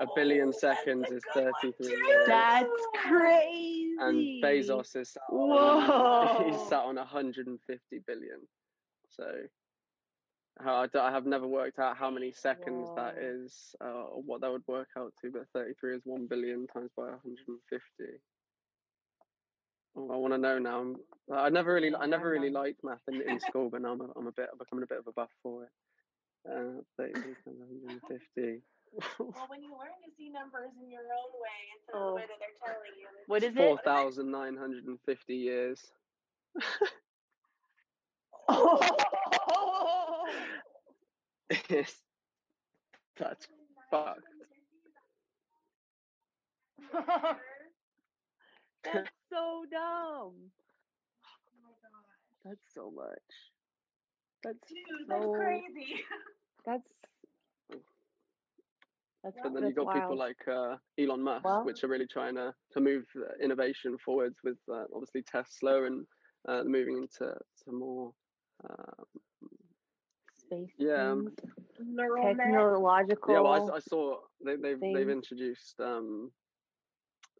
[0.00, 2.26] a billion seconds is 33 years.
[2.26, 3.96] That's crazy.
[4.00, 5.88] and Bezos is sat on,
[6.40, 6.50] Whoa.
[6.50, 8.38] he's sat on 150 billion.
[9.10, 9.24] So
[10.60, 13.42] how I, d- I have never worked out how many seconds that Whoa.
[13.44, 16.90] is, uh, or what that would work out to, but 33 is 1 billion times
[16.96, 18.20] by 150.
[19.96, 20.78] Oh, I want to know now.
[20.78, 20.96] I'm-
[21.32, 24.08] I never really, I never really liked math in, in school, but now I'm a,
[24.16, 25.70] I'm a bit, I'm becoming a bit of a buff for it.
[26.48, 28.62] Uh, 33 times 150.
[29.20, 32.08] Well, when you learn to see numbers in your own way instead of Oh.
[32.10, 33.06] the way that they're telling you.
[33.06, 33.58] it's- What is it?
[33.84, 35.92] 4,950 years.
[38.48, 40.26] oh.
[41.68, 41.94] Yes.
[43.18, 43.46] That's
[43.90, 44.22] fucked.
[48.82, 50.32] That's so dumb.
[51.24, 52.04] Oh my god.
[52.44, 53.30] That's so much.
[54.42, 55.94] That's Dude, that's crazy.
[56.66, 56.92] That's.
[59.22, 62.36] That's But then you've got people like uh, Elon Musk, Well- which are really trying
[62.36, 66.06] to, to move uh, innovation forwards with uh, obviously Tesla and
[66.48, 67.34] uh, moving into
[67.64, 68.12] to more.
[68.64, 69.04] Uh,
[70.38, 70.70] space.
[70.78, 71.28] yeah, um,
[71.78, 71.96] things,
[72.36, 73.34] technological.
[73.34, 76.30] yeah, well, I s- I, saw they, they've they've introduced um,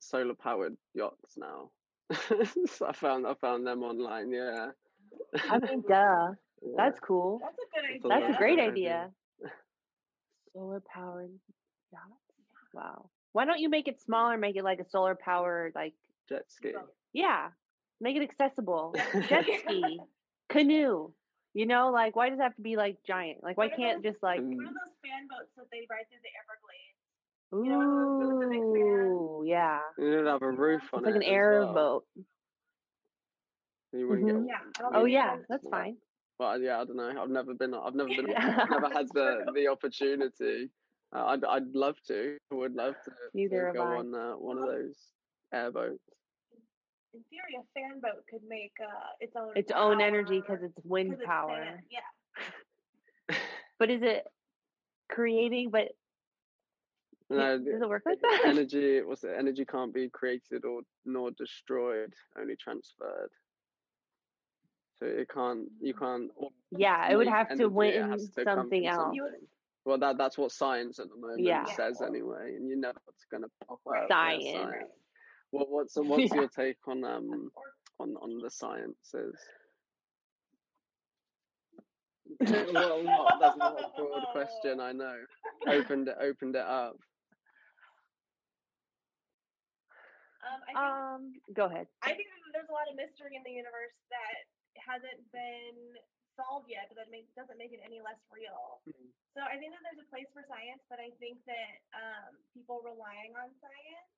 [0.00, 1.70] solar powered yachts now.
[2.66, 4.30] so I found I found them online.
[4.32, 4.70] Yeah,
[5.48, 6.32] I mean, duh.
[6.62, 6.74] yeah.
[6.76, 7.40] That's cool.
[7.40, 8.00] That's a good idea.
[8.08, 9.10] That's That's a great idea.
[9.40, 9.50] idea.
[10.52, 11.30] Solar powered
[11.92, 12.04] yachts.
[12.74, 13.10] Wow.
[13.32, 14.36] Why don't you make it smaller?
[14.36, 15.94] Make it like a solar powered, like
[16.28, 16.72] jet ski.
[17.12, 17.50] yeah,
[18.00, 18.94] make it accessible.
[19.28, 20.00] Jet ski,
[20.48, 21.12] canoe.
[21.54, 23.42] You know, like why does it have to be like giant?
[23.42, 26.06] Like why can't about- just like um One of those fan boats that they ride
[26.10, 26.89] through the Everglades.
[27.52, 29.80] You know, those- those are big ooh, yeah.
[29.98, 31.34] you don't have a roof on It's like an as well.
[31.36, 32.04] airboat.
[33.92, 34.56] You wouldn't get.
[34.80, 34.88] Yeah.
[34.94, 35.96] Oh yeah, that's- that's fine.
[36.38, 37.22] Well, yeah, I don't know.
[37.22, 37.74] I've never been.
[37.74, 38.34] I've never been.
[38.34, 40.70] I've never had the the opportunity.
[41.14, 42.38] Uh, I'd I'd love to.
[42.52, 44.94] I would love to, Neither go on uh, one of those
[45.52, 46.02] airboats.
[47.12, 48.86] In theory, a fan boat could make uh,
[49.18, 51.48] its own Its own energy because it's wind power.
[51.62, 51.82] fan.
[51.90, 53.36] Yeah.
[53.80, 54.24] But is it
[55.10, 55.70] creating?
[55.70, 55.88] But
[57.30, 58.42] No, does it work like that?
[58.46, 59.00] energy.
[59.02, 59.34] What's it?
[59.38, 63.30] Energy can't be created or nor destroyed, only transferred.
[64.98, 65.68] So it can't.
[65.80, 66.30] You can't.
[66.76, 68.96] Yeah, it would have to energy, it win to something else.
[69.16, 69.46] Something.
[69.84, 71.64] Well, that that's what science at the moment Yeah.
[71.64, 74.08] says anyway, and you know what's going to pop out.
[74.08, 74.44] Science.
[74.44, 74.90] Yeah, science.
[75.52, 76.40] Well, what's what's Yeah.
[76.40, 77.50] your take on um
[77.98, 79.38] on on the sciences?
[82.40, 84.80] well, not, that's not a broad question.
[84.80, 85.16] I know.
[85.68, 86.96] Opened it, opened it up.
[90.40, 91.22] Um, I think, Um,
[91.52, 91.86] go ahead.
[92.02, 94.48] I think that there's a lot of mystery in the universe that
[94.80, 95.98] hasn't been
[96.36, 98.80] solved yet, but that make, doesn't make it any less real.
[98.88, 99.12] Mhm.
[99.34, 102.80] So I think that there's a place for science, but I think that um, people
[102.82, 104.10] relying on science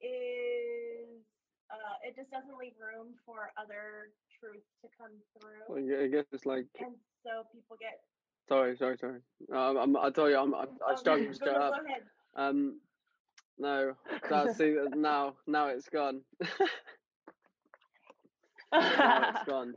[0.00, 1.24] is
[1.70, 6.08] uh, it just doesn't leave room for other truths to come through, Well, yeah, I
[6.08, 8.02] guess it's like and so people get.
[8.48, 9.22] sorry, sorry, sorry.
[9.52, 11.74] Um, I'm, I tell you, I'm, I, I Oh, struggle go, to shut go, up.
[11.76, 12.02] Go ahead.
[12.34, 12.80] Um,
[13.60, 13.92] no,
[14.28, 16.22] that, see now, now it's gone.
[18.72, 19.74] now it's gone.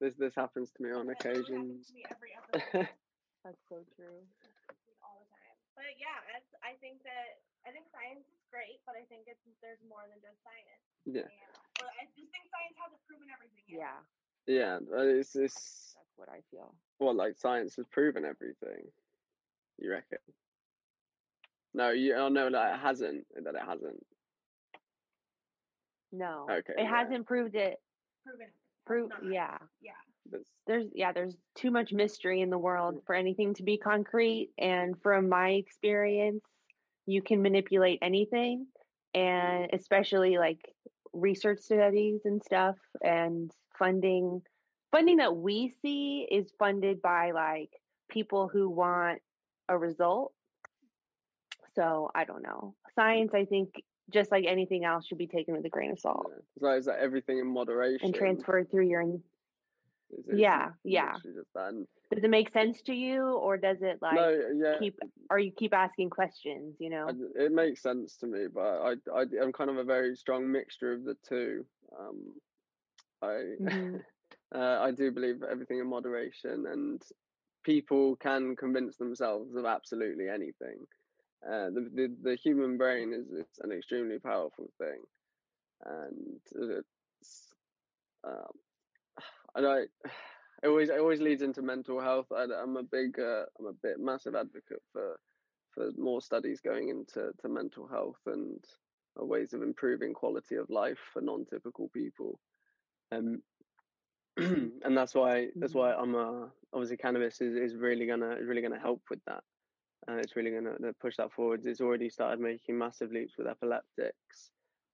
[0.00, 1.88] This this happens to me on That happens occasions.
[1.88, 2.88] to me every episode.
[3.44, 4.22] That's so true.
[5.02, 5.56] all the time.
[5.74, 9.42] But yeah, it's, I think that I think science is great, but I think it's
[9.62, 10.84] there's more than just science.
[11.08, 13.80] Yeah, And, well, I just think science hasn't proven everything yet.
[13.82, 13.98] Yeah,
[14.46, 14.74] yeah.
[14.86, 16.76] but It's it's that's what I feel.
[17.00, 18.86] well, like science has proven everything.
[19.80, 20.18] You reckon?
[21.78, 22.16] No, you.
[22.16, 23.24] Oh no, that it hasn't.
[23.44, 24.04] That it hasn't.
[26.10, 26.90] No, Okay, it yeah.
[26.90, 27.76] hasn't proved it.
[28.26, 28.48] Proven.
[28.86, 29.12] everything.
[29.20, 29.58] Prove, yeah.
[29.80, 29.92] Yeah.
[30.28, 33.06] That's, There's yeah, there's too much mystery in the world mm.
[33.06, 34.50] for anything to be concrete.
[34.58, 36.42] And from my experience,
[37.06, 38.66] you can manipulate anything,
[39.14, 39.78] and mm.
[39.78, 40.58] especially like
[41.12, 42.74] research studies and stuff,
[43.04, 44.42] and funding.
[44.90, 47.70] Funding that we see is funded by like
[48.10, 49.20] people who want
[49.68, 50.32] a result.
[51.78, 52.74] So I don't know.
[52.96, 53.74] Science, I think,
[54.12, 56.42] just like anything else, should be taken with a grain of salt yeah.
[56.60, 58.06] So is that everything in moderation?
[58.06, 59.04] and transferred through your.
[60.34, 61.12] Yeah, yeah.
[61.14, 61.68] literally Just that?
[61.68, 64.78] And- Does it make sense to you, or does it like no, yeah.
[64.80, 64.98] keep?
[65.30, 66.74] Or you keep asking questions?
[66.80, 67.06] You know.
[67.36, 70.92] It makes sense to me, but I, I, I'm kind of a very strong mixture
[70.92, 71.64] of the two.
[71.96, 72.34] Um,
[73.22, 74.00] I, Mhm.
[74.54, 77.00] uh, I do believe everything in moderation, and
[77.62, 80.86] people can convince themselves of absolutely anything.
[81.46, 85.02] Uh, the, the the human brain is it's an extremely powerful thing,
[85.84, 86.40] and
[86.80, 87.54] it's
[88.24, 88.52] um,
[89.54, 89.84] I know
[90.62, 92.26] it always it always leads into mental health.
[92.34, 95.18] I, I'm a big uh, I'm a bit massive advocate for
[95.74, 98.64] for more studies going into to mental health and
[99.20, 102.40] uh, ways of improving quality of life for non-typical people.
[103.12, 103.42] Um,
[104.36, 108.62] and that's why that's why I'm uh, obviously cannabis is, is really gonna is really
[108.62, 109.42] gonna help with that.
[110.08, 111.66] Uh, it's really gonna push that forwards.
[111.66, 114.50] It's already started making massive leaps with epileptics,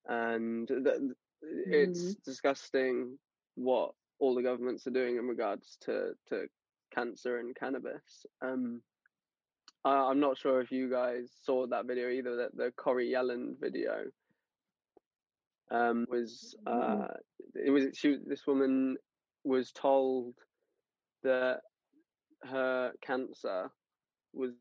[0.07, 2.23] and th- it's Mhm.
[2.25, 3.19] disgusting
[3.55, 6.49] what all the governments are doing in regards to to
[6.91, 8.27] cancer and cannabis.
[8.41, 8.83] Um,
[9.85, 12.37] I, I'm not sure if you guys saw that video either.
[12.37, 14.11] That the Corrie Yelland video
[15.71, 17.09] um, was uh,
[17.55, 18.97] it was she this woman
[19.45, 20.35] was told
[21.23, 21.61] that
[22.43, 23.71] her cancer
[24.33, 24.53] was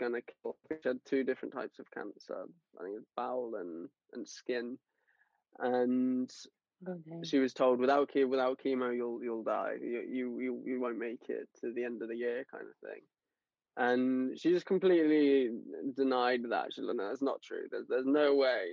[0.00, 0.56] gonna kill.
[0.70, 2.44] She had two different types of cancer.
[2.78, 4.78] I think it's bowel and and skin,
[5.58, 6.30] and
[6.88, 7.24] Okay.
[7.24, 9.76] she was told without chemo, without chemo you'll you'll die.
[9.80, 12.76] You, you you you won't make it to the end of the year, kind of
[12.90, 13.02] thing.
[13.76, 15.50] And she just completely
[15.96, 16.74] denied that.
[16.74, 17.68] she like, no, that's not true.
[17.70, 18.72] There's there's no way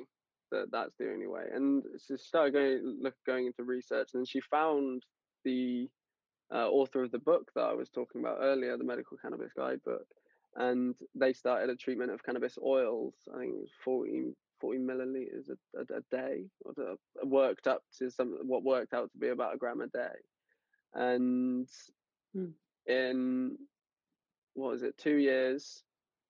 [0.52, 1.46] that that's the only way.
[1.54, 5.06] And she started going look going into research, and she found
[5.46, 5.88] the
[6.54, 10.08] uh, author of the book that I was talking about earlier, the Medical Cannabis Guidebook,
[10.56, 13.14] and they started a treatment of cannabis oils.
[13.34, 18.10] I think it was 40, 40 milliliters a, a, a day, or worked up to
[18.10, 20.16] some what worked out to be about a gram a day,
[20.94, 21.68] and
[22.34, 22.50] Hmm.
[22.86, 23.58] in
[24.54, 25.84] what was it, two years?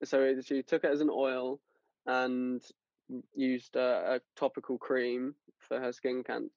[0.03, 1.59] So she took it as an oil
[2.05, 2.61] and
[3.35, 6.49] used a, a topical cream for her skin cancer.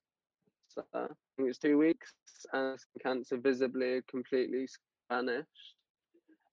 [0.95, 2.15] I think it was two weeks,
[2.53, 4.69] and skin cancer visibly completely
[5.11, 5.72] vanished.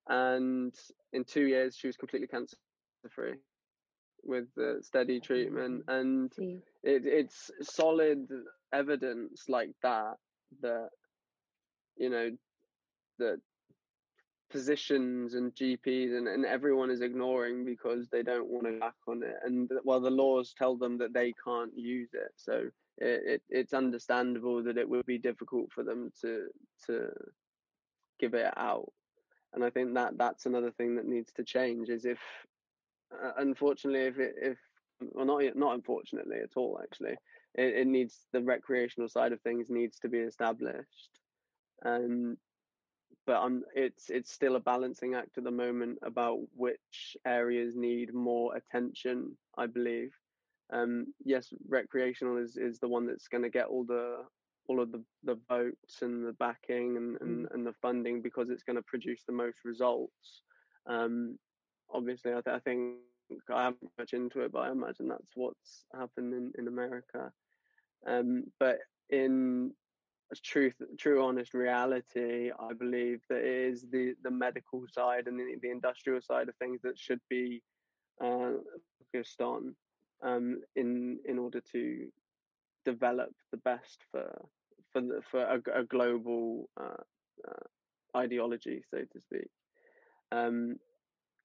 [0.10, 0.74] And
[1.14, 2.58] in two years, she was completely cancer
[3.10, 3.36] free
[4.24, 5.84] with the steady treatment.
[5.88, 6.32] And
[6.84, 8.28] it, it's solid
[8.74, 10.16] evidence like that
[10.62, 10.90] that
[11.98, 12.32] you know
[13.20, 13.40] that
[14.52, 19.22] physicians and GPs and, and everyone is ignoring because they don't want to act on
[19.22, 22.32] it and well the laws tell them that they can't use it.
[22.36, 22.64] So
[22.98, 26.48] it, it it's understandable that it would be difficult for them to
[26.88, 27.10] to
[28.20, 28.92] give it out
[29.54, 32.20] and I think that that's another thing that needs to change is if
[33.12, 34.58] uh, unfortunately if it if
[35.02, 37.16] well not not unfortunately at all actually.
[37.56, 41.10] It, it needs the recreational side of things needs to be established.
[41.82, 42.38] And
[43.26, 48.14] but I'm it's it's still a balancing act at the moment about which areas need
[48.14, 50.12] more attention I believe.
[50.72, 54.26] Um yes recreational is is the one that's going to get all the
[54.70, 58.64] all of the the votes and the backing and and, and the funding because it's
[58.64, 60.44] going to produce the most results
[60.88, 61.38] um
[61.92, 62.98] obviously I, th- I think
[63.52, 67.32] I haven't much into it, but I imagine that's what's happened in, in America.
[68.08, 68.78] Um, but
[69.10, 69.72] in
[70.44, 75.56] truth, true, honest reality, I believe that it is the, the medical side and the,
[75.62, 77.62] the industrial side of things that should be
[78.24, 78.54] uh,
[79.14, 79.76] focused on
[80.24, 82.08] um, in in order to
[82.86, 84.30] develop the best for
[85.00, 87.04] for the, for a, a global uh,
[87.48, 89.50] uh, ideology, so to speak.
[90.32, 90.78] Um,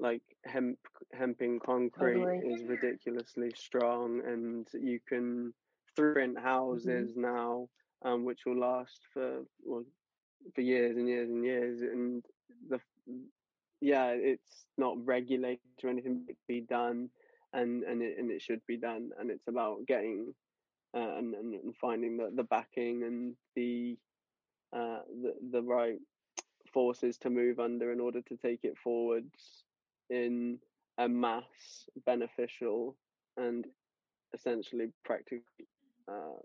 [0.01, 0.79] like hemp
[1.13, 2.53] hemping concrete Totally.
[2.53, 5.55] is ridiculously strong and you can
[5.97, 7.69] print houses now
[8.05, 9.85] um which will last for well,
[10.53, 12.25] for years and years and years and
[12.69, 12.81] the
[13.81, 17.09] yeah it's not regulated or anything to be done
[17.53, 20.35] and and it, and it should be done and it's about getting
[20.95, 23.97] uh, and, and finding the, the backing and the
[24.73, 25.99] uh the, the right
[26.73, 29.65] forces to move under in order to take it forwards
[30.11, 30.59] in
[30.99, 32.97] a mass beneficial
[33.37, 33.67] and
[34.35, 35.43] essentially practically
[36.09, 36.41] uh,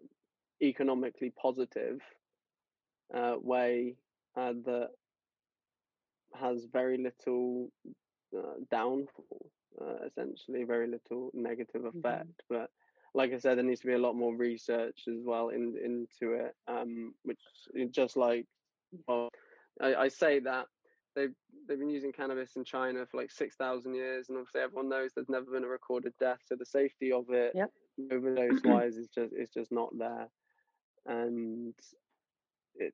[0.61, 1.99] economically positive
[3.13, 3.95] uh, way
[4.37, 4.89] uh, that
[6.39, 7.69] has very little
[8.37, 9.51] uh, downfall,
[9.81, 12.41] uh, essentially very little negative effect.
[12.49, 12.69] But
[13.13, 16.33] like I said, there needs to be a lot more research as well in, into
[16.33, 17.39] it, um, which
[17.91, 18.45] just like
[19.07, 19.29] well,
[19.81, 20.67] I, I say that
[21.15, 21.33] they've
[21.67, 25.11] they've been using cannabis in China for like six thousand years, and obviously everyone knows
[25.13, 27.71] there's never been a recorded death, so the safety of it, Yep.
[28.11, 30.27] overdose wise, is just is just not there,
[31.05, 31.73] and
[32.75, 32.93] it.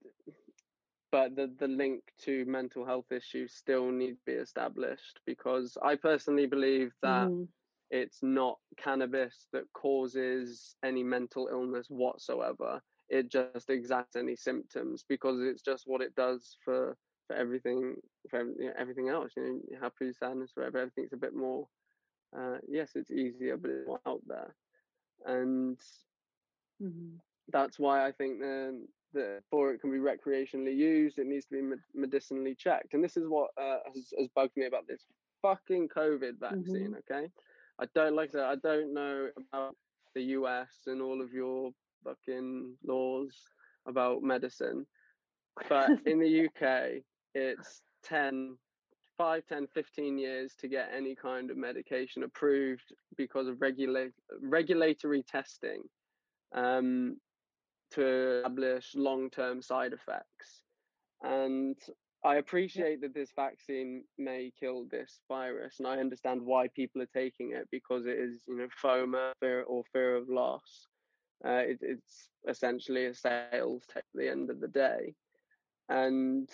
[1.11, 5.95] But the the link to mental health issues still need to be established because I
[5.95, 7.47] personally believe that Mhm.
[7.89, 12.81] It's not cannabis that causes any mental illness whatsoever.
[13.09, 16.97] It just exacts any symptoms because it's just what it does for
[17.27, 17.95] for everything
[18.29, 19.33] for you know, everything else.
[19.37, 20.79] You know, happy, sadness, whatever.
[20.79, 21.67] Everything's a bit more.
[22.37, 24.55] Uh, yes, it's easier, but it's more out there,
[25.25, 25.79] and
[26.81, 27.21] Mhm.
[27.49, 31.55] that's why I think that that before it can be recreationally used, it needs to
[31.61, 32.93] be medicinally checked.
[32.93, 35.05] And this is what uh, has, has bugged me about this
[35.41, 36.95] fucking COVID vaccine.
[36.99, 37.29] Okay,
[37.79, 38.45] I don't like that.
[38.45, 39.75] I don't know about
[40.13, 41.71] the US and all of your
[42.03, 43.35] fucking laws
[43.87, 44.85] about medicine,
[45.69, 47.03] but in the UK,
[47.33, 48.57] it's 10,
[49.17, 54.11] 5, 10, 15 years to get any kind of medication approved because of regulate,
[54.41, 55.81] regulatory testing
[56.53, 57.17] um,
[57.91, 60.61] to establish long term side effects.
[61.23, 61.77] And
[62.25, 67.05] I appreciate that this vaccine may kill this virus, and I understand why people are
[67.13, 70.87] taking it because it is, you know, FOMA, fear or fear of loss.
[71.45, 75.13] Uh, it, it's essentially a sales tech at the end of the day,
[75.87, 76.49] and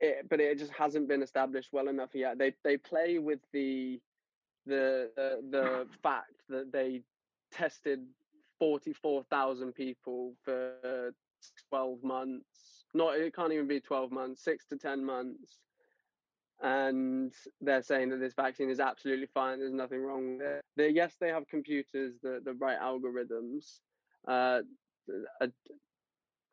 [0.00, 2.38] it, but it just hasn't been established well enough yet.
[2.38, 4.00] They they play with the
[4.64, 7.02] the the, the fact that they
[7.52, 8.00] tested
[8.58, 11.12] forty four thousand people for
[11.68, 12.81] twelve months.
[12.94, 15.58] Not it can't even be twelve months, six to ten months.
[16.60, 19.58] And they're saying that this vaccine is absolutely fine.
[19.58, 20.62] There's nothing wrong with it.
[20.76, 23.80] They, yes, they have computers, the the right algorithms,
[24.28, 24.60] uh,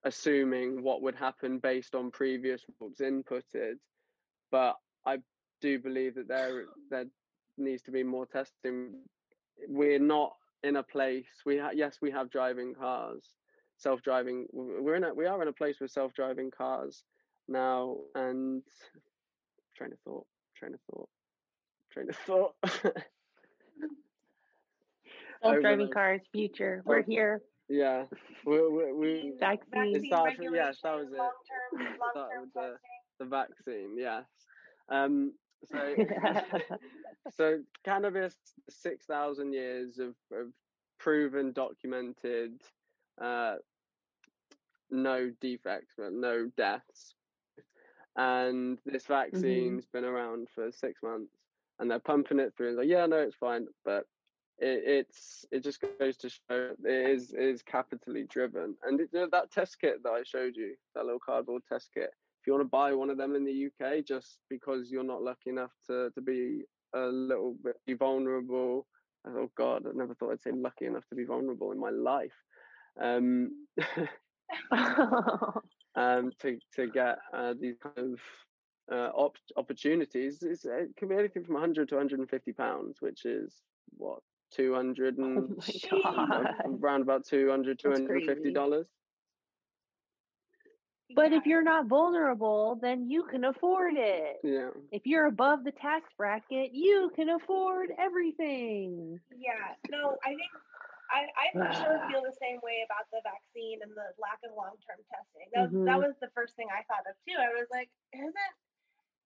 [0.04, 3.76] assuming what would happen based on previous results inputted.
[4.52, 5.20] But I
[5.62, 7.06] do believe that there there
[7.58, 8.96] needs to be more testing.
[9.68, 10.34] We're not
[10.64, 11.28] in a place.
[11.46, 13.36] We ha- yes, we have driving cars,
[13.80, 14.48] self-driving.
[14.54, 17.04] We're in a we are in a place with self-driving cars
[17.48, 17.98] now.
[18.16, 18.62] And
[19.76, 21.10] train of thought, train of thought,
[21.92, 22.56] train of thought.
[25.42, 26.82] Self-driving cars, future.
[26.86, 27.42] We're here.
[27.70, 28.06] Yeah,
[28.46, 29.96] we we, we Vaccine.
[29.96, 31.18] It from- yes, that was it.
[31.18, 32.78] Long-term, Start long-term with the-
[33.20, 33.98] the vaccine.
[33.98, 34.26] Yes.
[34.90, 35.34] Um.
[35.72, 35.96] So
[37.36, 38.36] so cannabis,
[38.70, 40.48] six thousand years of, of
[41.00, 42.62] proven, documented,
[43.22, 43.56] uh,
[44.92, 47.16] no defects, but no deaths,
[48.16, 51.34] and this vaccine's been around for six months,
[51.80, 52.70] and they're pumping it through.
[52.70, 54.06] It's like, yeah, no, it's fine, but
[54.60, 59.10] it, it's it just goes to show it is it is capitally driven, and it,
[59.14, 62.12] that test kit that I showed you, that little cardboard test kit.
[62.42, 65.24] If you want to buy one of them in the UK, just because you're not
[65.24, 66.64] lucky enough to to be
[66.94, 68.88] a little bit be vulnerable.
[69.28, 72.32] Oh God, I never thought I'd say lucky enough to be vulnerable in my life.
[73.02, 73.68] Um,
[75.96, 78.20] um, to to get uh, these kind of
[78.92, 83.62] uh, op- opportunities, it's, it can be anything from 100 to 150 pounds, which is
[83.98, 84.20] what
[84.52, 86.56] 200 oh and my god.
[86.82, 88.54] around about 200 That's 250 crazy.
[88.54, 88.88] dollars.
[91.16, 94.38] But if you're not vulnerable, then you can afford it.
[94.44, 99.20] Yeah, If you're above the tax bracket, you can afford everything.
[99.36, 100.52] Yeah, no, I think
[101.10, 104.54] I, I for sure feel the same way about the vaccine and the lack of
[104.54, 105.50] long term testing.
[105.54, 106.06] That, was that mm-hmm.
[106.10, 107.38] was the first thing I thought of too.
[107.38, 108.54] I was like, isn't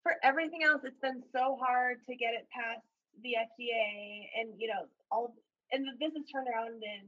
[0.03, 2.83] for everything else, it's been so hard to get it past
[3.21, 5.35] the FDA and you know all
[5.71, 7.03] and this is turned around in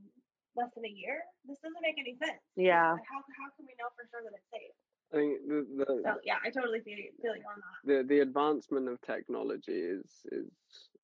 [0.55, 1.21] less than a year.
[1.45, 2.39] This doesn't make any sense.
[2.55, 2.93] Yeah.
[2.93, 4.75] Like, How how can we know for sure that it's safe?
[5.11, 7.77] I think the the, So yeah, I totally feel you- feel you on that.
[7.85, 10.94] the the advancement of technology is is rid-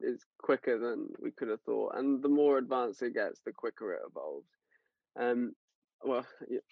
[0.00, 3.92] is quicker than we could have thought, and the more advanced it gets, the quicker
[3.94, 4.48] it evolves.
[5.18, 5.54] Um,
[6.04, 6.26] well,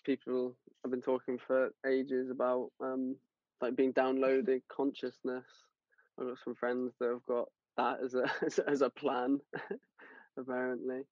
[0.04, 3.16] people have been talking for ages about um
[3.60, 5.44] like being downloaded consciousness.
[6.18, 9.40] I've got some friends that have got that as a as, a- as a plan,
[10.38, 11.02] apparently.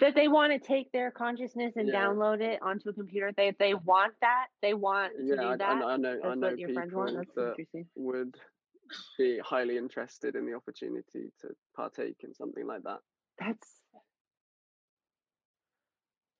[0.00, 2.06] That they want to take their consciousness and Yeah.
[2.06, 3.32] download it onto a computer.
[3.36, 4.48] They they want that.
[4.62, 5.80] They want to Yeah, do I, I that.
[5.80, 7.10] know, I know, I know friends want.
[7.10, 7.86] people That's that interesting.
[7.94, 8.36] would
[9.18, 12.98] be highly interested in the opportunity to partake in something like that.
[13.38, 13.68] That's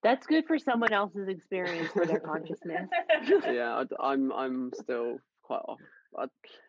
[0.03, 2.89] that's good for someone else's experience for their consciousness.
[3.45, 5.81] yeah, I, am I'm still quite off.
[6.19, 6.25] I,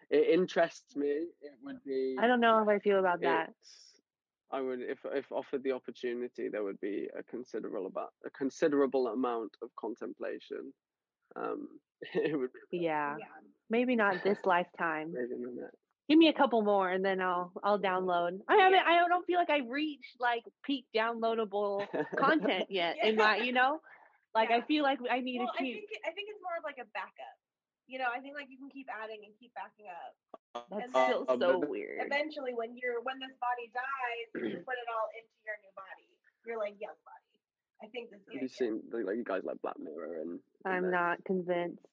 [0.10, 1.08] it interests me.
[1.42, 2.18] It would be.
[2.20, 3.54] I don't know how I feel about that.
[4.52, 9.08] I would, if if offered the opportunity, there would be a considerable about a considerable
[9.08, 10.74] amount of contemplation.
[11.36, 11.68] Um,
[12.14, 13.26] it would be Yeah, yeah.
[13.72, 15.16] Maybe not this lifetime.
[15.16, 15.72] maybe minute.
[16.10, 18.44] Give me a couple more, and then I'll I'll download.
[18.50, 18.84] I haven't.
[18.84, 21.88] I don't feel like I reached like peak downloadable
[22.20, 22.98] content yet.
[23.02, 23.80] In my, you know,
[24.36, 26.68] like I feel like I need well, to I think I think it's more of
[26.68, 27.38] like a backup.
[27.88, 30.12] You know, I think like you can keep adding and keep backing up.
[30.68, 32.04] That and feels so weird.
[32.04, 36.12] Eventually, when you're when this body dies, you put it all into your new body.
[36.44, 37.32] You're like young body.
[37.84, 40.40] I think that's the Have you seen like you guys like Black Mirror and?
[40.66, 41.88] and I'm not convinced.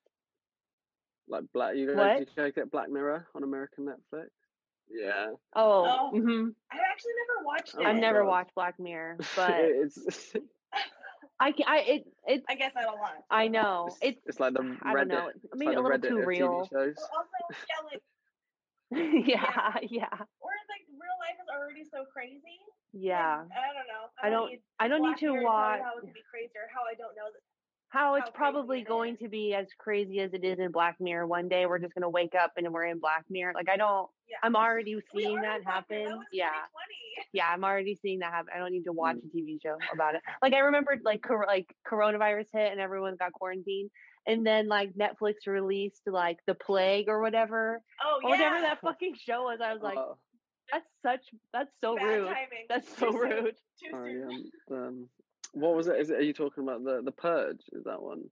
[1.28, 1.76] Like Black.
[1.76, 2.18] You guys, What?
[2.18, 4.28] did you guys get Black Mirror on American Netflix?
[4.90, 6.10] Yeah, Oh, Oh.
[6.18, 7.86] hmm I've actually never watched Oh it.
[7.86, 8.28] I've never God.
[8.28, 10.32] watched Black Mirror, but it's
[11.40, 13.12] I ca- I it it I guess I don't watch.
[13.30, 14.96] I know it's, it's it's like the I Reddit.
[14.96, 15.28] don't know.
[15.34, 16.68] it's Maybe like a the little Reddit too real.
[16.72, 16.72] TV.
[16.72, 17.38] Well, also,
[17.68, 18.02] yeah, like
[19.28, 22.56] yeah, yeah, Or like real life is already so crazy.
[22.94, 23.42] yeah.
[23.42, 24.08] and I don't know.
[24.22, 26.64] I don't- need I don't need to Mirror watch how it could be crazier.
[26.74, 27.42] How I don't know that.
[27.90, 29.20] How it's how probably going is.
[29.20, 31.26] to be as crazy as it is in Black Mirror.
[31.26, 33.52] One day we're just gonna wake up and we're in Black Mirror.
[33.54, 34.08] Like I don't.
[34.28, 34.36] Yeah.
[34.42, 36.00] I'm already seeing that in Black Mirror.
[36.02, 36.10] happen.
[36.10, 36.50] That was Yeah.
[37.32, 38.52] yeah, I'm already seeing that happen.
[38.54, 39.24] I don't need to watch Mm.
[39.32, 40.22] a TV show about it.
[40.42, 43.90] Like I remembered, like cor- like coronavirus hit and everyone got quarantined,
[44.26, 48.36] and then like Netflix released like the plague or whatever, Oh or yeah.
[48.36, 49.60] whatever that fucking show was.
[49.64, 50.18] I was like, Oh,
[50.70, 51.24] that's such,
[51.54, 52.26] that's so Bad rude.
[52.26, 52.66] timing.
[52.68, 53.20] That's Too so soon.
[53.20, 53.54] rude.
[53.82, 54.50] Too oh, soon.
[54.70, 55.08] yeah, um,
[55.52, 55.96] what was it?
[56.00, 56.18] Is it?
[56.18, 57.60] Are you talking about the the purge?
[57.72, 58.24] Is that one?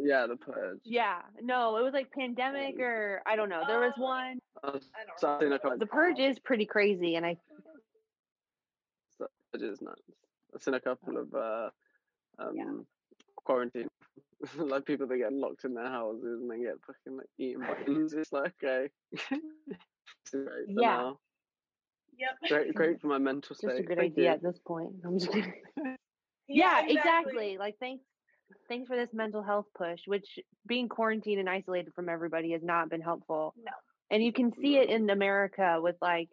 [0.00, 0.78] Yeah, the purge.
[0.84, 3.62] Yeah, no, it was like pandemic or I don't know.
[3.66, 4.02] There was Oh.
[4.02, 4.38] one.
[4.62, 5.58] I was I don't so I've seen a remember.
[5.62, 5.78] couple.
[5.78, 7.36] The purge is pretty crazy, and I
[9.18, 10.02] The purge is nuts.
[10.54, 11.70] I've seen a couple of uh,
[12.38, 12.72] um, Yeah.
[13.36, 13.88] quarantine,
[14.56, 17.76] like people that get locked in their houses and they get fucking like eaten by
[17.86, 18.14] aliens.
[18.14, 20.74] It's like okay, It's great Yeah.
[20.96, 21.18] now.
[22.16, 22.38] Yep.
[22.48, 23.70] Great, great for my mental state.
[23.70, 24.30] just a good Thank idea you.
[24.30, 24.92] at this point.
[25.04, 25.52] I'm just kidding.
[26.48, 27.58] Yeah, exactly.
[27.58, 28.04] Like thanks
[28.68, 32.88] thanks for this mental health push, which being quarantined and isolated from everybody has not
[32.90, 33.54] been helpful.
[33.56, 33.72] No.
[34.10, 36.28] And you can see it in America with like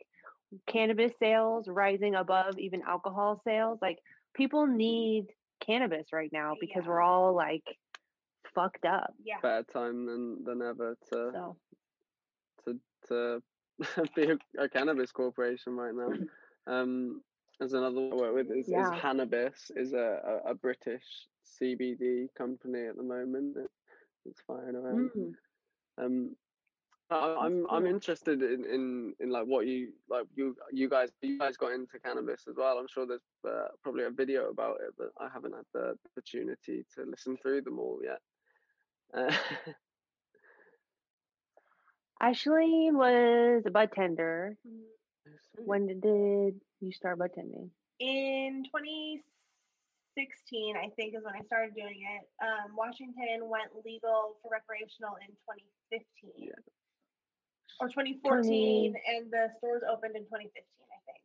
[0.67, 3.79] cannabis sales rising above even alcohol sales.
[3.81, 3.99] Like
[4.33, 5.27] people need
[5.65, 6.89] cannabis right now because Yeah.
[6.89, 7.63] we're all like
[8.53, 9.13] fucked up.
[9.23, 9.39] Yeah.
[9.41, 11.57] Better time than than ever to So
[12.65, 13.43] to to
[14.15, 16.09] be a, a cannabis corporation right now.
[16.67, 17.23] Um,
[17.61, 22.27] there's another one I work with is, is Hannabis is a, a, a British CBD
[22.35, 23.55] company at the moment.
[23.55, 23.69] It,
[24.25, 25.11] it's firing around.
[25.15, 25.33] mm,
[25.99, 26.35] Um,
[27.11, 31.37] I, I'm I'm interested in, in in like what you like you you guys you
[31.37, 32.79] guys got into cannabis as well.
[32.79, 36.83] I'm sure there's uh, probably a video about it, but I haven't had the opportunity
[36.95, 38.19] to listen through them all yet.
[39.13, 39.31] Uh,
[42.21, 44.57] Ashley was a bartender.
[44.67, 44.81] Mm.
[45.57, 47.69] When did you start bud tending?
[47.99, 49.21] In 2016,
[50.77, 52.25] I think, is when I started doing it.
[52.41, 56.49] Um, Washington went legal for recreational in 2015.
[56.49, 56.57] Yeah.
[57.79, 61.23] Or 2014, and the stores opened in 2015, I think.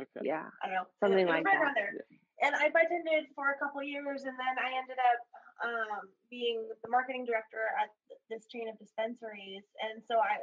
[0.00, 0.24] okay.
[0.24, 0.48] Yeah.
[0.62, 0.88] I don't know.
[1.00, 1.76] Something like right that.
[1.76, 2.00] around.
[2.40, 5.20] And I bartended for a couple years, and then I ended up
[5.64, 7.92] um, being the marketing director at
[8.28, 9.64] this chain of dispensaries.
[9.80, 10.40] And so I,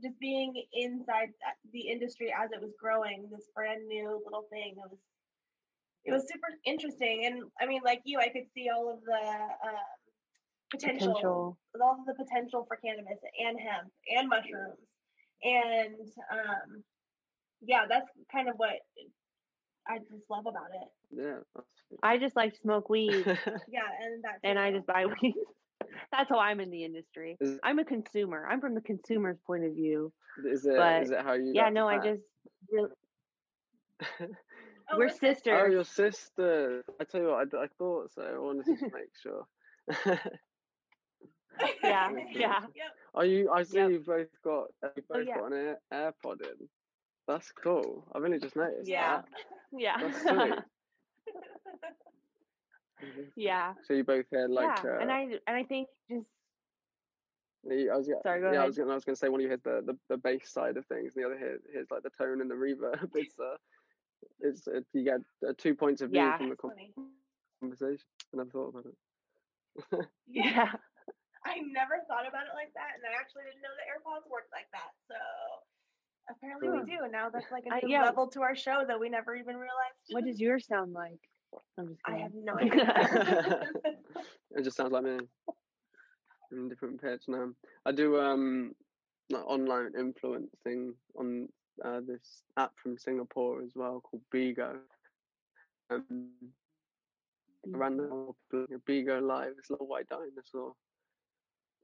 [0.00, 1.28] just being inside
[1.72, 4.98] the industry as it was growing, this brand new little thing, it was,
[6.04, 7.26] it was super interesting.
[7.26, 9.76] And I mean, like you, I could see all of the um,
[10.70, 11.58] potential, Potential.
[11.82, 14.78] all of the potential for cannabis and hemp and mushrooms.
[15.44, 16.82] And um,
[17.60, 18.70] yeah, that's kind of what
[19.86, 20.88] I just love about it.
[21.14, 21.60] Yeah.
[22.02, 24.38] I just like to smoke weed Yeah, and that.
[24.42, 25.34] and I just buy weed.
[26.10, 27.36] That's how I'm in the industry.
[27.40, 28.46] Is- I'm a consumer.
[28.50, 30.12] I'm from the consumer's point of view.
[30.46, 30.76] Is it?
[30.76, 31.52] But, is it how you?
[31.54, 32.22] Yeah, got no, I just
[32.70, 32.88] really,
[34.90, 35.58] Oh, we're sisters.
[35.62, 36.84] Oh, your sister.
[37.00, 38.22] I tell you what, I, d- I thought so.
[38.22, 39.46] I wanted to make sure.
[41.84, 42.60] Yeah, yeah.
[42.74, 42.90] Yep.
[43.14, 43.50] Are you?
[43.50, 43.90] I see Yep.
[43.90, 44.68] you've both got.
[44.82, 45.36] uh, You've Oh, both yeah.
[45.38, 46.68] got an Air, AirPod in.
[47.28, 48.08] That's cool.
[48.14, 48.88] I've only just noticed.
[48.88, 49.22] Yeah.
[49.70, 49.98] Yeah.
[50.00, 50.64] That.
[51.82, 52.02] That's
[53.14, 53.28] sweet.
[53.36, 53.74] yeah.
[53.84, 54.82] So you both hear like.
[54.84, 54.90] yeah.
[54.90, 56.26] uh, and I and I think just
[57.64, 59.38] you- I was gonna, Sorry, go yeah, I was gonna, I was gonna say one
[59.40, 61.86] of you hears the, the, the bass side of things, and the other hears, hears
[61.92, 63.08] like the tone and the reverb.
[63.14, 63.56] It's uh,
[64.40, 66.36] it's it, you get uh, two points of view Yeah.
[66.36, 67.12] from the That's con-
[67.60, 68.04] conversation.
[68.34, 68.96] I never thought about it.
[70.26, 70.44] Yeah.
[70.52, 70.72] yeah.
[71.44, 74.50] I never thought about it like that, and I actually didn't know that AirPods worked
[74.52, 74.90] like that.
[75.06, 75.14] So
[76.30, 76.82] apparently Cool.
[76.82, 78.02] we do, and now that's like a new yeah.
[78.04, 80.02] level to our show that we never even realized.
[80.10, 81.18] What does yours sound like?
[81.78, 83.64] I'm just I have no idea.
[84.54, 85.18] It just sounds like me.
[86.52, 87.48] In a different pitch now.
[87.86, 88.74] I do um
[89.30, 91.48] like online influencing on
[91.84, 94.76] uh, this app from Singapore as well called Bigo.
[95.90, 96.30] Um,
[97.66, 100.74] random Bigo Live, this little white dinosaur,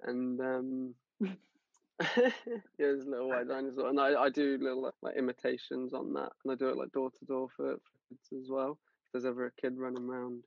[0.03, 2.31] and um, yeah,
[2.79, 6.53] this little white dinosaur, and I, I do little like, like imitations on that, and
[6.53, 8.79] I do it like door to door for for kids as well.
[9.13, 10.43] There's ever a kid running around,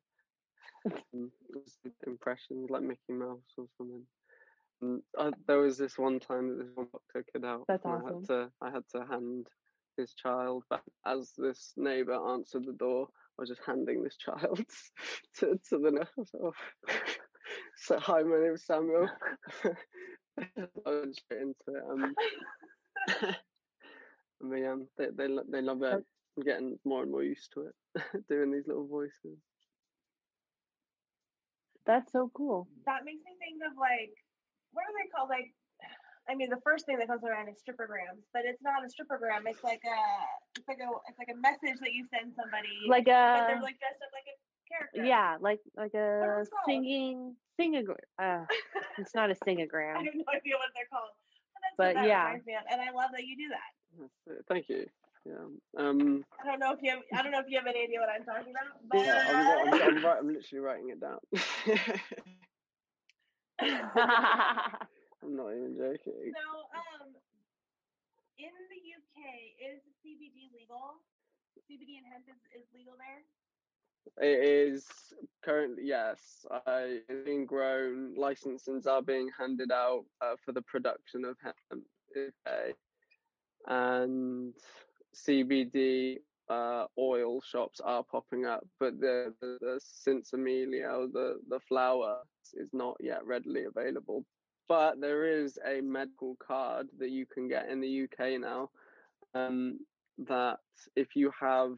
[2.08, 4.04] impressions like Mickey Mouse or something.
[4.82, 7.66] And I, there was this one time that this one doctor kid out.
[7.68, 9.48] That's and I had to I had to hand
[9.98, 13.08] his child back as this neighbour answered the door.
[13.38, 14.60] I was just handing this child
[15.40, 16.32] to to the nurse.
[16.42, 16.54] Oh.
[17.76, 19.10] So hi, my name's Samuel.
[19.66, 20.46] I
[20.86, 21.84] went straight into it.
[21.90, 22.16] Um,
[24.42, 26.06] I mean, um, they they they love it.
[26.42, 27.76] I'm getting more and more used to it,
[28.30, 29.38] doing these little voices.
[31.86, 32.68] That's so cool.
[32.86, 34.14] that makes me think of like
[34.74, 35.30] what are they called?
[35.30, 35.54] Like
[36.30, 39.46] I mean, the first thing that comes around is strippergrams, but it's not a strippergram.
[39.46, 40.00] It's like a,
[40.58, 42.90] it's like a, it's like a message that you send somebody.
[42.90, 44.36] Like a they're like dressed up like a
[44.66, 45.06] character.
[45.06, 48.02] yeah, like like a it's singing singagram.
[48.18, 48.46] Uh,
[48.98, 49.98] it's not a singagram.
[49.98, 51.14] I have no idea what they're called.
[51.54, 52.38] But, that's But what that yeah.
[52.46, 54.46] me of, and I love that you do that.
[54.48, 54.90] Thank you.
[55.26, 55.46] Yeah.
[55.78, 56.26] Um.
[56.42, 58.10] I don't know if you have, I don't know if you have any idea what
[58.10, 59.24] I'm talking about, but Yeah.
[59.30, 61.20] I'm, I'm, I'm, I'm literally writing it down.
[65.22, 66.34] I'm not even joking.
[66.34, 66.42] So,
[66.74, 67.14] um,
[68.40, 69.18] in the UK,
[69.62, 70.98] is CBD legal?
[71.70, 73.22] CBD and hemp is, is legal there.
[74.18, 74.88] It is
[75.44, 76.44] currently yes.
[76.66, 78.16] I it's being grown.
[78.16, 81.86] Licenses are being handed out uh, for the production of hemp,
[82.18, 82.74] okay,
[83.68, 84.56] and
[85.16, 86.18] CBD
[86.50, 89.80] uh, oil shops are popping up, but the the, the
[91.14, 92.18] the the flower,
[92.54, 94.26] is not yet readily available.
[94.68, 98.70] But there is a medical card that you can get in the UK now.
[99.34, 99.80] Um,
[100.28, 100.60] that
[100.96, 101.76] if you have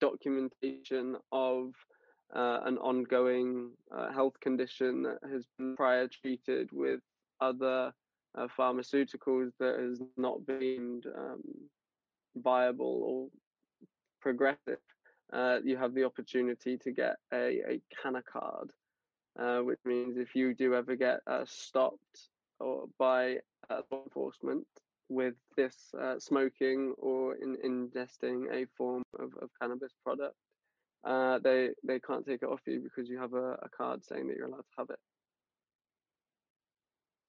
[0.00, 1.72] documentation of
[2.34, 7.00] uh, an ongoing uh, health condition that has been prior treated with
[7.40, 7.92] other
[8.36, 11.42] uh, pharmaceuticals that has not been um,
[12.36, 13.28] viable or
[14.20, 14.78] progressive,
[15.32, 18.70] uh, you have the opportunity to get a, a canna card,
[19.38, 22.28] uh, which means if you do ever get uh, stopped
[22.60, 23.38] or by
[23.70, 24.66] uh, law enforcement
[25.08, 30.34] with this uh, smoking or in ingesting a form of, of cannabis product,
[31.04, 34.28] uh, they they can't take it off you because you have a, a card saying
[34.28, 34.98] that you're allowed to have it.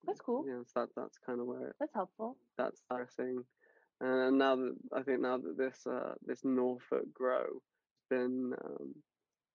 [0.06, 0.44] That's cool.
[0.46, 2.36] Yeah, so that that's kind of where That's helpful.
[2.56, 3.44] that's our thing.
[4.04, 8.94] And now that I think now that this uh, this Norfolk grow has been um,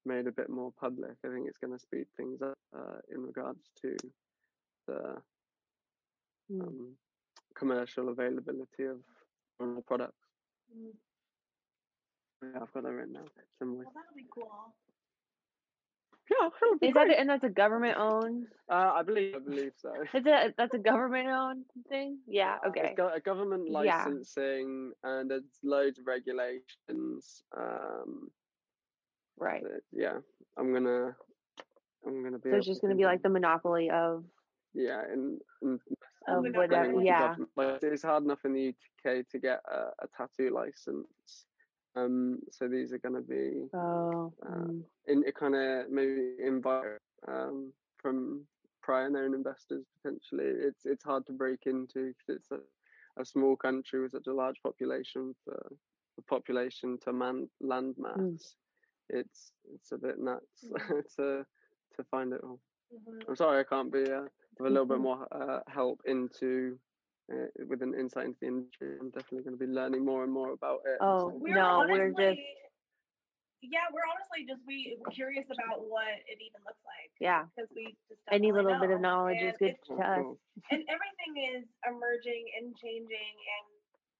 [0.05, 3.21] made a bit more public, I think it's going to speed things up uh, in
[3.21, 3.95] regards to
[4.87, 5.21] the
[6.51, 6.61] Mm.
[6.61, 6.97] um,
[7.55, 8.97] commercial availability of
[9.85, 10.25] products.
[10.75, 10.93] Mm.
[12.41, 13.29] Yeah, I've got that written down.
[13.59, 13.85] Some way.
[13.85, 14.49] Well, that'll be cool.
[16.29, 17.17] Yeah, that Is that great.
[17.19, 18.47] and that's a government owned?
[18.69, 19.91] Uh, I believe I believe so.
[20.13, 22.19] Is it that's a government owned thing?
[22.27, 22.57] Yeah.
[22.63, 22.81] Uh, Okay.
[22.89, 24.03] It's got a government Yeah.
[24.05, 27.43] licensing and there's loads of regulations.
[27.57, 28.29] Um,
[29.37, 29.63] Right.
[29.63, 30.17] but yeah,
[30.57, 31.15] I'm gonna,
[32.05, 32.51] I'm gonna be.
[32.51, 34.25] So it's just to- be like the monopoly of
[34.73, 35.79] yeah, and, and
[36.27, 37.01] of whatever.
[37.01, 37.35] Yeah.
[37.55, 38.67] Like, it's hard enough in the
[39.05, 41.45] UK to get a, a tattoo license.
[41.95, 44.33] Um, so these are gonna be Oh.
[44.45, 44.83] Uh, mm.
[45.07, 48.47] in it kind of maybe invite um, from
[48.81, 50.45] prior known investors potentially.
[50.45, 52.59] It's it's hard to break into because it's a,
[53.21, 55.57] a small country with such a large population for
[56.15, 58.55] the population to man land mass.
[59.09, 60.69] It's it's a bit nuts
[61.17, 61.45] to
[61.95, 62.59] to find it all.
[62.93, 63.27] Mhm.
[63.27, 64.21] I'm sorry I can't be uh,
[64.57, 65.01] with a little bit Mhm.
[65.01, 66.79] more uh, help into.
[67.31, 70.33] Uh, with an insight into the industry, I'm definitely going to be learning more and
[70.33, 70.97] more about it.
[70.99, 72.39] Oh, so- We're No, we're just-
[73.61, 77.43] yeah, we're honestly just we we're curious about what it even looks like Yeah.
[77.55, 79.09] because we just don't Any really little bit of know.
[79.09, 80.25] knowledge is good to us.
[80.71, 83.67] and everything is emerging and changing and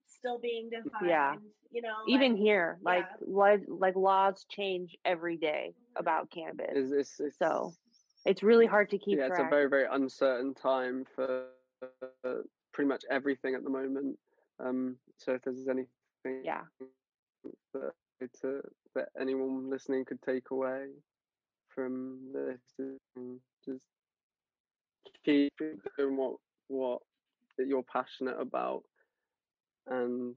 [0.08, 1.08] still being defined.
[1.08, 1.36] Yeah.
[1.72, 3.28] you know, Even like, here, like yeah.
[3.28, 6.00] like like laws change every day Mhm.
[6.02, 6.68] about cannabis.
[6.76, 7.72] It's, it's, it's, So,
[8.26, 9.40] It's really hard to keep yeah, track.
[9.40, 11.48] it's a very very uncertain time for
[12.80, 14.18] pretty much everything at the moment.
[14.58, 15.90] Um, so if there's anything
[16.46, 16.62] yeah.
[17.74, 17.92] that
[18.42, 18.62] to,
[18.96, 20.86] that anyone listening could take away
[21.76, 22.62] from this,
[23.18, 23.84] um, just
[25.26, 25.52] keep
[25.98, 26.36] doing what
[26.70, 27.00] what
[27.58, 28.84] that you're passionate about,
[29.88, 30.36] and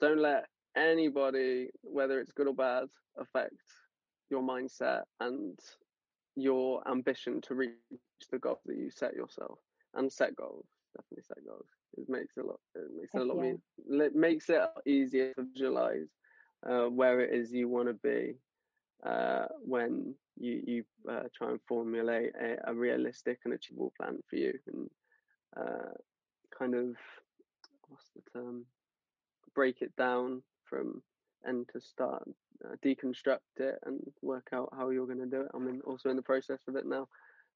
[0.00, 0.44] don't let
[0.76, 2.84] anybody, whether it's good or bad,
[3.18, 3.54] affect
[4.30, 5.58] your mindset and
[6.36, 7.72] your ambition to reach
[8.30, 9.58] the goals that you set yourself
[9.94, 10.66] and set goals.
[10.96, 11.68] Definitely set goals.
[11.96, 12.60] It makes it a lot.
[12.74, 13.44] It makes it a lot.
[13.44, 14.04] yeah.
[14.06, 16.08] It makes it easier to visualize
[16.68, 18.34] uh, where it is you want to be
[19.04, 24.36] uh, when you you uh, try and formulate a, a realistic and achievable plan for
[24.36, 24.90] you and
[25.56, 25.92] uh,
[26.56, 26.96] kind of
[27.88, 28.64] what's the term
[29.54, 31.02] break it down from
[31.46, 32.24] end to start
[32.64, 36.10] uh, deconstruct it and work out how you're going to do it i'm in, also
[36.10, 37.06] in the process of it now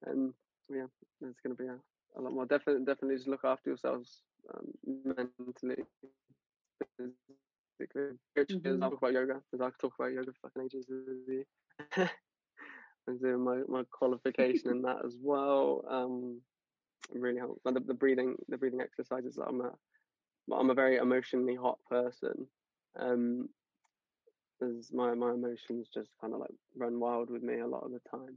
[0.06, 0.32] and
[0.70, 0.86] yeah
[1.20, 1.76] there's going to be a,
[2.16, 4.22] a lot more definitely definitely just look after yourselves
[4.54, 4.72] um,
[5.16, 5.84] mentally
[6.96, 8.80] physically Mhm.
[8.80, 10.86] Talk about yoga because I could talk about yoga for fucking ages.
[13.08, 15.84] I'm doing my, my qualification in that as well.
[15.88, 16.40] Um,
[17.12, 17.64] really helps.
[17.64, 19.38] And the, the breathing the breathing exercises.
[19.38, 19.72] I'm a
[20.52, 22.46] I'm a very emotionally hot person.
[22.98, 23.48] Um,
[24.62, 27.92] as my my emotions just kind of like run wild with me a lot of
[27.92, 28.36] the time,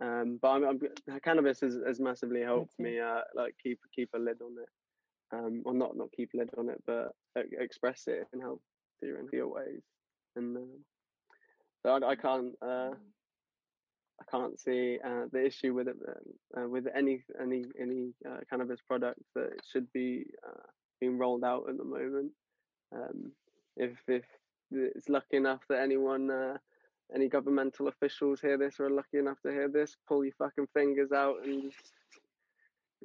[0.00, 4.18] Um, but I'm, I'm cannabis has, has massively helped me uh, like keep keep a
[4.18, 4.68] lid on it.
[5.32, 8.60] Um, well, not not keep a lid on it, but express it in healthier
[9.02, 9.82] and healthier ways.
[10.36, 10.60] And uh,
[11.82, 12.90] so I, I can't uh,
[14.20, 18.38] I can't see uh, the issue with it uh, uh, with any any any uh,
[18.48, 20.66] cannabis product that should be uh,
[21.00, 22.32] being rolled out at the moment.
[22.94, 23.32] Um,
[23.76, 24.24] if if
[24.70, 26.58] it's lucky enough that anyone uh,
[27.14, 30.66] any governmental officials hear this or are lucky enough to hear this, pull your fucking
[30.74, 31.92] fingers out and just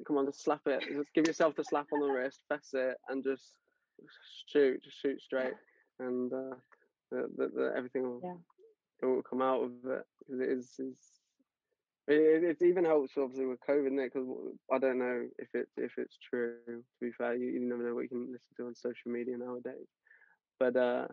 [0.06, 0.82] come on, just slap it.
[0.96, 3.54] Just give yourself the slap on the wrist, fess it, and just
[4.46, 5.54] shoot, just shoot straight,
[6.00, 6.56] and uh,
[7.10, 8.34] the, the, the, everything will Yeah.
[9.02, 10.98] it will come out of it because it is is.
[12.06, 14.28] It, it even helps obviously with COVID, because
[14.70, 16.56] I don't know if it if it's true.
[16.66, 19.38] To be fair, you, you never know what you can listen to on social media
[19.38, 19.88] nowadays.
[20.60, 21.06] But uh,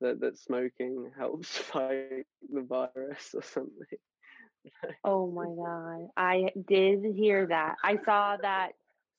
[0.00, 3.98] that that smoking helps fight the virus or something.
[5.04, 6.10] Oh my god.
[6.16, 7.76] I did hear that.
[7.84, 8.72] I saw that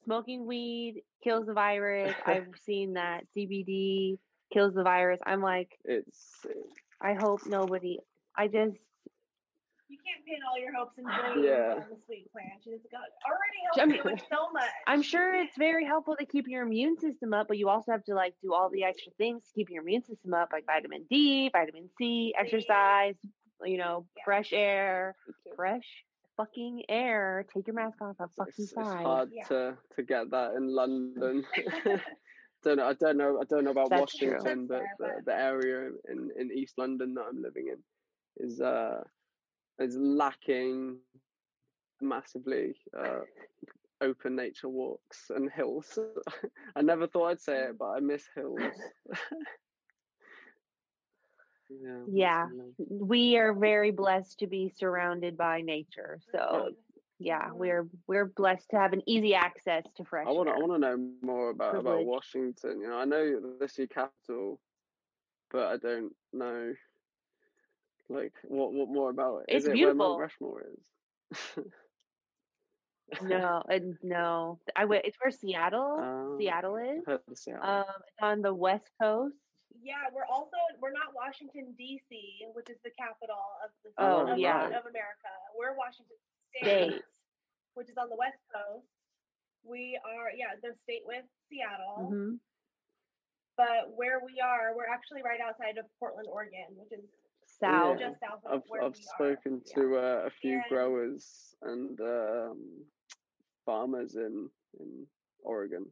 [0.03, 2.13] smoking weed kills the virus.
[2.25, 4.17] I've seen that CBD
[4.51, 5.19] kills the virus.
[5.25, 6.45] I'm like, It's
[7.01, 7.99] I hope nobody
[8.35, 8.77] I just
[9.89, 11.75] You can't pin all your hopes and dreams Yeah.
[11.83, 12.61] on the sweet plant.
[12.65, 14.69] It's got already I helped mean- you with so much.
[14.85, 18.03] I'm sure it's very helpful to keep your immune system up, but you also have
[18.05, 21.05] to like do all the extra things to keep your immune system up, like vitamin
[21.09, 23.15] D, vitamin C, exercise,
[23.63, 24.23] you know, Yeah.
[24.25, 25.15] fresh air,
[25.55, 26.03] fresh
[26.35, 27.45] fucking air.
[27.53, 28.53] Take your mask off it's, outside.
[28.57, 29.43] it's hard Yeah.
[29.45, 31.45] to to get that in London.
[32.63, 32.87] don't know.
[32.89, 33.39] I don't know.
[33.39, 34.01] I don't know about That's.
[34.01, 37.81] Washington, but That's the, the area in in East London that I'm living in
[38.45, 39.01] is uh
[39.79, 40.97] is lacking
[42.01, 43.21] massively uh
[44.01, 45.97] open nature walks and hills.
[46.75, 48.59] I never thought I'd say it, but I miss hills.
[51.69, 51.99] yeah.
[52.07, 52.47] Yeah.
[52.89, 56.19] We are very blessed to be surrounded by nature.
[56.31, 56.69] So
[57.19, 60.53] yeah, we're we're blessed to have an easy access to fresh I want to.
[60.53, 62.79] I want to know more about about Washington.
[62.81, 64.59] You know, I know this is capital,
[65.51, 66.73] but I don't know
[68.09, 69.55] like what what more about it.
[69.55, 69.97] It's is it beautiful.
[69.99, 71.65] where Mount Rushmore is?
[73.21, 76.99] No, and no, I w- it's where Seattle, Um, Seattle is.
[76.99, 77.63] I've heard of Seattle.
[77.63, 79.35] Um, it's on the west coast.
[79.81, 84.37] Yeah, we're also we're not Washington D.C., which is the capital of the Oh, of,
[84.37, 84.67] yeah.
[84.67, 85.31] of America.
[85.57, 86.17] We're Washington
[86.51, 87.01] State, State.
[87.75, 88.87] which is on the west coast.
[89.63, 92.35] We are yeah, the state with Seattle, hmm
[93.55, 97.03] but where we are, we're actually right outside of Portland, Oregon, which is
[97.59, 97.97] South.
[97.99, 98.09] Yeah.
[98.09, 99.35] just south of I've where I've we are.
[99.35, 99.73] spoken Yeah.
[99.75, 102.85] to uh, a few And- growers and um,
[103.65, 105.07] farmers in in
[105.43, 105.85] Oregon.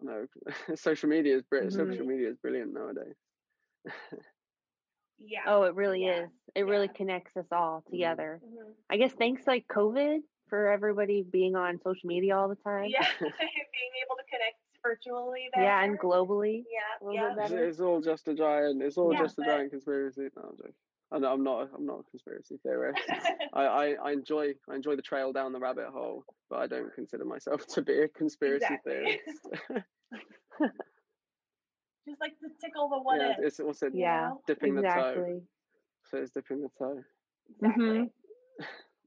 [0.00, 0.26] No,
[0.76, 1.74] social media is brilliant.
[1.74, 1.90] Mhm.
[1.90, 3.16] Social media is brilliant nowadays.
[5.20, 5.40] Yeah.
[5.48, 6.30] Oh, it really Yeah, is.
[6.54, 8.40] It really connects us all together.
[8.44, 8.72] Mhm.
[8.88, 12.84] I guess thanks like COVID for everybody being on social media all the time.
[12.88, 15.48] Yeah, being able to connect virtually.
[15.54, 15.64] There.
[15.64, 16.64] Yeah, and globally.
[16.70, 17.34] Yeah, yeah.
[17.44, 18.80] It's, it's all just a giant.
[18.82, 20.28] It's all Yeah, just a giant conspiracy.
[20.36, 20.72] No, I'm joking.
[21.10, 21.70] I know, I'm not.
[21.74, 23.00] I'm not a conspiracy theorist.
[23.54, 26.94] I, I, I enjoy I enjoy the trail down the rabbit hole, but I don't
[26.94, 28.92] consider myself to be a conspiracy Exactly.
[28.92, 29.84] theorist.
[32.06, 33.20] Just like to tickle the one.
[33.20, 33.38] yeah, if.
[33.40, 34.40] it's also Yeah, know?
[34.46, 35.40] dipping the toe.
[36.10, 37.02] So it's dipping the toe.
[37.60, 37.86] Exactly.
[37.86, 38.10] Mhm.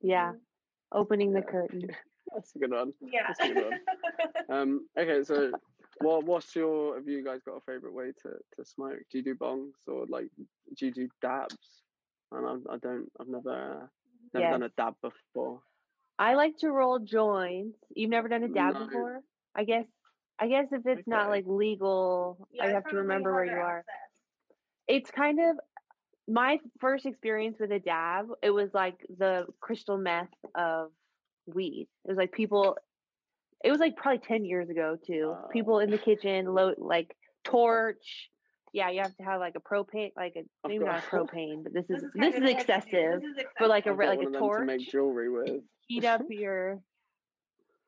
[0.01, 0.33] Yeah.
[0.91, 1.51] Opening the Yeah.
[1.51, 1.81] curtain.
[2.33, 2.93] That's a good one.
[3.01, 3.27] Yeah.
[3.27, 3.79] That's a good one.
[4.49, 5.51] Um, okay, so
[5.99, 8.99] what what's your have you guys got a favorite way to, to smoke?
[9.11, 10.29] Do you do bongs or like
[10.77, 11.83] do you do dabs?
[12.31, 13.87] And I, I don't I've never uh,
[14.33, 15.59] never done a dab before.
[16.19, 17.77] I like to roll joints.
[17.95, 18.85] You've never done a dab No.
[18.85, 19.19] before?
[19.55, 19.85] I guess
[20.39, 23.79] I guess if it's not like legal, yeah, I have to remember where you are.
[23.79, 23.95] access.
[24.87, 25.57] It's kind of
[26.27, 28.27] my first experience with a dab.
[28.41, 30.91] It was like the crystal meth of
[31.45, 31.87] weed.
[32.05, 32.77] It was like people
[33.63, 35.35] it was like probably 10 years ago too.
[35.51, 35.79] People Oh.
[35.79, 38.30] in the kitchen load like torch.
[38.73, 41.73] Yeah, you have to have like a propane like a maybe not a propane, but
[41.73, 43.21] this This is is, this is excessive.
[43.21, 44.61] This is But like a like a torch.
[44.61, 45.61] to make jewelry with.
[45.87, 46.81] Heat up your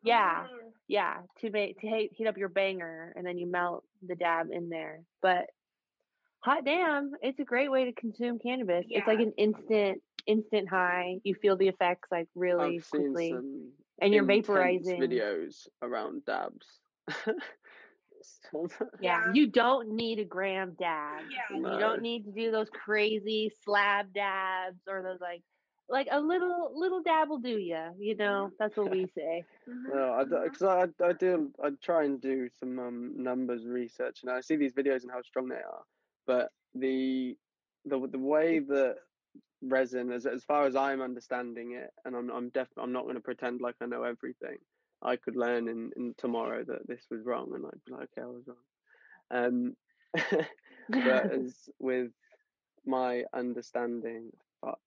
[0.04, 0.44] yeah.
[0.44, 0.72] Mm.
[0.88, 4.48] Yeah, to make to heat, heat up your banger and then you melt the dab
[4.52, 5.02] in there.
[5.22, 5.46] But
[6.40, 8.86] hot damn, it's a great way to consume cannabis.
[8.90, 11.20] It's like an instant instant high.
[11.24, 13.34] You feel the effects like really I've quickly.
[14.02, 15.00] And you're vaporizing.
[15.00, 16.68] videos around dabs.
[19.00, 19.32] Yeah, Yeah.
[19.34, 21.22] you don't need a gram dab.
[21.32, 21.58] Yeah.
[21.58, 25.42] You don't need to do those crazy slab dabs or those like
[25.90, 27.92] like a little little dab will do you.
[28.00, 29.44] You know, that's what we say.
[29.68, 34.32] No, I because I, I do I try and do some um, numbers research and
[34.32, 35.84] I see these videos and how strong they are,
[36.26, 37.36] but the
[37.86, 38.96] the the way that
[39.62, 43.16] resin as as far as I'm understanding it, and I'm I'm def I'm not going
[43.16, 44.58] to pretend like I know everything.
[45.04, 48.22] I could learn in, in tomorrow that this was wrong, and I'd be like, okay,
[48.22, 48.58] I was wrong.
[49.32, 49.76] Um,
[50.90, 52.12] but as with
[52.86, 54.32] my understanding,
[54.62, 54.80] fuck.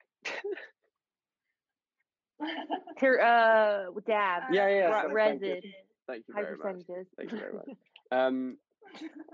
[2.99, 4.43] Ter- uh, dab.
[4.53, 5.49] Yeah, yeah, Re- so thank you.
[5.49, 5.61] resin.
[6.07, 6.83] Thank you High very much.
[7.17, 7.69] Thank you very much.
[8.13, 8.59] Um,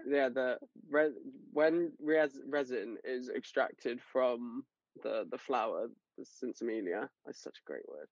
[0.08, 0.56] yeah, the
[0.88, 1.12] re-
[1.52, 4.64] when res- resin is extracted from
[5.02, 8.08] the the flower, the sinsemilla, that's such a great word.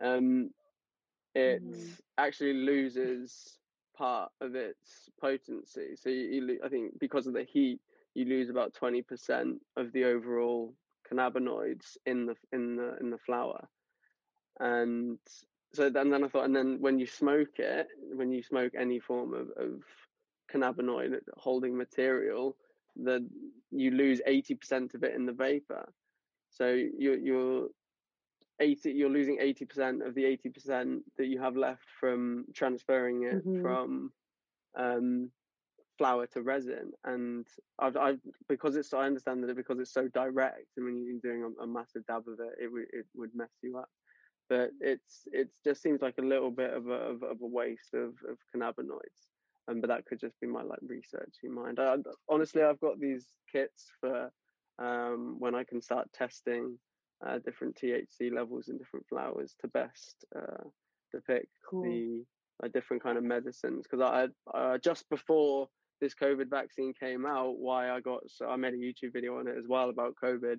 [0.00, 0.50] Um,
[1.34, 1.98] it Mhm.
[2.18, 3.58] actually loses
[3.96, 5.96] part of its potency.
[5.96, 7.80] So you, you, I think because of the heat,
[8.14, 10.74] you lose about twenty percent of the overall
[11.10, 13.68] cannabinoids in the in the in the flower,
[14.58, 15.18] and
[15.72, 18.98] so then, then I thought, and then when you smoke it, when you smoke any
[18.98, 19.82] form of, of
[20.52, 22.56] cannabinoid holding material,
[22.96, 23.28] the
[23.70, 25.92] you lose eighty percent of it in the vapor.
[26.50, 26.66] So
[26.98, 27.68] you're you're
[28.60, 33.24] eighty, you're losing eighty percent of the eighty percent that you have left from transferring
[33.24, 33.60] it Mhm.
[33.62, 34.12] from
[34.76, 35.30] um,
[35.98, 36.92] flower to resin.
[37.04, 37.46] And
[37.78, 41.54] I've, I've because it's I understand that because it's so direct, and when you're doing
[41.58, 43.88] a, a massive dab of it, it would it would mess you up
[44.50, 47.94] but it's it just seems like a little bit of a of, of a waste
[47.94, 49.28] of, of cannabinoids.
[49.68, 51.78] Um, but that could just be my like researchy mind.
[51.78, 51.96] I,
[52.28, 54.32] honestly, I've got these kits for
[54.78, 56.78] um, when I can start testing
[57.26, 60.64] uh, different THC levels in different flowers to best uh,
[61.12, 61.82] depict Cool.
[61.82, 62.24] the
[62.64, 63.86] uh, different kind of medicines.
[63.90, 65.68] Because I uh, just before
[66.00, 69.48] this COVID vaccine came out, why I got so I made a YouTube video on
[69.48, 70.58] it as well about COVID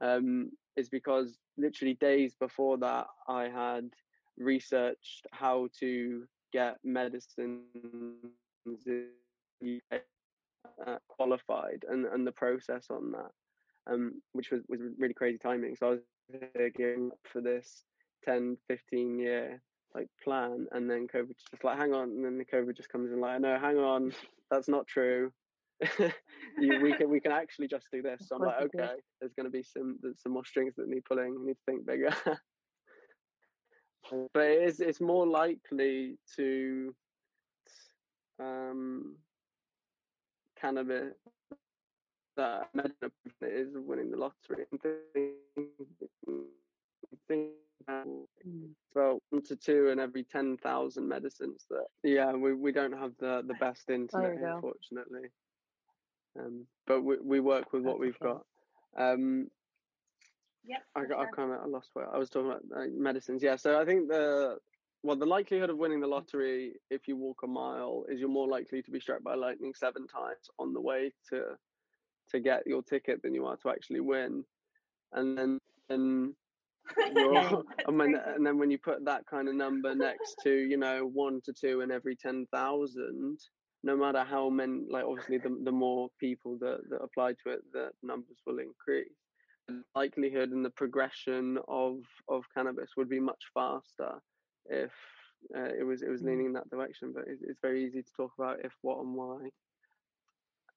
[0.00, 3.90] um, is because literally days before that, I had
[4.38, 7.64] researched how to get medicines
[9.92, 13.30] uh, qualified and, and the process on that,
[13.88, 15.76] um, which was, was really crazy timing.
[15.76, 16.00] So I was
[16.76, 17.84] gearing up for this
[18.24, 19.62] 10, 15 year
[19.94, 23.10] like plan, and then COVID just like, hang on, and then the COVID just comes
[23.10, 24.12] in like, no, hang on,
[24.50, 25.32] that's not true.
[26.58, 28.26] you, we can we can actually just do this.
[28.26, 31.38] So I'm like, okay, there's going to be some some more strings that need pulling.
[31.38, 32.10] We need to think bigger.
[34.34, 36.94] but it is it's more likely to
[38.40, 39.16] um
[40.60, 41.14] cannabis
[42.38, 42.70] that
[43.42, 44.66] is winning the lottery.
[44.72, 44.76] I
[45.14, 45.32] think,
[47.12, 47.52] I think
[48.46, 48.74] Mm.
[49.30, 53.42] one to two in every ten thousand medicines that yeah we, we don't have the
[53.46, 54.54] the best internet you here, go.
[54.54, 55.28] unfortunately
[56.38, 58.44] um but we, we work with what we've got
[58.98, 59.48] um
[60.64, 60.82] Yep.
[60.96, 61.30] I got I sure.
[61.36, 64.08] kind of I lost where I was talking about uh, medicines yeah so I think
[64.08, 64.58] the
[65.02, 68.48] well the likelihood of winning the lottery if you walk a mile is you're more
[68.48, 71.56] likely to be struck by lightning seven times on the way to
[72.30, 74.44] to get your ticket than you are to actually win.
[75.12, 76.34] And then and
[77.14, 80.76] you're and, when, and then when you put that kind of number next to you
[80.76, 83.38] know one to two in every 10,000
[83.84, 87.60] no matter how many like obviously the, the more people that, that apply to it
[87.72, 89.12] the numbers will increase.
[89.68, 91.98] The likelihood and the progression of
[92.28, 94.18] of cannabis would be much faster
[94.66, 94.92] if
[95.56, 96.26] uh, it was it was Mm.
[96.26, 99.14] leaning in that direction but it, it's very easy to talk about if what and
[99.14, 99.50] why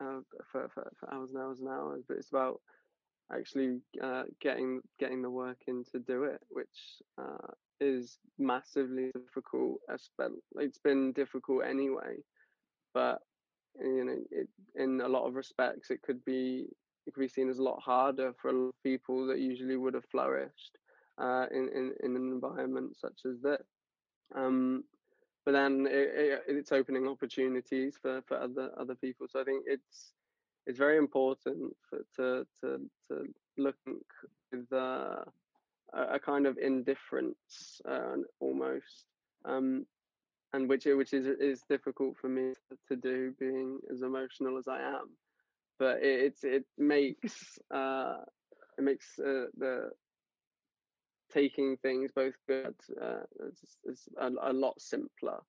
[0.02, 0.20] uh,
[0.52, 2.60] for, for, for hours and hours and hours but it's about
[3.34, 6.68] actually uh, getting getting the work in to do it, which
[7.20, 7.48] uh,
[7.80, 9.80] is massively difficult.
[9.90, 12.18] It's been difficult anyway,
[12.94, 13.20] but
[13.80, 16.68] you know, it, in a lot of respects, it could be
[17.08, 19.78] it could be seen as a lot harder for a lot of people that usually
[19.78, 20.78] would have flourished
[21.18, 23.66] uh, in, in in an environment such as this.
[24.36, 24.84] Um,
[25.46, 29.28] but then it, it, it's opening opportunities for, for other other people.
[29.30, 30.14] So I think it's
[30.68, 33.26] it's very important for, to to to
[33.58, 33.76] look
[34.52, 35.24] with uh,
[35.94, 39.06] a, kind of indifference uh, almost,
[39.46, 39.86] um,
[40.54, 42.54] and which which is is difficult for me
[42.88, 45.10] to do, being as emotional as I am.
[45.80, 48.18] But it it's, it makes uh,
[48.78, 49.92] it makes uh, the
[51.32, 55.40] taking things both good uh, it's, it's a, a lot simpler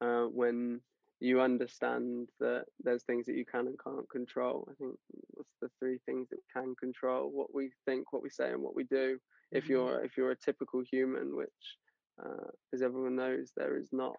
[0.00, 0.80] uh, when
[1.20, 4.68] you understand that there's things that you can and can't control.
[4.70, 4.96] I think
[5.30, 8.62] what's the three things that we can control: what we think, what we say, and
[8.62, 9.18] what we do.
[9.52, 9.70] If Mhm.
[9.70, 11.78] you're if you're a typical human, which,
[12.22, 14.16] uh, as everyone knows, there is not.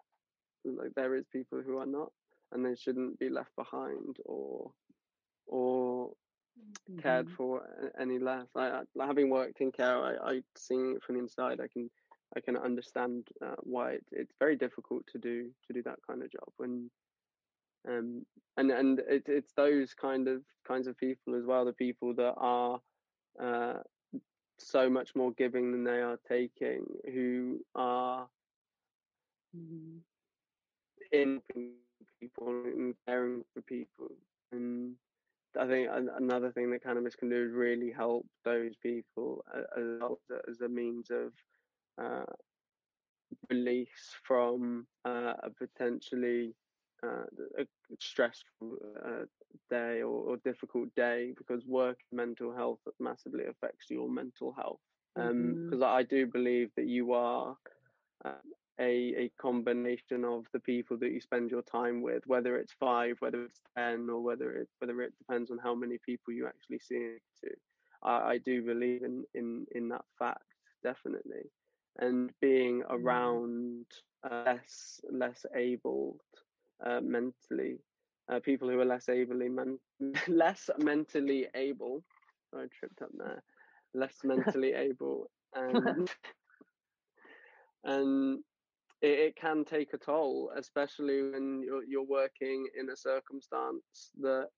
[0.64, 2.12] Like there is people who are not,
[2.52, 4.72] and they shouldn't be left behind or
[5.46, 6.12] or
[7.00, 7.36] cared Mhm.
[7.36, 7.62] for
[7.98, 8.48] any less.
[8.54, 11.90] I, I having worked in care, I, I seeing it from the inside, I can
[12.36, 16.22] I can understand uh, why it, it's very difficult to do to do that kind
[16.22, 16.90] of job when
[17.88, 18.24] um
[18.56, 22.34] and and it, it's those kind of kinds of people as well the people that
[22.36, 22.80] are
[23.40, 23.78] uh
[24.58, 28.28] so much more giving than they are taking, who are
[29.52, 30.02] Mhm.
[31.12, 31.42] in
[32.20, 34.10] people and caring for people.
[34.52, 34.96] And
[35.58, 39.64] I think another thing that cannabis can do is really help those people as,
[40.48, 41.32] as a- means of
[42.00, 42.24] uh,
[43.50, 46.54] release from uh, a potentially
[47.04, 47.24] uh,
[47.58, 47.66] a
[47.98, 49.24] stressful uh,
[49.70, 54.80] day or, or difficult day because work mental health massively affects your mental health.
[55.16, 57.56] Because I do believe that you are
[58.24, 58.34] uh,
[58.80, 63.16] a a combination of the people that you spend your time with, whether it's five,
[63.20, 66.78] whether it's ten, or whether it whether it depends on how many people you actually
[66.80, 67.50] see to.
[68.02, 70.44] I, I do believe in in in that fact
[70.82, 71.50] definitely,
[71.98, 73.86] and being around
[74.22, 76.18] uh, less less able
[76.84, 77.78] uh, mentally,
[78.30, 79.80] uh, people who are less ably men-
[80.28, 82.04] less mentally able.
[82.54, 83.42] I tripped up there.
[83.94, 86.08] Less mentally able, and
[87.84, 88.44] and
[89.02, 94.48] it, it can take a toll, especially when you're you're working in a circumstance that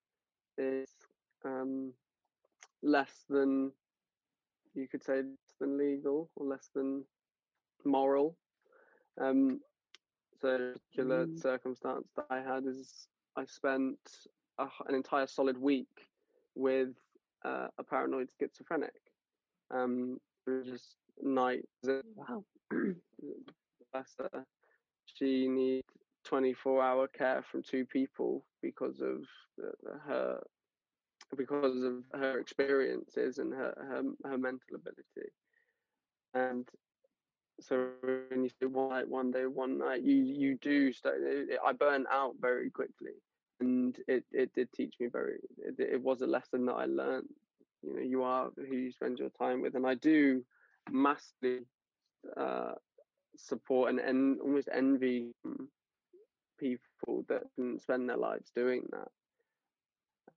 [0.59, 0.91] is
[1.45, 1.93] um,
[2.83, 3.73] less than
[4.75, 7.05] you could say less than legal or less than
[7.85, 8.37] moral.
[9.21, 9.61] Um,
[10.41, 11.35] so a particular Mhm.
[11.35, 13.99] circumstance that I had is I spent
[14.59, 16.11] a an entire solid week
[16.55, 16.95] with
[17.45, 18.95] uh, a paranoid schizophrenic.
[19.71, 20.21] Um,
[20.65, 21.67] just night
[22.15, 22.45] Wow.
[23.93, 24.25] her.
[25.05, 25.87] She needs
[26.25, 29.25] 24 hour care from two people because of
[29.57, 30.43] the, the- her
[31.37, 35.31] because of her experiences and her, her her mental ability.
[36.35, 36.69] And
[37.61, 41.19] so when you say one night, one day, one night, you you do start.
[41.65, 43.15] I burn out very quickly,
[43.61, 45.39] and it it did teach me very.
[45.59, 47.29] It, it was a lesson that I learned.
[47.83, 50.45] You know, you are who you spend your time with, and I do
[50.91, 51.67] massively
[52.37, 52.75] uh,
[53.37, 55.33] support and, and almost envy
[56.59, 59.09] people that can spend their lives doing that.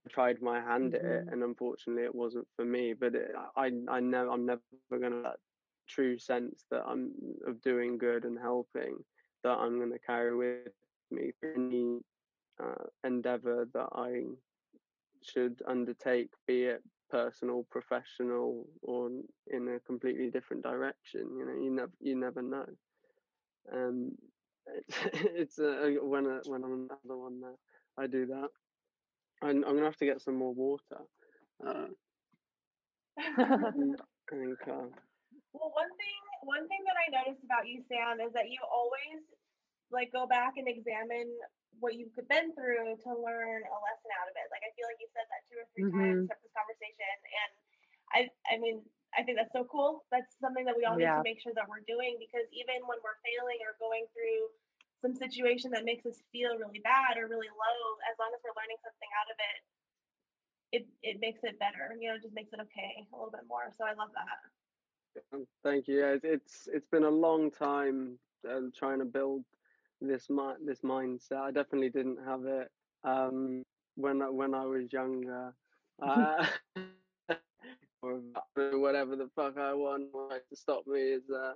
[0.06, 1.32] I tried my hand at it, Mhm.
[1.32, 2.94] and unfortunately, it wasn't for me.
[2.94, 5.40] But it, I, I know I'm never gonna that
[5.88, 7.12] true sense that I'm
[7.46, 9.04] of doing good and helping
[9.44, 10.74] that I'm gonna carry with
[11.12, 12.00] me for any
[12.62, 14.24] uh, endeavor that I
[15.22, 16.84] should undertake, be it
[17.14, 19.10] personal, professional, or
[19.48, 21.38] in a completely different direction.
[21.38, 22.66] You know, you never you never know.
[23.72, 24.18] Um,
[24.68, 27.58] it's, it's uh, when I, when I'm another one there,
[27.98, 28.50] I do that.
[29.44, 31.04] I'm, I'm gonna have to get some more water.
[31.66, 31.88] Uh,
[33.18, 34.90] and I think uh,
[35.54, 39.24] Well, one thing one thing that I noticed about you, Sam, is that you always
[39.92, 41.30] like go back and examine
[41.80, 44.48] what you've been through to learn a lesson out of it.
[44.54, 46.28] Like I feel like you said that two or 3 times Mhm.
[46.28, 47.52] throughout this conversation, and
[48.14, 48.20] I
[48.50, 48.86] I mean
[49.18, 50.06] I think that's so cool.
[50.10, 52.98] That's something that we all need to make sure that we're doing because even when
[53.06, 54.50] we're failing or going through
[55.02, 57.80] some situation that makes us feel really bad or really low,
[58.10, 59.60] as long as we're learning something out of it,
[60.72, 61.96] it it makes it better.
[62.00, 63.70] You know, it just makes it okay a little bit more.
[63.78, 64.40] So I love that.
[65.64, 66.00] Thank you.
[66.00, 68.20] Yeah, it's it's, it's been a long time
[68.50, 69.46] um, trying to build
[70.02, 71.38] this mi- this mindset.
[71.42, 72.70] I definitely didn't have it
[73.04, 73.64] um,
[73.96, 75.54] when I, when I was younger.
[76.02, 76.46] Uh,
[78.02, 78.20] or
[78.80, 81.54] whatever the fuck I want like, to stop me is uh,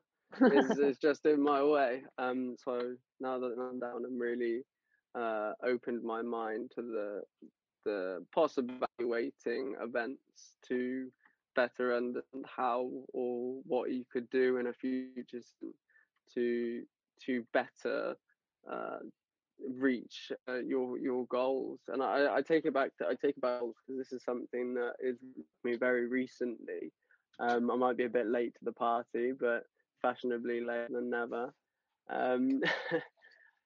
[0.54, 2.04] is, is just in my way.
[2.18, 4.64] Um, so now that I'm down, I'm really
[5.16, 7.22] uh, opened my mind to the
[7.86, 8.26] the
[8.58, 11.10] evaluating events to
[11.56, 15.42] better understand how or what you could do in a future
[16.34, 16.84] to
[17.26, 18.16] to better
[18.72, 19.00] uh,
[19.60, 21.80] reach uh, your your goals.
[21.88, 24.74] And I, I take it back to I take it back because this is something
[24.76, 25.18] that is
[25.64, 26.92] me very recently.
[27.40, 29.64] Um, I might be a bit late to the party, but
[30.02, 31.54] fashionably later than never.
[32.10, 32.62] Um,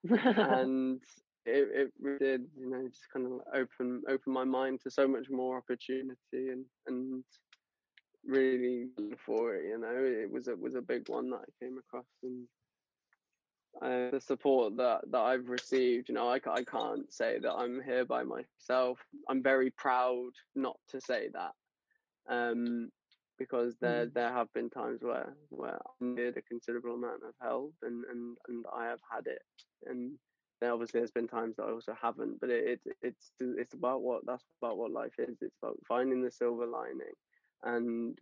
[0.10, 1.00] and
[1.46, 5.08] it, it really did, you know, just kind of open open my mind to so
[5.08, 7.24] much more opportunity and and
[8.26, 8.88] really
[9.26, 9.66] for it.
[9.68, 12.48] You know, it was a was a big one that I came across and.
[13.80, 17.82] Uh, the support that, that I've received, you know, I, I can't say that I'm
[17.82, 19.00] here by myself.
[19.30, 21.54] I'm very proud not to say that,
[22.30, 22.90] um,
[23.38, 24.14] because there Mhm.
[24.14, 28.38] there have been times where where I needed a considerable amount of help, and and
[28.48, 29.42] and I have had it,
[29.86, 30.18] and
[30.60, 32.40] there obviously there's been times that I also haven't.
[32.40, 35.38] But it, it it's it's about what that's about what life is.
[35.42, 37.16] It's about finding the silver lining,
[37.64, 38.20] and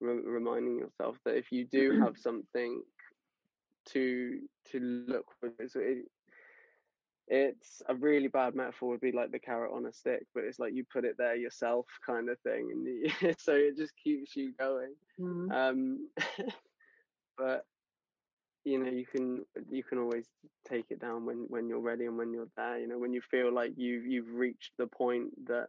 [0.00, 2.82] re- reminding yourself that if you do have something
[3.86, 4.40] to
[4.70, 6.06] to look for, so it,
[7.28, 10.58] it's a really bad metaphor would be like the carrot on a stick but it's
[10.58, 14.36] like you put it there yourself kind of thing and you, so it just keeps
[14.36, 14.94] you going.
[15.18, 15.50] Mhm.
[15.50, 16.08] um
[17.38, 17.64] but
[18.64, 20.28] you know you can you can always
[20.68, 23.20] take it down when when you're ready and when you're there you know when you
[23.20, 25.68] feel like you you've reached the point that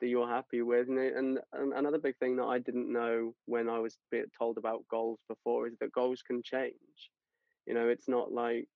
[0.00, 0.88] that you're happy with.
[0.88, 3.98] And, it- and and another big thing that I didn't know when I was
[4.38, 7.10] told about goals before is that goals can change
[7.66, 8.68] you know it's not like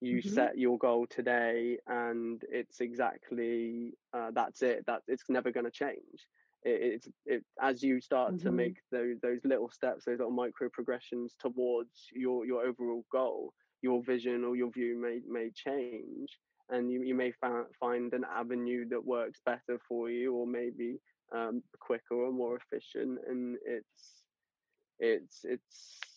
[0.00, 0.22] you Mhm.
[0.22, 5.70] set your goal today and it's exactly uh, that's it that it's never going to
[5.70, 6.26] change
[6.62, 8.52] it, it's it as you start to Mhm.
[8.52, 14.02] make those those little steps those little micro progressions towards your your overall goal your
[14.02, 16.38] vision or your view may may change
[16.70, 20.98] and you, you may fa- find an avenue that works better for you or maybe
[21.34, 24.24] um, quicker or more efficient and it's
[24.98, 26.11] it's it's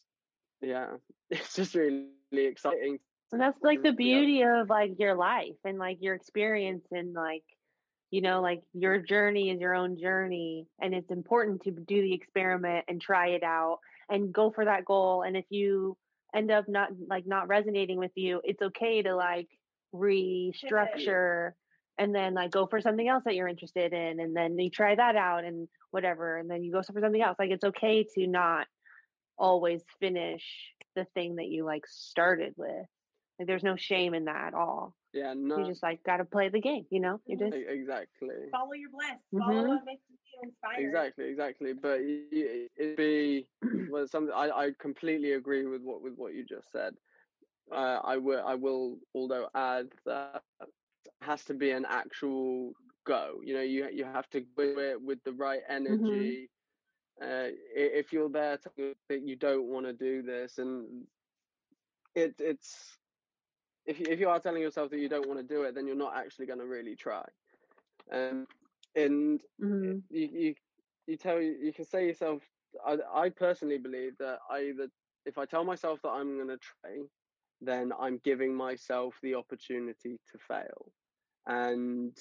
[0.62, 0.88] yeah
[1.30, 3.00] it's just really exciting
[3.32, 3.96] And that's like the Yeah.
[3.98, 7.44] beauty of like your life and like your experience and like
[8.12, 12.14] you know like your journey is your own journey and it's important to do the
[12.14, 13.80] experiment and try it out
[14.10, 15.98] and go for that goal and if you
[16.36, 19.48] end up not like not resonating with you it's okay to like
[19.94, 21.52] restructure
[21.98, 24.96] and then like go for something else that you're interested in and then you try
[24.96, 28.28] that out and whatever and then you go for something else like it's okay to
[28.28, 28.68] not
[29.38, 30.44] always finish
[30.96, 32.86] the thing that you like started with.
[33.40, 34.96] Like there's no shame in that at all.
[35.14, 35.58] Yeah no.
[35.60, 37.20] you just like got to play the game you know?
[37.28, 38.50] You just e- exactly.
[38.52, 39.20] Follow your bliss.
[39.38, 39.68] Follow Mhm.
[39.68, 40.82] what makes you feel inspired.
[40.88, 43.48] exactly exactly but y- y- it'd be
[43.92, 46.94] well something I, I completely agree with what with what you just said.
[47.72, 52.74] Uh, i will i will although add that it has to be an actual
[53.06, 56.50] go you know you you have to do it with the right energy
[57.22, 61.08] uh, if you're there to, that you don't want to do this and
[62.16, 63.00] it it's
[63.86, 65.88] if you, if you are telling yourself that you don't want to do it then
[65.88, 67.24] you're not actually going to really try
[68.12, 68.48] um
[68.96, 70.04] and Mhm.
[70.10, 70.56] you you
[71.08, 72.44] you tell you can say yourself
[72.86, 74.88] I, I personally believe that I either
[75.26, 77.02] if I tell myself that I'm going to try
[77.62, 80.92] then I'm giving myself the opportunity to fail
[81.48, 82.18] and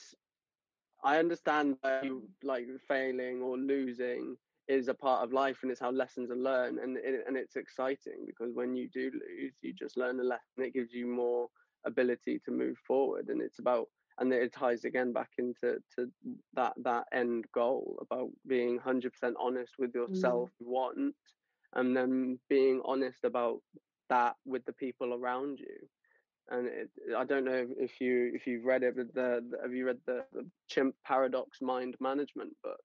[1.02, 4.36] I understand that you, like failing or losing
[4.68, 7.56] is a part of life and it's how lessons are learned and it, and it's
[7.56, 11.48] exciting because when you do lose you just learn a lesson it gives you more
[11.86, 13.88] ability to move forward and it's about
[14.18, 16.08] and it ties again back into to
[16.54, 19.96] that that end goal about being 100% honest with mm.
[19.96, 21.14] yourself you want
[21.74, 23.58] and then being honest about
[24.08, 25.88] that with the people around you
[26.50, 29.58] and it, I don't know if, if you if you've read it, but the, the
[29.62, 32.80] have you read the, the Chimp Paradox Mind Management book?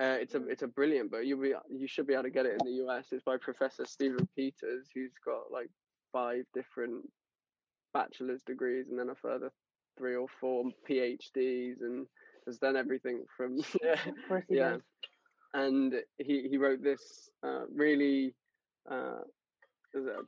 [0.00, 1.20] Uh, it's a it's a brilliant book.
[1.24, 3.06] You'll be you should be able to get it in the US.
[3.12, 5.70] It's by Professor Stephen Peters, who's got like
[6.12, 7.08] five different
[7.92, 9.52] bachelor's degrees and then a further
[9.96, 12.06] three or four PhDs, and
[12.46, 13.96] has done everything from yeah,
[14.48, 14.70] he yeah.
[14.70, 14.82] does
[15.54, 18.34] And he he wrote this uh, really.
[18.90, 19.20] Uh,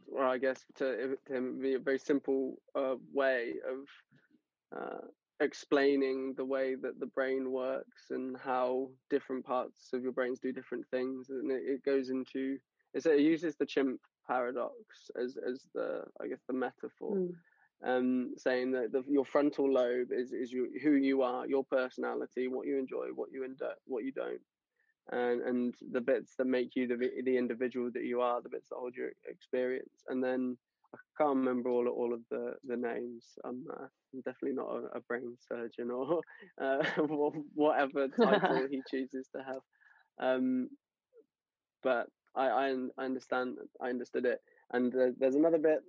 [0.09, 5.07] well, I guess to, to him be a very simple uh, way of uh,
[5.41, 10.53] explaining the way that the brain works and how different parts of your brains do
[10.53, 12.59] different things, and it, it goes into
[12.95, 17.35] it's, it uses the chimp paradox as as the I guess the metaphor, Mm.
[17.85, 22.49] um, saying that the, your frontal lobe is is you, who you are, your personality,
[22.49, 24.41] what you enjoy, what you endo- what you don't
[25.13, 28.71] and and the bits that make you the the individual that you are, the bits
[28.71, 30.57] that hold your experience, and then
[30.95, 33.39] I can't remember all all of the the names.
[33.45, 36.21] I'm, uh, I'm definitely not a, a brain surgeon or
[36.61, 36.85] uh,
[37.55, 39.63] whatever title he chooses to have.
[40.19, 40.69] Um,
[41.83, 44.41] but I, I I understand I understood it,
[44.73, 45.81] and uh, there's another bit.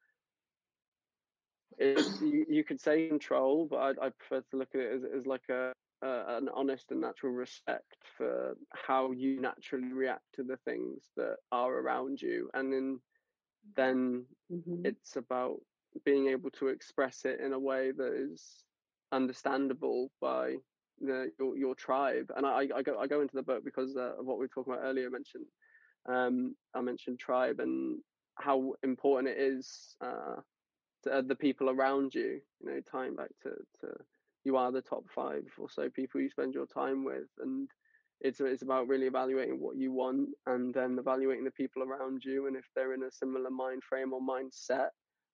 [1.80, 5.28] You, you could say control, but I, I prefer to look at it as, as
[5.28, 5.74] like a
[6.04, 11.38] uh, an honest and natural respect for how you naturally react to the things that
[11.52, 13.00] are around you, and then
[13.76, 14.84] then Mhm.
[14.84, 15.60] it's about
[16.06, 18.64] being able to express it in a way that is
[19.12, 20.56] understandable by
[21.00, 22.32] the, your your tribe.
[22.36, 24.50] And I, I go I go into the book because uh, of what we were
[24.50, 25.08] talking about earlier.
[25.08, 25.46] I mentioned
[26.08, 28.00] um, I mentioned tribe and
[28.38, 30.38] how important it is uh,
[31.12, 32.42] uh, the people around you.
[32.62, 33.50] You know, tying back to
[33.82, 33.94] to
[34.44, 37.70] you are the top five or so people you spend your time with, and
[38.24, 42.48] it's it's about really evaluating what you want and then evaluating the people around you,
[42.48, 44.90] and if they're in a similar mind frame or mindset.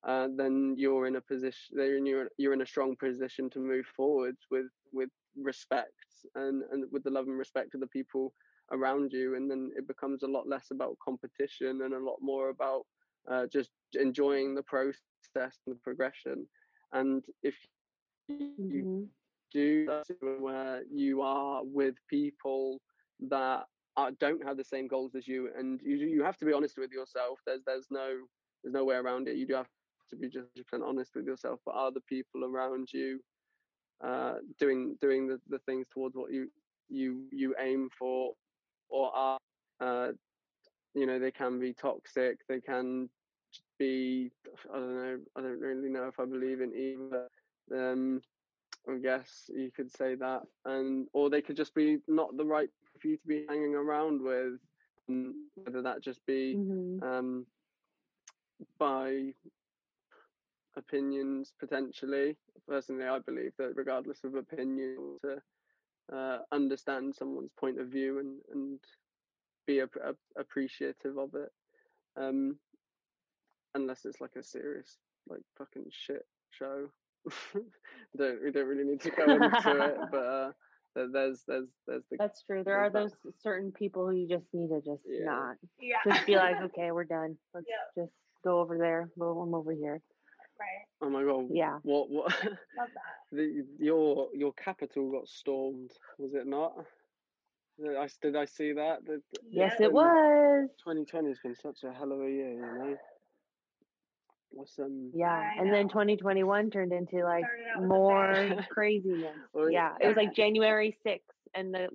[0.07, 1.77] Uh, then you're in a position.
[1.77, 5.93] Then you're you're in a strong position to move forwards with with respect
[6.35, 8.33] and and with the love and respect of the people
[8.71, 12.49] around you, and then it becomes a lot less about competition and a lot more
[12.49, 12.85] about
[13.29, 15.21] uh, just enjoying the process
[15.65, 16.47] and the progression.
[16.91, 17.55] And if
[18.69, 19.09] you Mhm.
[19.51, 19.87] Do
[20.39, 22.79] where you are with people
[23.29, 23.63] that
[23.97, 26.77] are, don't have the same goals as you, and you you have to be honest
[26.77, 27.39] with yourself.
[27.45, 28.09] There's there's no
[28.63, 29.35] there's no way around it.
[29.35, 29.67] You do have
[30.09, 31.59] to be just 100% honest with yourself.
[31.65, 33.19] But are the people around you
[34.03, 36.47] uh, doing doing the, the things towards what you
[36.89, 38.33] you you aim for,
[38.89, 39.37] or are
[39.81, 40.09] uh,
[40.93, 42.39] you know they can be toxic.
[42.47, 43.09] They can
[43.77, 44.31] be
[44.73, 45.17] I don't know.
[45.37, 47.27] I don't really know if I believe in either.
[47.71, 48.21] Um,
[48.89, 52.69] I guess you could say that, and or they could just be not the right
[52.99, 54.59] for you to be hanging around with.
[55.07, 57.01] And whether that just be Mhm.
[57.03, 57.47] um,
[58.77, 59.33] by
[60.75, 62.37] opinions potentially.
[62.67, 65.41] Personally, I believe that regardless of opinion, to
[66.15, 68.79] uh, understand someone's point of view and and
[69.65, 71.51] be ap- ap- appreciative of it.
[72.15, 72.59] Um,
[73.75, 74.97] unless it's like a serious,
[75.27, 76.91] like fucking shit show.
[78.17, 80.51] don't we don't really need to go into it, but uh,
[80.95, 82.63] there- there's there's there's the That's true.
[82.63, 85.25] There are there's those certain people who you just need to just Yeah.
[85.25, 85.97] not Yeah.
[86.07, 87.37] just be like, okay, we're done.
[87.53, 88.03] Let's Yeah.
[88.03, 88.13] just
[88.43, 89.09] go over there.
[89.19, 90.01] Go I'm over here.
[90.59, 90.85] right.
[91.01, 91.79] oh my god Yeah.
[91.83, 93.31] what what Love that.
[93.31, 96.73] the your your capital got stormed was it not?
[97.79, 99.05] Did I did I see that?
[99.05, 100.67] The- the- Yes, it's it was.
[100.83, 102.97] 2020 has been such a hell of a year, you know.
[104.51, 105.11] What's um?
[105.13, 105.27] Yeah.
[105.31, 109.35] I And then 2021 turned into like Started out with a more craziness.
[109.53, 109.93] Well, Yeah.
[109.99, 111.19] It was like January 6th
[111.53, 111.89] and the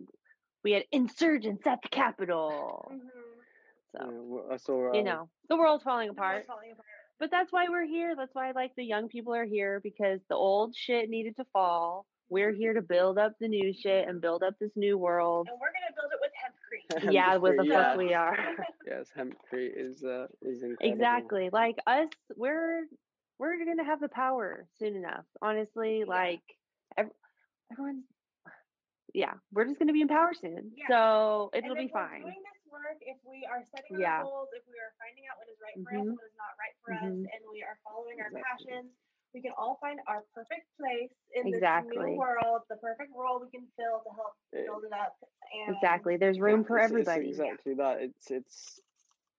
[0.62, 2.90] we had insurgents at the Capitol.
[2.92, 2.98] Mhm.
[3.96, 4.92] So, yeah, well, I saw.
[4.94, 6.46] you uh, know, the world's falling The world's apart.
[6.46, 6.86] falling apart.
[7.20, 8.14] But that's why we're here.
[8.16, 12.06] That's why like the young people are here because the old shit needed to fall.
[12.30, 15.46] We're here to build up the new shit and build up this new world.
[15.50, 16.18] And we're gonna build it
[17.10, 18.36] yeah, with the Hempcrete, fuck we are.
[18.86, 20.94] Yes, hempcrete is uh is incredible.
[20.94, 21.50] exactly.
[21.52, 22.84] Like us, we're
[23.38, 25.24] we're gonna have the power soon enough.
[25.40, 26.42] Honestly, like
[26.96, 27.10] ev-
[27.72, 28.04] everyone's
[29.14, 30.72] yeah, we're just gonna be in power soon.
[30.74, 30.88] Yeah.
[30.90, 32.22] So it'll be fine.
[32.26, 34.18] Doing this work, if we are setting Yeah.
[34.18, 36.02] our goals, if we are finding out what is right for us Mhm.
[36.02, 37.30] and what is not right for us, Mhm.
[37.30, 38.66] and we are following our Exactly.
[38.66, 38.90] passions,
[39.34, 43.50] we can all find our perfect place in this new world, the perfect role we
[43.50, 44.34] can fill to help
[44.64, 45.16] build it up.
[45.52, 46.16] And Exactly.
[46.16, 47.26] There's room Yeah, for it's- it's everybody.
[47.26, 48.00] exactly that.
[48.02, 48.80] It's it's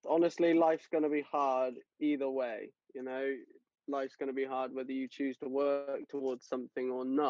[0.07, 2.73] honestly life's gonna be hard either way.
[2.93, 3.35] You know,
[3.87, 7.21] life's gonna be hard whether you choose to work towards something or not.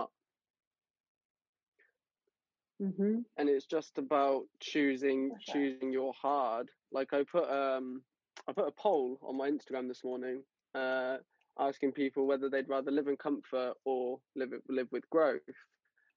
[2.80, 5.56] hmm and it's just about choosing For sure.
[5.56, 8.02] choosing your hard like i put um
[8.48, 10.44] i put a poll on my instagram this morning
[10.76, 11.18] uh
[11.60, 15.41] asking people whether they'd rather live in comfort or live live with growth.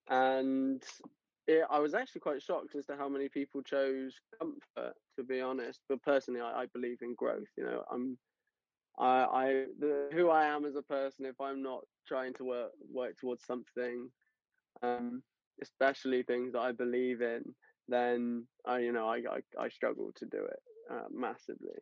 [0.08, 0.82] And
[1.46, 5.40] it, i was actually quite shocked as to how many people chose comfort to be
[5.40, 8.18] honest but personally i, I believe in growth you know i'm
[8.98, 12.70] I, I the, who I am as a person, if I'm not trying to work
[12.92, 14.10] work towards something,
[14.82, 15.22] um,
[15.62, 17.42] especially things that I believe in,
[17.86, 20.60] then I, you know, I I, I struggle to do it
[20.90, 21.78] uh, massively.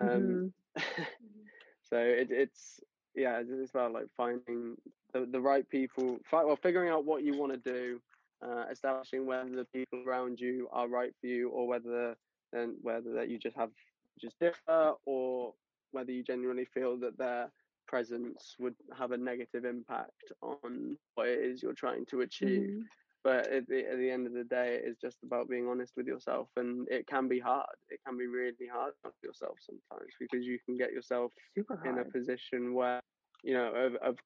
[0.00, 0.52] Um,
[1.88, 2.80] so it, it's
[3.14, 4.76] yeah, it's about like finding
[5.12, 8.00] the, the right people, fi- well, figuring out what you want to do,
[8.44, 12.16] uh, establishing whether the people around you are right for you, or whether
[12.52, 13.70] then whether that you just have
[14.20, 15.54] just differ, or
[15.92, 17.50] whether you genuinely feel that their
[17.86, 22.88] presence would have a negative impact on what it is you're trying to achieve Mhm.
[23.26, 26.06] But at the, at the end of the day it's just about being honest with
[26.06, 30.46] yourself and it can be hard it can be really hard on yourself sometimes because
[30.46, 33.00] you can get yourself in a position where
[33.42, 34.16] you know of, of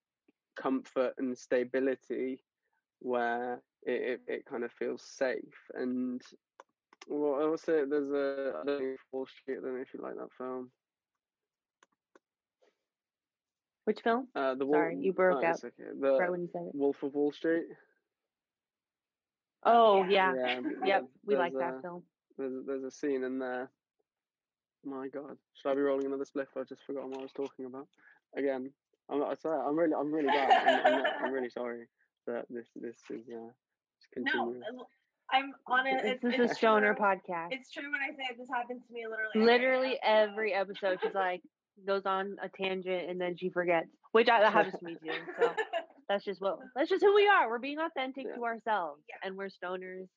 [0.60, 2.44] comfort and stability
[2.98, 6.20] where it, it, it kind of feels safe and
[7.08, 9.58] well, I would say there's a I don't know Wall Street.
[9.58, 10.70] I don't know if you like that film.
[13.84, 14.28] Which film?
[14.36, 15.90] Uh, the Sorry, Wolf, you broke oh, up okay.
[15.98, 16.74] The right when you said it.
[16.74, 17.64] Wolf of Wall Street.
[19.64, 20.32] Oh Yeah.
[20.36, 20.60] yeah.
[20.60, 21.04] Yeah, Yep.
[21.26, 22.02] We like that a- film.
[22.38, 23.70] There's there's a scene in there.
[24.84, 26.46] My God, should I be rolling another spliff?
[26.56, 27.86] I've just forgotten what I was talking about.
[28.36, 28.72] Again,
[29.10, 29.60] I'm I sorry.
[29.60, 30.50] I'm really I'm really bad.
[30.50, 31.86] I'm, I'm, not, I'm really sorry
[32.26, 33.50] that this this is uh
[34.16, 34.54] just no.
[35.32, 36.02] I'm on it.
[36.02, 37.04] This It's, is a stoner true.
[37.04, 37.48] podcast.
[37.52, 39.30] It's true when I say this happens to me literally.
[39.36, 40.30] every Literally episode.
[40.32, 41.42] every episode, she's like,
[41.86, 45.12] goes on a tangent and then she forgets, which I, that happens to me too.
[45.40, 45.52] So
[46.10, 47.46] that's just what that's just who we are.
[47.48, 48.34] We're being authentic Yeah.
[48.34, 49.22] to ourselves, Yeah.
[49.22, 50.10] and we're stoners,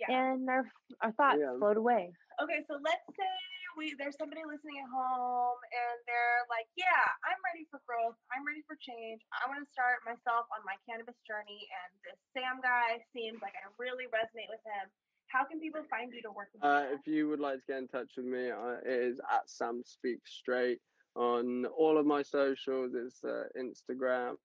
[0.00, 0.08] Yeah.
[0.10, 0.64] and our
[1.04, 1.52] our thoughts Yeah.
[1.60, 2.10] float away.
[2.40, 3.28] Okay, so let's say
[3.76, 8.16] we there's somebody listening at home and they're like, "Yeah, I'm ready for growth.
[8.32, 9.20] I'm ready for change.
[9.44, 13.54] I want to start myself on my cannabis journey." And this Sam guy seems like
[13.54, 14.90] I really resonate with him.
[15.28, 17.78] How can people find you to work with Uh, if you would like to get
[17.78, 20.80] in touch with me, uh, it is at Sam Speaks Straight
[21.16, 22.94] on all of my socials.
[22.94, 24.38] It's uh, Instagram,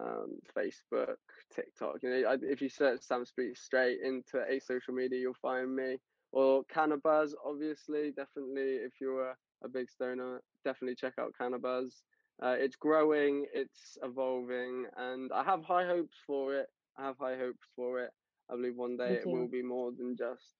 [0.00, 1.16] um, Facebook,
[1.54, 1.96] TikTok.
[2.02, 5.74] You know, I, if you search Sam Speaks Straight into a social media, you'll find
[5.74, 5.96] me.
[6.32, 8.76] Or Cannabuzz, obviously, definitely.
[8.76, 9.34] If you're a,
[9.64, 11.92] a big stoner, definitely check out Cannabuzz.
[12.42, 16.66] Uh, it's growing, it's evolving, and I have high hopes for it.
[16.96, 18.10] I have high hopes for it.
[18.50, 20.54] I believe one day it will be more than just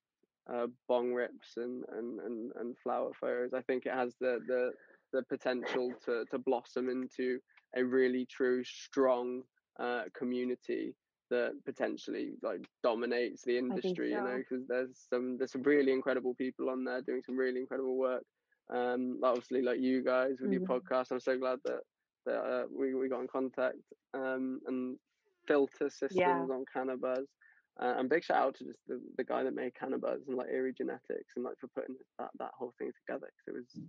[0.51, 3.53] uh, bong rips and, and, and, and flower photos.
[3.53, 4.71] I think it has the, the,
[5.13, 7.39] the potential to, to blossom into
[7.75, 9.43] a really true, strong
[9.79, 10.95] uh, community
[11.29, 14.11] that potentially like dominates the industry.
[14.11, 17.61] You know, because there's some there's some really incredible people on there doing some really
[17.61, 18.23] incredible work.
[18.73, 20.67] Um, obviously, like you guys with your Mhm.
[20.67, 21.81] podcast, I'm so glad that
[22.25, 23.77] that uh, we we got in contact.
[24.13, 24.97] Um, and
[25.47, 26.45] filter systems Yeah.
[26.49, 27.27] on cannabis
[27.81, 30.49] Uh, and big shout out to just the, the guy that made Cannabuzz and like
[30.49, 33.81] Eerie Genetics and like for putting that, that whole thing together because it was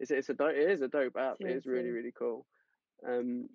[0.00, 1.36] it's it's a dope, it is a dope app.
[1.44, 2.46] It is really really cool.
[3.06, 3.48] Um,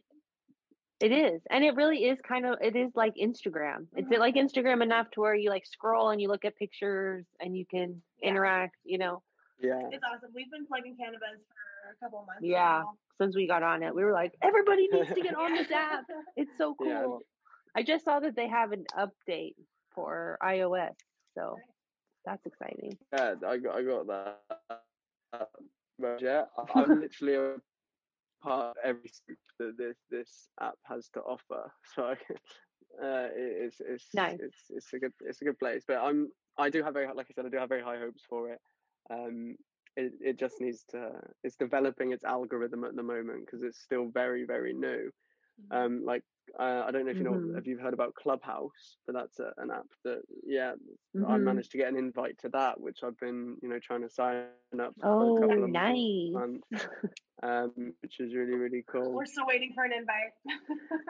[0.99, 2.59] It is, and it really is kind of.
[2.61, 3.87] It is like Instagram.
[3.95, 7.57] It's like Instagram enough to where you like scroll and you look at pictures and
[7.57, 8.29] you can Yeah.
[8.29, 8.75] interact.
[8.83, 9.23] You know,
[9.59, 10.29] yeah, It's awesome.
[10.35, 12.43] We've been plugging Cannabuzz for a couple months.
[12.43, 12.83] Yeah.
[12.83, 12.93] now.
[13.19, 16.03] since we got on it, we were like, everybody needs to get on this app.
[16.35, 16.87] It's so cool.
[16.87, 17.17] Yeah.
[17.75, 19.55] I just saw that they have an update
[19.93, 20.95] for iOS,
[21.35, 21.57] so
[22.25, 22.97] that's exciting.
[23.13, 24.39] yeah, I got I got that.
[26.19, 27.55] Yeah, I- I'm literally a
[28.41, 29.09] part of every
[29.59, 31.71] that this this app has to offer.
[31.95, 32.03] So
[33.03, 34.39] uh, it's it's Nice.
[34.39, 35.83] it's it's a good it's a good place.
[35.87, 38.23] But I'm I do have very like I said I do have very high hopes
[38.29, 38.59] for it.
[39.09, 39.55] Um,
[39.95, 41.11] it it just needs to
[41.43, 45.11] it's developing its algorithm at the moment because it's still very very new.
[45.71, 46.23] Um, like
[46.59, 47.57] uh, I don't know if you know Mhm.
[47.57, 50.73] if you've heard about Clubhouse, but that's a, an app that yeah
[51.15, 51.43] I Mhm.
[51.43, 54.47] managed to get an invite to that, which I've been, you know, trying to sign
[54.79, 56.33] up for Oh, a couple of nice.
[56.33, 56.67] months,
[57.43, 59.13] um, which is really really cool.
[59.13, 60.33] We're still waiting for an invite.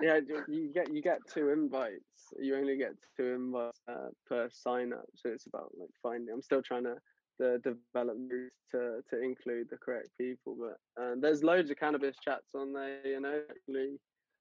[0.01, 2.33] Yeah, you- get you get two invites.
[2.39, 6.33] You only get two invites uh, per sign up, so it's about like finding.
[6.33, 6.97] I'm still trying to
[7.39, 12.15] the develop routes to to include the correct people, but uh, there's loads of cannabis
[12.23, 13.05] chats on there.
[13.05, 13.97] You know, actually,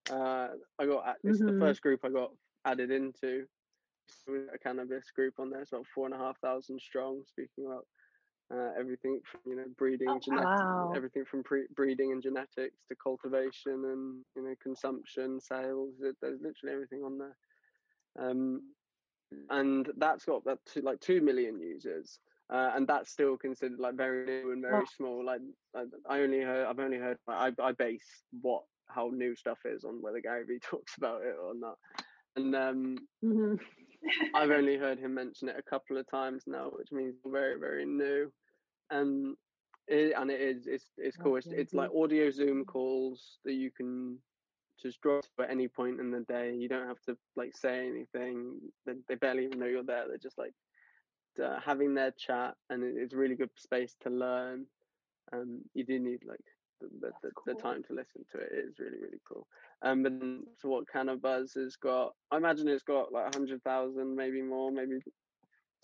[0.09, 0.49] uh,
[0.79, 1.59] I got it's the Mhm.
[1.59, 2.31] first group I got
[2.65, 3.47] added into.
[4.09, 5.61] So we've got a cannabis group on there.
[5.63, 7.23] It's about four and a half thousand strong.
[7.27, 7.87] Speaking about
[8.53, 10.95] uh, everything from you know breeding, Oh, genetics, wow.
[10.95, 15.95] everything from pre- breeding and genetics to cultivation and you know consumption, sales.
[16.01, 17.37] There- There's literally everything on there.
[18.19, 18.75] Um,
[19.51, 22.21] and that's got that to like two million users.
[22.53, 24.87] Uh, and that's still considered like very new and very Wow.
[24.87, 25.25] small.
[25.25, 25.41] Like
[25.75, 28.63] I, I only heard, I've only heard, I, I base what
[28.95, 31.79] how new stuff is on whether Gary Vee talks about it or not.
[32.37, 33.55] And um, hmm
[34.35, 37.85] I've only heard him mention it a couple of times now, which means very, very
[37.85, 38.33] new.
[38.91, 39.37] And
[39.89, 41.37] it, and it is it's it's cool.
[41.37, 44.19] It's, it's like audio Zoom calls that you can
[44.81, 46.55] just drop at any point in the day.
[46.55, 48.61] You don't have to like say anything.
[48.87, 50.05] They, they barely even know you're there.
[50.09, 50.55] They're just like
[51.43, 54.67] uh, having their chat, and it, it's really good space to learn.
[55.33, 56.41] Um, you do need like
[56.81, 58.51] the the, the, the time to listen to it.
[58.53, 59.47] It is really really cool.
[59.83, 62.15] Um, but then, so what Cannabuzz has got?
[62.31, 64.99] I imagine it's got like hundred thousand, maybe more, maybe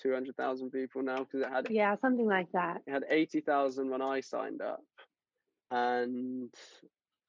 [0.01, 2.83] two hundred thousand people now because it had Yeah, something like that.
[2.87, 4.83] it had eighty thousand when I signed up,
[5.71, 6.53] and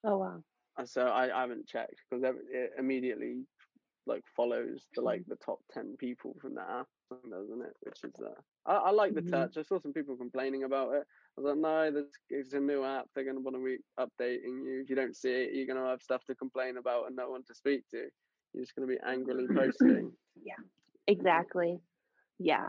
[0.03, 0.43] Oh wow.
[0.77, 3.45] uh, so I, I haven't checked because it immediately
[4.05, 6.87] like follows the like the top ten people from that app,
[7.29, 7.73] doesn't it?
[7.81, 9.29] Which is uh, I, I like the Mhm.
[9.31, 9.57] touch.
[9.57, 11.03] I saw some people complaining about it.
[11.37, 13.05] I was like, no, this it's a new app.
[13.13, 14.81] They're gonna want to be updating you.
[14.83, 17.43] If you don't see it, you're gonna have stuff to complain about and no one
[17.43, 18.07] to speak to.
[18.53, 19.57] You're just gonna be angrily mm-hmm.
[19.57, 20.11] posting.
[20.43, 20.53] Yeah,
[21.07, 21.79] exactly.
[22.39, 22.67] Yeah.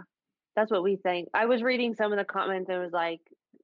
[0.56, 1.28] That's what we think.
[1.34, 3.20] I was reading some of the comments and it was like,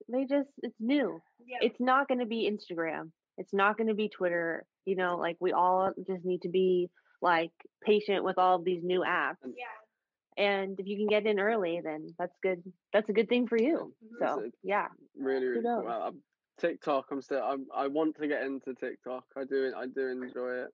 [0.09, 1.21] they just, it's new.
[1.47, 1.59] yeah.
[1.61, 3.11] It's not going to be Instagram.
[3.37, 4.65] It's not going to be Twitter.
[4.87, 6.91] You know, like we all just need to be
[7.23, 7.51] like
[7.83, 9.37] patient with all of these new apps.
[9.45, 9.65] yeah.
[10.37, 12.63] And if you can get in early, then that's good.
[12.93, 13.95] That's a good thing for you.
[14.19, 14.89] So, yeah.
[15.17, 15.63] really, really.
[15.63, 16.23] Well, I'm,
[16.61, 19.25] TikTok, I'm still, I'm, I want to get into TikTok.
[19.37, 20.71] I do, I do enjoy it.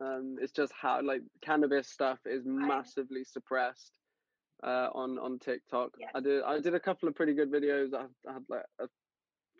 [0.00, 3.92] Um, it's just how like cannabis stuff is massively suppressed
[4.64, 5.90] uh, on on TikTok.
[6.00, 6.10] Yes.
[6.14, 7.94] I did, I did a couple of pretty good videos.
[7.94, 8.88] I, I had like a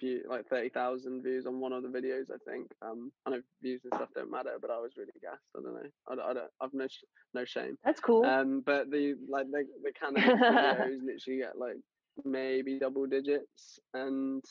[0.00, 2.30] view like thirty thousand views on one of the videos.
[2.32, 2.68] I think.
[2.82, 5.44] Um, I know views and stuff don't matter, but I was really gassed.
[5.56, 5.90] I don't know.
[6.08, 6.50] I, don't- I don't.
[6.60, 7.04] I've no sh-
[7.34, 7.76] no shame.
[7.84, 8.24] That's cool.
[8.24, 11.76] Um, but the like the the of videos literally get like
[12.24, 14.42] maybe double digits, and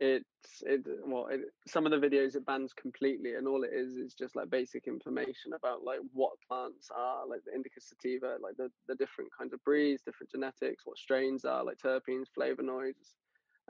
[0.00, 3.96] it's it well it, some of the videos it bans completely, and all it is
[3.96, 8.56] is just like basic information about like what plants are, like the indica sativa, like
[8.56, 13.14] the the different kinds of breeds, different genetics, what strains are, like terpenes, flavonoids.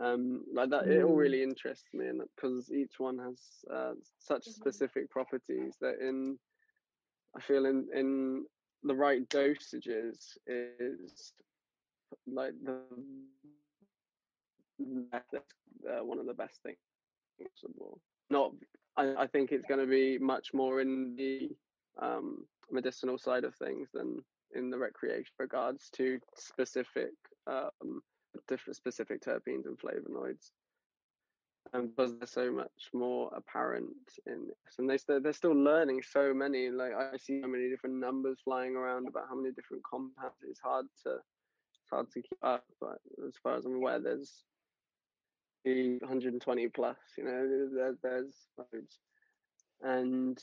[0.01, 1.17] Um, like that, it all Mm.
[1.17, 4.55] really interests me, and because each one has uh, such Mhm.
[4.55, 6.39] specific properties that in
[7.37, 8.47] I feel in in
[8.83, 11.33] the right dosages is
[12.27, 12.83] like the
[15.11, 15.35] that's
[15.89, 16.79] uh, one of the best things
[17.43, 18.01] possible.
[18.31, 18.53] Not,
[18.97, 21.51] I, I think it's going to be much more in the
[22.01, 24.25] um, medicinal side of things than
[24.55, 27.13] in the recreation regards to specific
[27.47, 28.03] um,
[28.49, 30.51] different specific terpenes and flavonoids.
[31.73, 33.93] And because they're so much more apparent
[34.27, 36.71] in this, and they they're still learning so many.
[36.71, 40.37] Like I see so many different numbers flying around about how many different compounds.
[40.49, 42.65] It's hard to it's hard to keep up.
[42.81, 44.43] But as far as I'm aware, there's
[45.65, 46.97] the 120 plus.
[47.17, 48.99] You know, there, there's loads.
[49.83, 50.39] And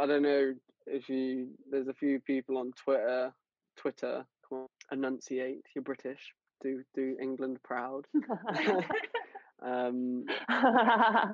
[0.00, 0.54] I don't know
[0.86, 3.32] if you there's a few people on Twitter.
[3.76, 4.24] Twitter,
[4.92, 5.64] enunciate.
[5.74, 6.32] You're British.
[6.62, 8.06] Do do England proud.
[9.62, 10.24] um,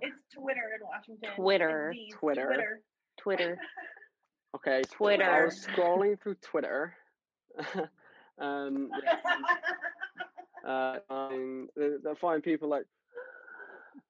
[0.02, 1.30] It's Twitter in Washington.
[1.36, 1.92] Twitter.
[1.94, 2.46] D's, Twitter.
[2.46, 2.80] Twitter.
[3.18, 3.58] Twitter.
[4.54, 5.44] Okay, so I Twitter.
[5.46, 6.94] was scrolling through Twitter.
[8.38, 8.90] um,
[10.66, 12.84] uh, and I find people like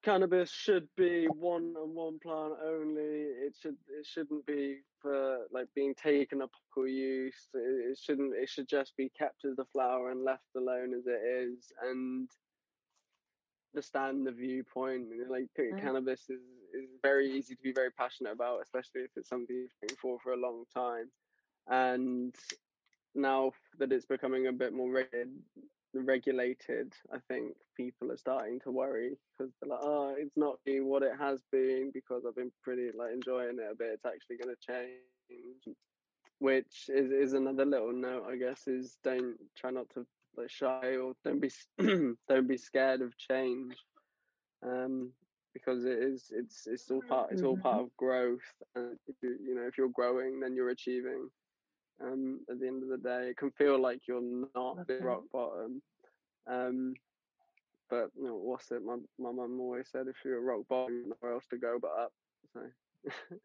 [0.04, 3.02] cannabis should be one and one plant only.
[3.02, 7.48] It should it shouldn't be for like being taken up for use.
[7.54, 8.34] It, it shouldn't.
[8.34, 11.72] It should just be kept as a flower and left alone as it is.
[11.82, 12.28] And
[13.74, 15.08] understand the viewpoint.
[15.28, 15.80] Like Mm.
[15.80, 16.42] cannabis is
[16.74, 20.18] is very easy to be very passionate about, especially if it's something you've been for
[20.20, 21.10] for a long time.
[21.68, 22.34] And
[23.14, 24.92] now that it's becoming a bit more
[25.96, 30.58] reg- regulated, I think people are starting to worry because they're like, oh, it's not
[30.64, 33.92] being what it has been because I've been pretty like enjoying it a bit.
[33.94, 35.76] It's actually going to change,
[36.38, 40.06] which is is another little note, I guess, is don't try not to
[40.36, 41.50] like shy or don't be
[42.28, 43.74] don't be scared of change,
[44.66, 45.12] um,
[45.54, 49.54] because it is it's it's all part it's all part of growth, and you, you
[49.54, 51.30] know if you're growing, then you're achieving
[52.02, 53.28] um, at the end of the day.
[53.30, 55.02] It can feel like you're not Love at that.
[55.02, 55.82] rock bottom.
[56.46, 56.94] Um,
[57.90, 58.84] but you know, what's it?
[58.84, 61.78] My my mum always said, if you're at rock bottom, you've nowhere else to go
[61.80, 62.12] but up.
[62.52, 62.60] So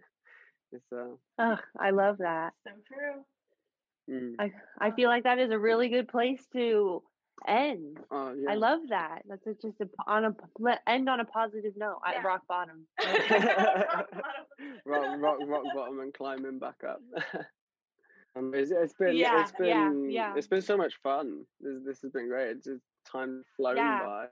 [0.71, 2.53] it's uh, Ugh, I love that.
[2.65, 3.23] so true.
[4.09, 4.35] mm.
[4.39, 7.03] I I feel like that is a really good place to
[7.47, 7.99] end.
[8.11, 8.51] oh yeah.
[8.51, 9.21] I love that.
[9.27, 12.17] That's a, just a, on a let- end on a positive note Yeah.
[12.19, 12.87] at rock bottom.
[14.85, 17.01] rock, rock, rock bottom and climbing back up.
[18.37, 20.33] Um, it's, it's been, Yeah, it's been, yeah, yeah.
[20.35, 21.45] it's been so much fun.
[21.59, 22.51] This, this has been great.
[22.57, 24.25] It's just time flown by.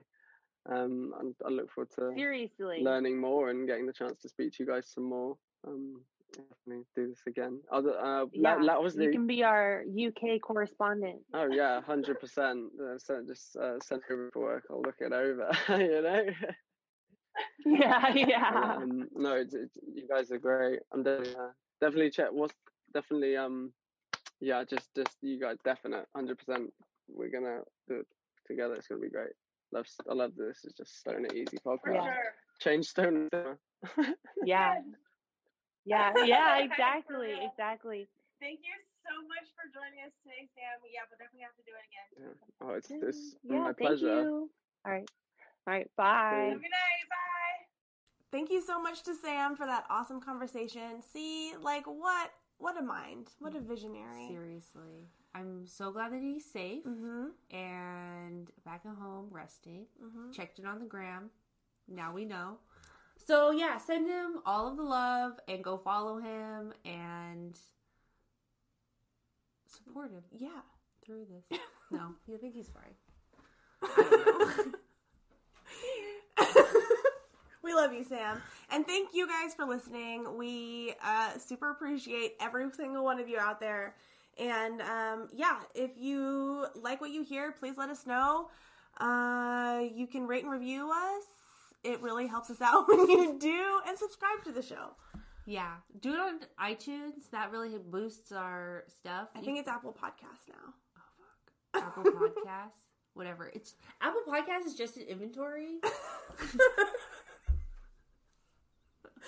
[0.70, 2.80] Um, and I look forward to Seriously.
[2.82, 5.36] learning more and getting the chance to speak to you guys some more.
[5.66, 6.02] Um,
[6.32, 7.60] definitely do this again.
[7.72, 11.20] Other, uh, Yeah, let, let, obviously, you can be our UK correspondent.
[11.34, 12.68] oh yeah, hundred percent.
[12.98, 14.64] So just uh, send over for work.
[14.70, 15.50] I'll look it over.
[15.70, 16.24] you know.
[17.64, 18.74] Yeah, yeah.
[18.76, 20.80] um, no, it's, it's, you guys are great.
[20.92, 21.48] I'm definitely uh,
[21.80, 22.28] definitely check.
[22.32, 22.54] What's
[22.92, 23.72] definitely um,
[24.40, 26.72] yeah, just just you guys definite, hundred percent.
[27.08, 28.06] We're gonna do it
[28.46, 28.74] together.
[28.74, 29.32] It's gonna be great.
[29.72, 30.64] Love, s- I love this.
[30.64, 31.94] It's just Stone It Easy For podcast.
[31.94, 32.14] Yeah.
[32.60, 33.28] Change Stone.
[34.44, 34.74] Yeah.
[35.84, 38.08] Yeah, yeah, exactly, exactly.
[38.40, 40.80] Thank you so much for joining us today, Sam.
[40.92, 42.36] Yeah, we'll definitely have to do it again.
[42.60, 42.66] Yeah.
[42.66, 44.22] Oh, it's it's Yeah, my thank pleasure.
[44.22, 44.50] you.
[44.86, 45.08] All right.
[45.66, 46.48] All right, bye.
[46.48, 47.06] Have a good night.
[47.08, 47.66] Bye.
[48.32, 51.02] Thank you so much to Sam for that awesome conversation.
[51.02, 52.30] See, like what
[52.60, 53.28] what a mind.
[53.40, 54.28] What a visionary.
[54.28, 55.08] Seriously.
[55.34, 57.56] I'm so glad that he's safe Mm-hmm.
[57.56, 59.86] and back at home resting.
[60.02, 60.32] Mm-hmm.
[60.32, 61.30] Checked it on the gram.
[61.88, 62.58] Now we know.
[63.16, 67.56] So yeah, send him all of the love and go follow him and
[69.66, 70.60] support him Yeah.
[71.04, 71.58] through this.
[71.92, 72.94] No, you think he's fine.
[77.62, 77.72] I don't know.
[77.72, 78.42] we love you, Sam.
[78.70, 80.36] And thank you guys for listening.
[80.36, 83.94] We uh, super appreciate every single one of you out there.
[84.38, 88.48] And um, yeah, if you like what you hear, please let us know.
[88.98, 91.24] Uh, you can rate and review us.
[91.84, 93.80] It really helps us out when you do.
[93.86, 94.96] And subscribe to the show.
[95.46, 97.30] yeah, do it on iTunes.
[97.32, 99.28] That really boosts our stuff.
[99.36, 100.74] I think it's Apple Podcasts now.
[101.74, 102.86] Oh fuck, Apple Podcasts.
[103.14, 103.50] whatever.
[103.54, 105.78] It's Apple Podcast is just an inventory.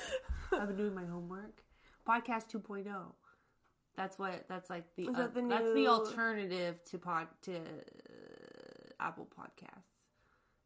[0.52, 1.62] I've been doing my homework.
[2.08, 2.86] Podcast 2.0.
[3.96, 4.44] That's what.
[4.48, 5.04] That's like the.
[5.04, 7.60] Is uh, that the That's the alternative to pod to uh,
[9.00, 9.92] Apple Podcasts.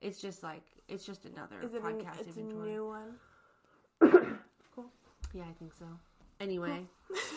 [0.01, 3.17] It's just like it's just another it podcast it's a new one?
[4.75, 4.85] Cool.
[5.33, 5.87] Yeah, I think so.
[6.39, 6.83] Anyway,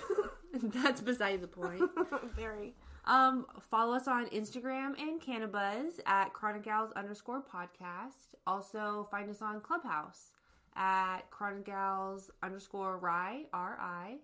[0.54, 1.82] that's beside the point.
[2.36, 2.74] Very.
[3.06, 8.36] Um, follow us on Instagram and Cannabuzz at Chronicals underscore podcast.
[8.46, 10.32] Also, find us on Clubhouse
[10.76, 14.18] at Chronicals underscore Rye, R I.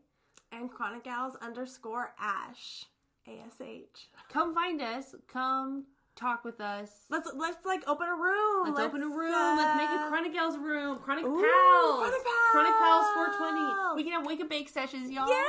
[0.51, 2.85] And Chronicals underscore Ash.
[3.27, 4.09] A S H.
[4.31, 5.15] Come find us.
[5.27, 5.85] Come
[6.15, 6.91] talk with us.
[7.09, 8.67] Let's let's like open a room.
[8.67, 9.34] Let's, open a room.
[9.34, 10.99] uh, Let's make a Chronicals room.
[10.99, 11.97] Chronic Ooh, Pals.
[11.97, 13.35] Chronic Chronic Pals Pals.
[13.38, 13.95] 420.
[13.95, 15.27] We can have wake and bake sessions, y'all.
[15.27, 15.43] Yeah!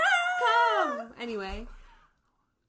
[0.85, 1.13] Come.
[1.21, 1.67] Anyway.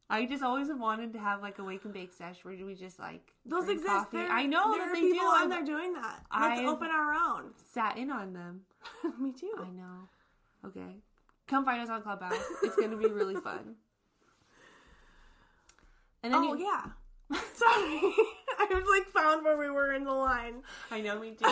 [0.10, 2.76] I just always have wanted to have like a wake and bake sesh where we
[2.76, 4.08] just like Those exist.
[4.14, 5.26] I know there that are they people do.
[5.26, 6.26] on I've there doing that.
[6.32, 7.52] Let's I've- open our own.
[7.74, 8.62] sat in on them.
[9.20, 9.52] Me too.
[9.60, 10.08] I know.
[10.66, 10.96] Okay.
[11.48, 12.38] Come find us on Clubhouse.
[12.64, 13.76] It's going to be really fun.
[16.24, 16.86] And then Oh you- yeah.
[17.54, 18.00] Sorry,
[18.58, 20.64] I was like found where we were in the line.
[20.90, 21.46] I know me too.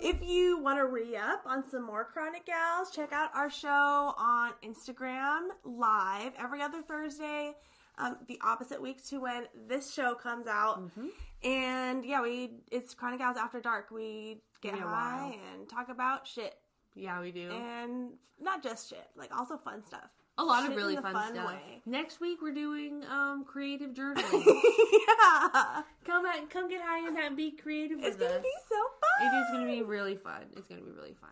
[0.00, 4.14] If you want to re up on some more Chronic Gals, check out our show
[4.18, 7.52] on Instagram live every other Thursday.
[7.98, 11.06] Um, the opposite week to when this show comes out, Mm-hmm.
[11.46, 13.90] and yeah, we it's Chronic Gals After Dark.
[13.90, 16.54] We get high and talk about shit,
[16.94, 17.50] Yeah, we do.
[17.50, 20.08] and not just shit, like also fun stuff.
[20.38, 21.46] A lot shit of really fun, fun stuff.
[21.48, 21.82] way.
[21.86, 24.44] Next week we're doing um creative journaling.
[24.46, 28.42] yeah, come at, come get high and have- be creative it's gonna us.
[28.42, 29.28] be so fun.
[29.28, 30.44] It is going to be really fun.
[30.56, 31.28] It's going to be really fun.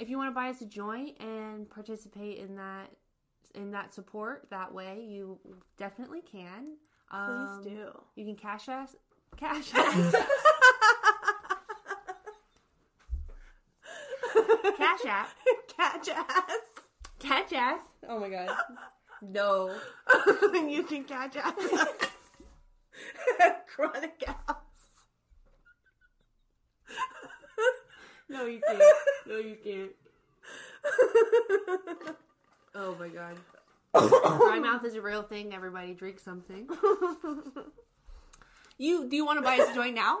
[0.00, 2.90] If you want to buy us a joint and participate in that
[3.54, 5.38] in that support that way, you
[5.76, 6.76] definitely can.
[7.12, 7.88] Um, Please do.
[8.16, 8.96] You can cash us.
[9.36, 10.14] Cash us.
[14.76, 15.28] cash app.
[15.76, 16.50] Catch ass.
[17.20, 17.82] Catch ass.
[18.08, 18.50] Oh my god.
[19.22, 19.74] No.
[20.54, 21.52] you can catch ass.
[23.74, 24.34] Chronic gas.
[28.30, 28.82] No, you can't.
[29.26, 29.90] No, you can't.
[32.74, 33.36] Oh my god.
[34.38, 35.52] Dry mouth is a real thing.
[35.52, 36.66] Everybody drink something.
[38.78, 40.20] You do you want to buy us a joint now?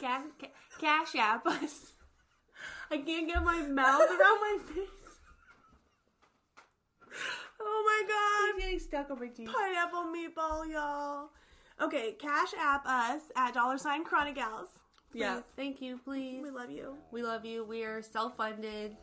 [0.00, 0.48] cash, ca-
[0.78, 1.92] cash app us.
[2.90, 4.88] I can't get my mouth around my face.
[7.60, 7.98] oh my
[8.60, 9.46] getting stuck on my teeth.
[9.46, 9.54] god.
[9.56, 11.28] Pineapple meatball, y'all.
[11.80, 14.68] Okay, cash app us at dollar sign chronic gals.
[15.14, 15.40] Yeah.
[15.56, 16.42] Thank you, please.
[16.42, 16.96] We love you.
[17.12, 17.64] We love you.
[17.64, 18.96] We are self funded.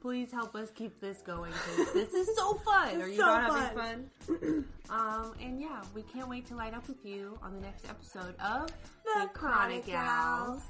[0.00, 2.88] Please help us keep this going 'cause this is so fun.
[2.94, 4.64] It's Are you so not having fun?
[4.90, 8.34] um, and yeah, we can't wait to light up with you on the next episode
[8.40, 8.70] of
[9.04, 10.62] The Chronic Gals.